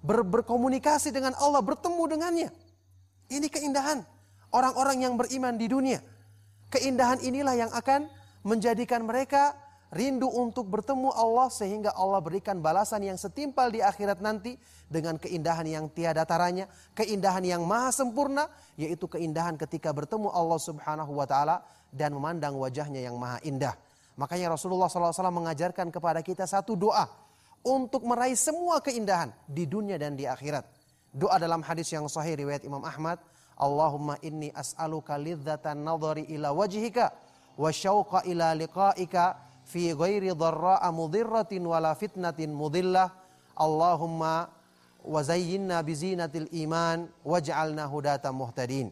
[0.00, 2.48] ber berkomunikasi dengan Allah, bertemu dengannya.
[3.28, 4.04] Ini keindahan
[4.52, 6.00] orang-orang yang beriman di dunia.
[6.70, 8.06] Keindahan inilah yang akan
[8.46, 9.56] menjadikan mereka
[9.90, 14.54] rindu untuk bertemu Allah sehingga Allah berikan balasan yang setimpal di akhirat nanti
[14.86, 18.46] dengan keindahan yang tiada taranya, keindahan yang maha sempurna,
[18.78, 23.74] yaitu keindahan ketika bertemu Allah Subhanahu wa taala dan memandang wajahnya yang maha indah.
[24.14, 27.08] Makanya Rasulullah SAW mengajarkan kepada kita satu doa
[27.66, 30.66] untuk meraih semua keindahan di dunia dan di akhirat.
[31.10, 33.18] Doa dalam hadis yang sahih riwayat Imam Ahmad,
[33.58, 37.10] Allahumma inni as'aluka lidzatan nadhari ila wajhika
[37.58, 43.14] wa syauqa ila liqa'ika fi ghairi dharra'a mudhirratin wala fitnatin mudillah.
[43.54, 44.50] Allahumma
[45.06, 48.90] wa zayyinna bizinatil iman waj'alna hudatan muhtadin.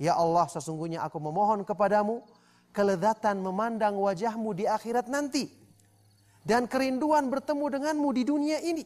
[0.00, 2.24] Ya Allah, sesungguhnya aku memohon kepadamu
[2.74, 5.46] kelezatan memandang wajahmu di akhirat nanti.
[6.44, 8.84] Dan kerinduan bertemu denganmu di dunia ini.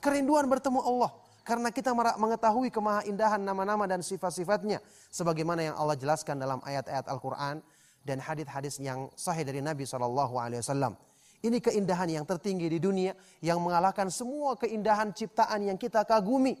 [0.00, 1.10] Kerinduan bertemu Allah.
[1.42, 4.78] Karena kita mengetahui kemahaindahan nama-nama dan sifat-sifatnya.
[5.10, 7.60] Sebagaimana yang Allah jelaskan dalam ayat-ayat Al-Quran
[8.02, 10.94] dan hadis-hadis yang sahih dari Nabi Shallallahu Alaihi Wasallam.
[11.42, 16.54] Ini keindahan yang tertinggi di dunia yang mengalahkan semua keindahan ciptaan yang kita kagumi.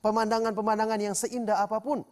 [0.00, 2.06] Pemandangan-pemandangan yang seindah apa pun.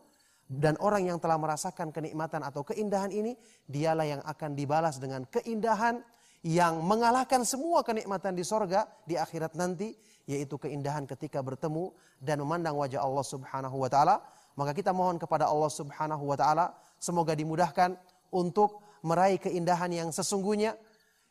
[0.49, 3.37] Dan orang yang telah merasakan kenikmatan atau keindahan ini,
[3.69, 6.01] dialah yang akan dibalas dengan keindahan
[6.41, 9.93] yang mengalahkan semua kenikmatan di sorga di akhirat nanti,
[10.25, 14.25] yaitu keindahan ketika bertemu dan memandang wajah Allah Subhanahu wa taala.
[14.59, 17.95] Maka kita mohon kepada Allah Subhanahu wa taala semoga dimudahkan
[18.35, 20.75] untuk meraih keindahan yang sesungguhnya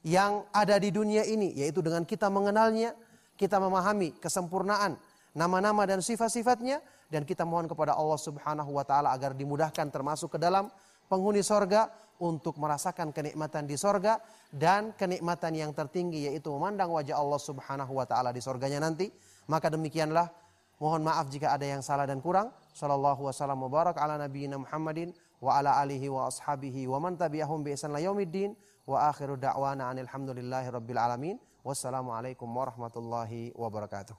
[0.08, 2.96] yang ada di dunia ini yaitu dengan kita mengenalnya,
[3.36, 4.96] kita memahami kesempurnaan
[5.38, 10.40] nama-nama dan sifat-sifatnya dan kita mohon kepada Allah Subhanahu wa taala agar dimudahkan termasuk ke
[10.42, 10.72] dalam
[11.08, 14.18] penghuni sorga untuk merasakan kenikmatan di sorga
[14.50, 19.10] dan kenikmatan yang tertinggi yaitu memandang wajah Allah Subhanahu wa taala di sorganya nanti.
[19.48, 20.28] Maka demikianlah
[20.82, 22.52] mohon maaf jika ada yang salah dan kurang.
[22.74, 27.78] Sallallahu wasallam mubarak ala nabiyina Muhammadin wa ala alihi wa ashabihi wa man tabi'ahum bi
[27.78, 28.58] ihsan yaumiddin
[28.90, 34.18] wa akhiru da'wana alhamdulillahi rabbil alamin wassalamu alaikum warahmatullahi wabarakatuh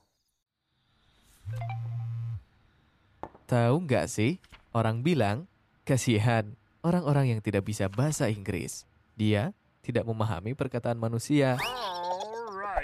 [3.48, 4.36] Tahu nggak sih,
[4.76, 5.48] orang bilang,
[5.88, 6.52] kasihan
[6.84, 8.84] orang-orang yang tidak bisa bahasa Inggris.
[9.16, 11.56] Dia tidak memahami perkataan manusia.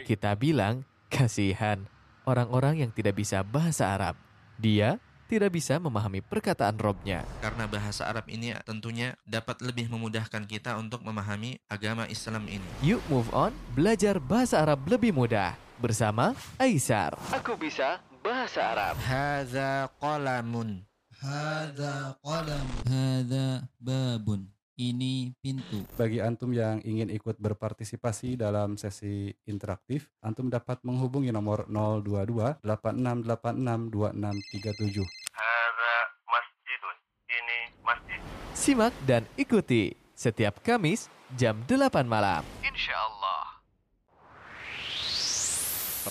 [0.08, 1.84] Kita bilang, kasihan
[2.24, 4.16] orang-orang yang tidak bisa bahasa Arab.
[4.56, 7.26] Dia tidak bisa memahami perkataan robnya.
[7.42, 12.68] Karena bahasa Arab ini tentunya dapat lebih memudahkan kita untuk memahami agama Islam ini.
[12.80, 15.58] Yuk move on, belajar bahasa Arab lebih mudah.
[15.74, 17.18] Bersama Aisar.
[17.34, 18.94] Aku bisa bahasa Arab.
[19.02, 20.86] Hadza qalamun.
[21.18, 22.66] Hadza qalam.
[22.86, 24.53] Hadza babun.
[24.74, 25.86] Ini pintu.
[25.94, 33.94] Bagi antum yang ingin ikut berpartisipasi dalam sesi interaktif, antum dapat menghubungi nomor 022 8686
[33.94, 35.06] 2637.
[35.30, 35.94] Hada
[36.26, 36.96] masjidun.
[37.30, 38.18] Ini masjid.
[38.50, 41.06] Simak dan ikuti setiap Kamis
[41.38, 42.42] jam 8 malam.
[42.66, 43.42] Insya Allah.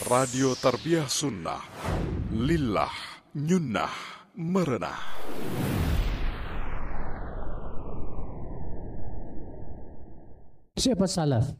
[0.07, 1.61] Radio Tarbiyah Sunnah
[2.33, 2.89] Lillah
[3.37, 3.93] Nyunnah
[4.33, 4.99] Merenah
[10.73, 11.53] Siapa salaf?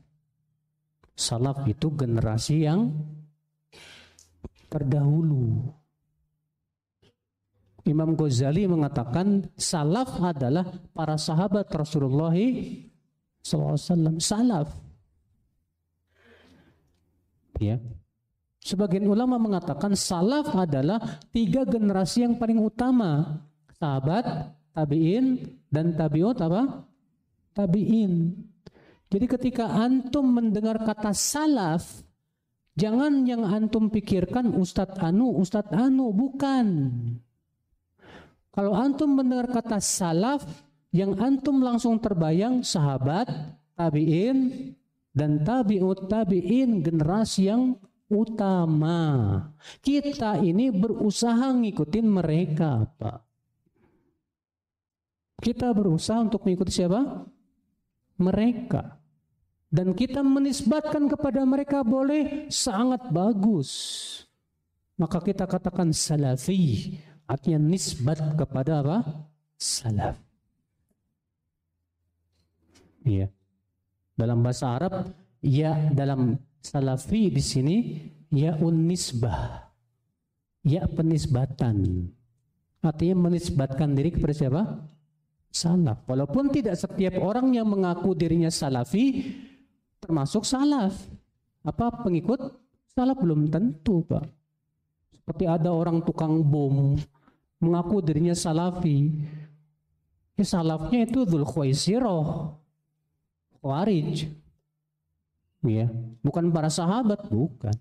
[1.14, 2.90] Salaf itu generasi yang
[4.73, 5.69] terdahulu.
[7.85, 10.65] Imam Ghazali mengatakan salaf adalah
[10.95, 12.34] para sahabat Rasulullah
[13.44, 14.18] SAW.
[14.18, 14.72] Salaf.
[17.61, 17.77] Ya.
[18.64, 23.44] Sebagian ulama mengatakan salaf adalah tiga generasi yang paling utama.
[23.76, 26.88] Sahabat, tabi'in, dan tabi'ut apa?
[27.52, 28.31] Tabi'in.
[29.14, 32.02] Jadi ketika antum mendengar kata salaf,
[32.73, 36.90] jangan yang antum pikirkan Ustadz Anu, Ustadz Anu, bukan.
[38.49, 40.41] Kalau antum mendengar kata salaf,
[40.90, 43.30] yang antum langsung terbayang sahabat,
[43.77, 44.73] tabi'in,
[45.14, 47.77] dan tabi'ut tabi'in generasi yang
[48.10, 49.38] utama.
[49.77, 53.19] Kita ini berusaha ngikutin mereka, Pak.
[55.38, 57.30] Kita berusaha untuk mengikuti siapa?
[58.18, 59.02] Mereka.
[59.73, 63.71] Dan kita menisbatkan kepada mereka boleh sangat bagus.
[65.01, 66.93] Maka kita katakan salafi.
[67.25, 68.97] Artinya nisbat kepada apa?
[69.57, 70.21] Salaf.
[73.01, 73.33] Iya.
[74.13, 75.09] Dalam bahasa Arab,
[75.41, 77.75] ya dalam salafi di sini
[78.29, 79.73] ya unisbah.
[80.61, 82.13] Ya penisbatan.
[82.85, 84.61] Artinya menisbatkan diri kepada siapa?
[85.49, 86.05] Salaf.
[86.05, 89.33] Walaupun tidak setiap orang yang mengaku dirinya salafi
[90.03, 90.91] termasuk salaf.
[91.63, 92.59] Apa pengikut
[92.91, 94.27] salaf belum tentu, Pak.
[95.15, 96.99] Seperti ada orang tukang bom
[97.63, 99.23] mengaku dirinya salafi.
[100.35, 102.51] Ya, salafnya itu Dzul Khuwaisirah.
[103.63, 104.27] Khawarij.
[105.63, 105.88] Ya,
[106.19, 107.71] bukan para sahabat, bukan.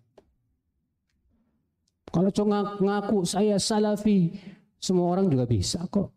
[2.12, 4.38] Kalau cuma ngaku saya salafi,
[4.78, 6.14] semua orang juga bisa kok.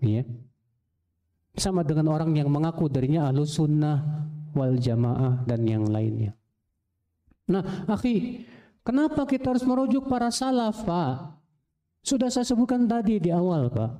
[0.00, 0.24] Ya.
[1.54, 6.34] Sama dengan orang yang mengaku darinya ahlu sunnah wal jamaah dan yang lainnya.
[7.46, 8.42] Nah, akhi,
[8.82, 11.38] kenapa kita harus merujuk para salaf, Pak?
[12.04, 13.92] Sudah saya sebutkan tadi di awal, Pak.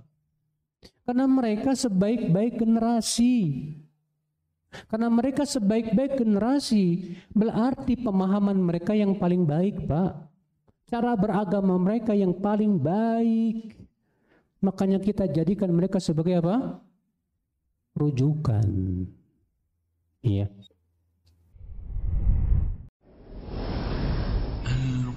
[1.04, 3.36] Karena mereka sebaik-baik generasi.
[4.90, 10.12] Karena mereka sebaik-baik generasi, berarti pemahaman mereka yang paling baik, Pak.
[10.90, 13.78] Cara beragama mereka yang paling baik.
[14.60, 16.80] Makanya kita jadikan mereka sebagai apa?
[17.94, 19.06] Rujukan.
[20.26, 20.50] Iya.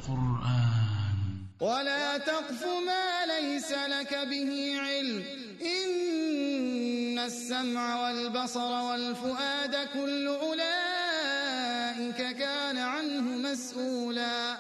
[0.07, 1.17] القرآن.
[1.61, 5.23] ولا تقف ما ليس لك به علم.
[5.61, 14.57] إن السمع والبصر والفؤاد كل أولئك كان عنه مسؤولا.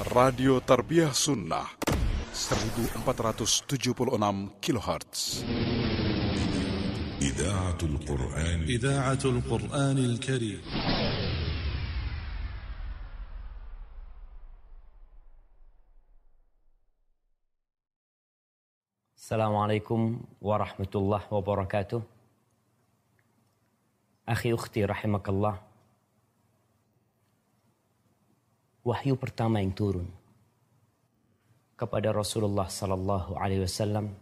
[0.00, 1.68] Radio Tarbiyah Sunnah
[2.32, 5.44] 1476 kHz
[7.20, 10.60] إذاعة القرآن إذاعة القرآن الكريم.
[19.20, 20.00] السلام عليكم
[20.40, 22.00] ورحمة الله وبركاته.
[24.28, 25.60] أخي أختي رحمك الله.
[28.80, 30.08] وحيو pertama yang turun
[31.76, 34.16] kepada Rasulullah sallallahu alaihi wasallam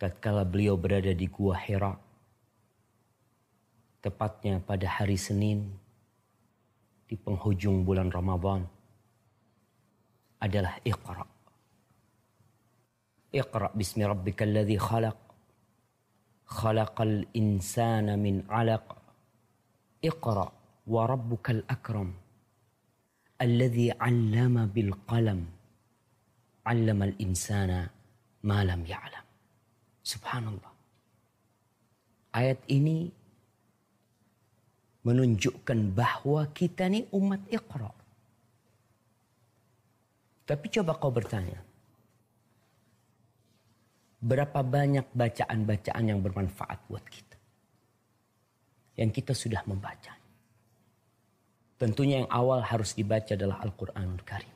[0.00, 1.94] tatkala beliau berada di Gua Hira
[4.02, 5.70] tepatnya pada hari Senin
[7.06, 8.66] di penghujung bulan Ramadan
[10.42, 11.32] adalah Iqra.
[13.34, 15.16] اقرأ باسم ربك الذي خلق
[16.46, 18.96] خلق الإنسان من علق
[20.04, 20.52] اقرأ
[20.86, 22.14] وربك الأكرم
[23.42, 25.40] الذي علم بالقلم
[26.66, 27.88] علم الإنسان
[28.42, 29.24] ما لم يعلم
[30.07, 30.71] Subhanallah.
[32.31, 33.11] Ayat ini
[35.03, 37.91] menunjukkan bahwa kita ini umat Iqra.
[40.47, 41.59] Tapi coba kau bertanya,
[44.23, 47.35] berapa banyak bacaan-bacaan yang bermanfaat buat kita.
[48.95, 50.15] Yang kita sudah membaca.
[51.75, 54.55] Tentunya yang awal harus dibaca adalah Al-Quranul Karim.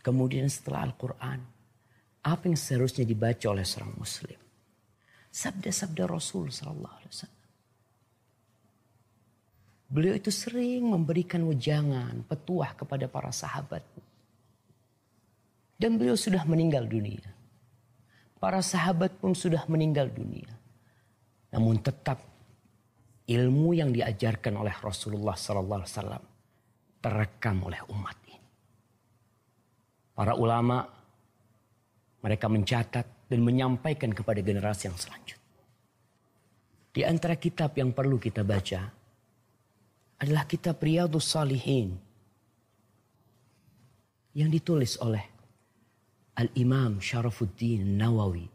[0.00, 1.59] Kemudian setelah Al-Quran,
[2.20, 4.36] apa yang seharusnya dibaca oleh seorang muslim?
[5.30, 7.40] Sabda-sabda Rasul Sallallahu Alaihi Wasallam.
[9.90, 13.82] Beliau itu sering memberikan wejangan, petuah kepada para sahabat.
[15.74, 17.26] Dan beliau sudah meninggal dunia.
[18.38, 20.52] Para sahabat pun sudah meninggal dunia.
[21.50, 22.22] Namun tetap
[23.26, 26.24] ilmu yang diajarkan oleh Rasulullah sallallahu alaihi wasallam
[27.00, 28.46] terekam oleh umat ini.
[30.14, 30.99] Para ulama
[32.20, 35.40] mereka mencatat dan menyampaikan kepada generasi yang selanjutnya.
[36.90, 38.82] Di antara kitab yang perlu kita baca
[40.20, 41.96] adalah kitab Riyadus Salihin
[44.34, 45.22] yang ditulis oleh
[46.36, 48.46] Al-Imam Syarafuddin Nawawi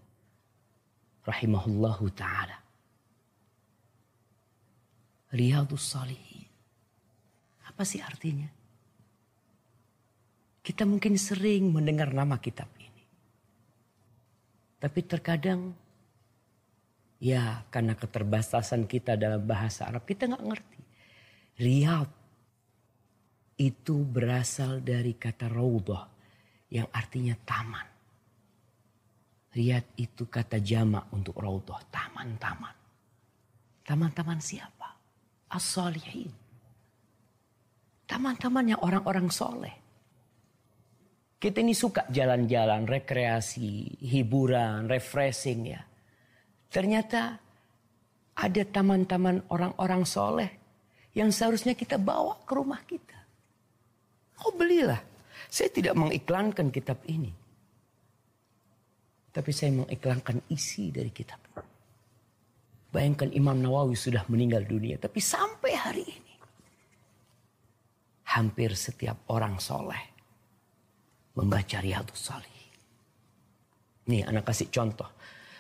[1.26, 2.60] rahimahullahu taala.
[5.32, 6.48] Riyadus Salihin.
[7.72, 8.48] Apa sih artinya?
[10.60, 12.74] Kita mungkin sering mendengar nama kitab.
[14.86, 15.74] Tapi terkadang
[17.18, 20.82] ya karena keterbatasan kita dalam bahasa Arab kita nggak ngerti.
[21.57, 22.10] Riyad
[23.57, 26.06] itu berasal dari kata raudhah
[26.70, 27.88] yang artinya taman.
[29.57, 32.76] Riyad itu kata jamak untuk raudhah, taman-taman.
[33.82, 34.94] Taman-taman siapa?
[35.49, 36.30] As-salihin.
[38.06, 39.85] Taman-tamannya orang-orang soleh.
[41.45, 45.81] Kita ini suka jalan-jalan, rekreasi, hiburan, refreshing ya.
[46.73, 47.38] Ternyata
[48.34, 50.49] ada taman-taman orang-orang soleh
[51.13, 53.19] yang seharusnya kita bawa ke rumah kita.
[54.41, 54.97] Kau belilah
[55.45, 57.30] saya tidak mengiklankan kitab ini.
[59.30, 61.38] Tapi saya mengiklankan isi dari kitab.
[62.89, 64.97] Bayangkan Imam Nawawi sudah meninggal dunia.
[64.97, 66.34] Tapi sampai hari ini.
[68.34, 70.15] Hampir setiap orang soleh.
[71.36, 72.57] Membaca Riyadus Salih.
[74.07, 75.10] Nih anak kasih contoh.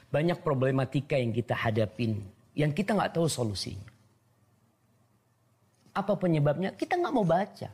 [0.09, 2.23] Banyak problematika yang kita hadapin.
[2.55, 3.91] Yang kita nggak tahu solusinya.
[5.95, 6.71] Apa penyebabnya?
[6.75, 7.69] Kita nggak mau baca.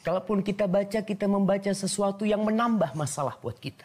[0.00, 3.84] Kalaupun kita baca, kita membaca sesuatu yang menambah masalah buat kita.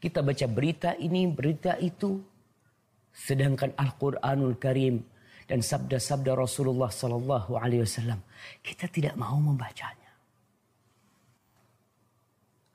[0.00, 2.16] Kita baca berita ini, berita itu.
[3.12, 5.04] Sedangkan Al-Quranul Karim
[5.48, 8.20] dan sabda-sabda Rasulullah Sallallahu Alaihi Wasallam
[8.60, 10.05] kita tidak mau membacanya.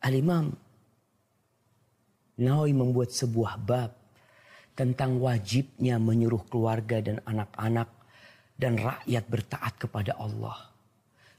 [0.01, 0.49] Al-Imam
[2.41, 3.91] Nawawi membuat sebuah bab
[4.73, 7.85] tentang wajibnya menyuruh keluarga dan anak-anak
[8.57, 10.57] dan rakyat bertaat kepada Allah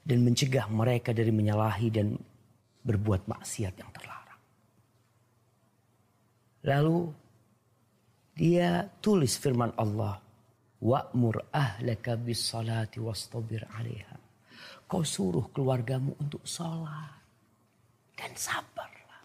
[0.07, 2.15] dan mencegah mereka dari menyalahi dan
[2.87, 4.43] berbuat maksiat yang terlarang.
[6.63, 6.99] Lalu
[8.39, 10.23] dia tulis firman Allah,
[10.79, 14.19] "Wa'mur ahlaka bis salati wastabir 'alaiha."
[14.87, 17.22] Kau suruh keluargamu untuk salat
[18.23, 19.23] dan sabarlah.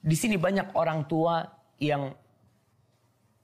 [0.00, 1.44] Di sini banyak orang tua
[1.76, 2.08] yang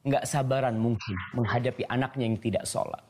[0.01, 3.05] nggak sabaran mungkin menghadapi anaknya yang tidak sholat.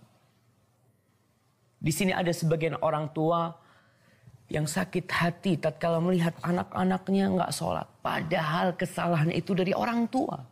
[1.79, 3.55] Di sini ada sebagian orang tua
[4.51, 7.87] yang sakit hati tatkala melihat anak-anaknya nggak sholat.
[8.03, 10.43] Padahal kesalahan itu dari orang tua.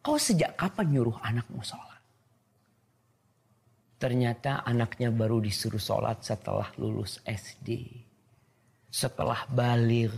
[0.00, 2.00] Kau sejak kapan nyuruh anakmu sholat?
[4.00, 8.02] Ternyata anaknya baru disuruh sholat setelah lulus SD.
[8.92, 10.12] Setelah balik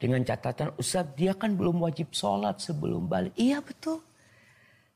[0.00, 3.36] dengan catatan, Ustaz dia kan belum wajib sholat sebelum balik.
[3.36, 4.00] Iya betul.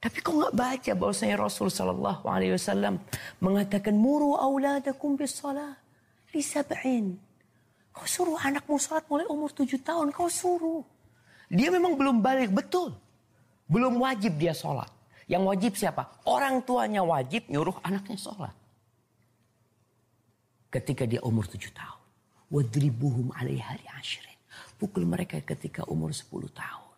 [0.00, 2.96] Tapi kok nggak baca bahwasanya Rasul Shallallahu Alaihi Wasallam
[3.44, 5.76] mengatakan muru auladakum bis salat
[6.32, 7.16] li sab'in.
[7.92, 10.12] Kau suruh anakmu sholat mulai umur tujuh tahun.
[10.12, 10.84] Kau suruh.
[11.48, 12.92] Dia memang belum balik betul.
[13.68, 14.88] Belum wajib dia sholat.
[15.26, 16.02] Yang wajib siapa?
[16.28, 18.54] Orang tuanya wajib nyuruh anaknya sholat.
[20.70, 21.95] Ketika dia umur tujuh tahun.
[22.50, 24.36] Wadribuhum alaiha li ashrin
[24.76, 26.94] pukul mereka ketika umur 10 tahun.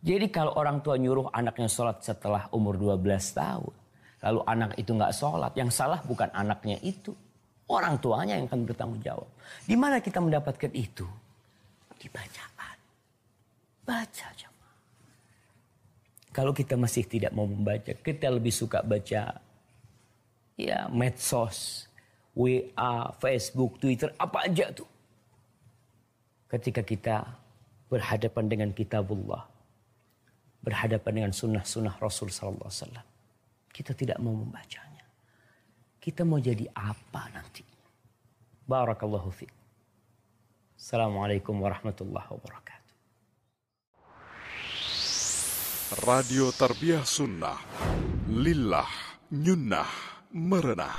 [0.00, 3.04] Jadi kalau orang tua nyuruh anaknya sholat setelah umur 12
[3.36, 3.74] tahun.
[4.20, 5.52] Lalu anak itu nggak sholat.
[5.52, 7.12] Yang salah bukan anaknya itu.
[7.70, 9.28] Orang tuanya yang akan bertanggung jawab.
[9.68, 11.06] Di mana kita mendapatkan itu?
[12.00, 12.76] Di bacaan.
[13.84, 14.78] Baca jemaah.
[16.32, 17.92] Kalau kita masih tidak mau membaca.
[17.92, 19.36] Kita lebih suka baca
[20.56, 21.89] ya medsos.
[22.34, 24.14] WA, Facebook, Twitter.
[24.16, 24.88] Apa aja tuh
[26.50, 27.16] ketika kita
[27.90, 29.46] berhadapan dengan kitabullah,
[30.62, 33.06] berhadapan dengan sunnah-sunnah Rasul Sallallahu Alaihi
[33.70, 35.06] kita tidak mau membacanya.
[36.00, 37.62] Kita mau jadi apa nanti?
[38.66, 39.54] Barakallahu fiqh.
[40.80, 42.78] Assalamualaikum warahmatullahi wabarakatuh.
[46.06, 47.58] Radio Tarbiyah Sunnah
[48.30, 48.86] Lillah
[49.34, 49.90] Nyunnah
[50.30, 50.94] Merenah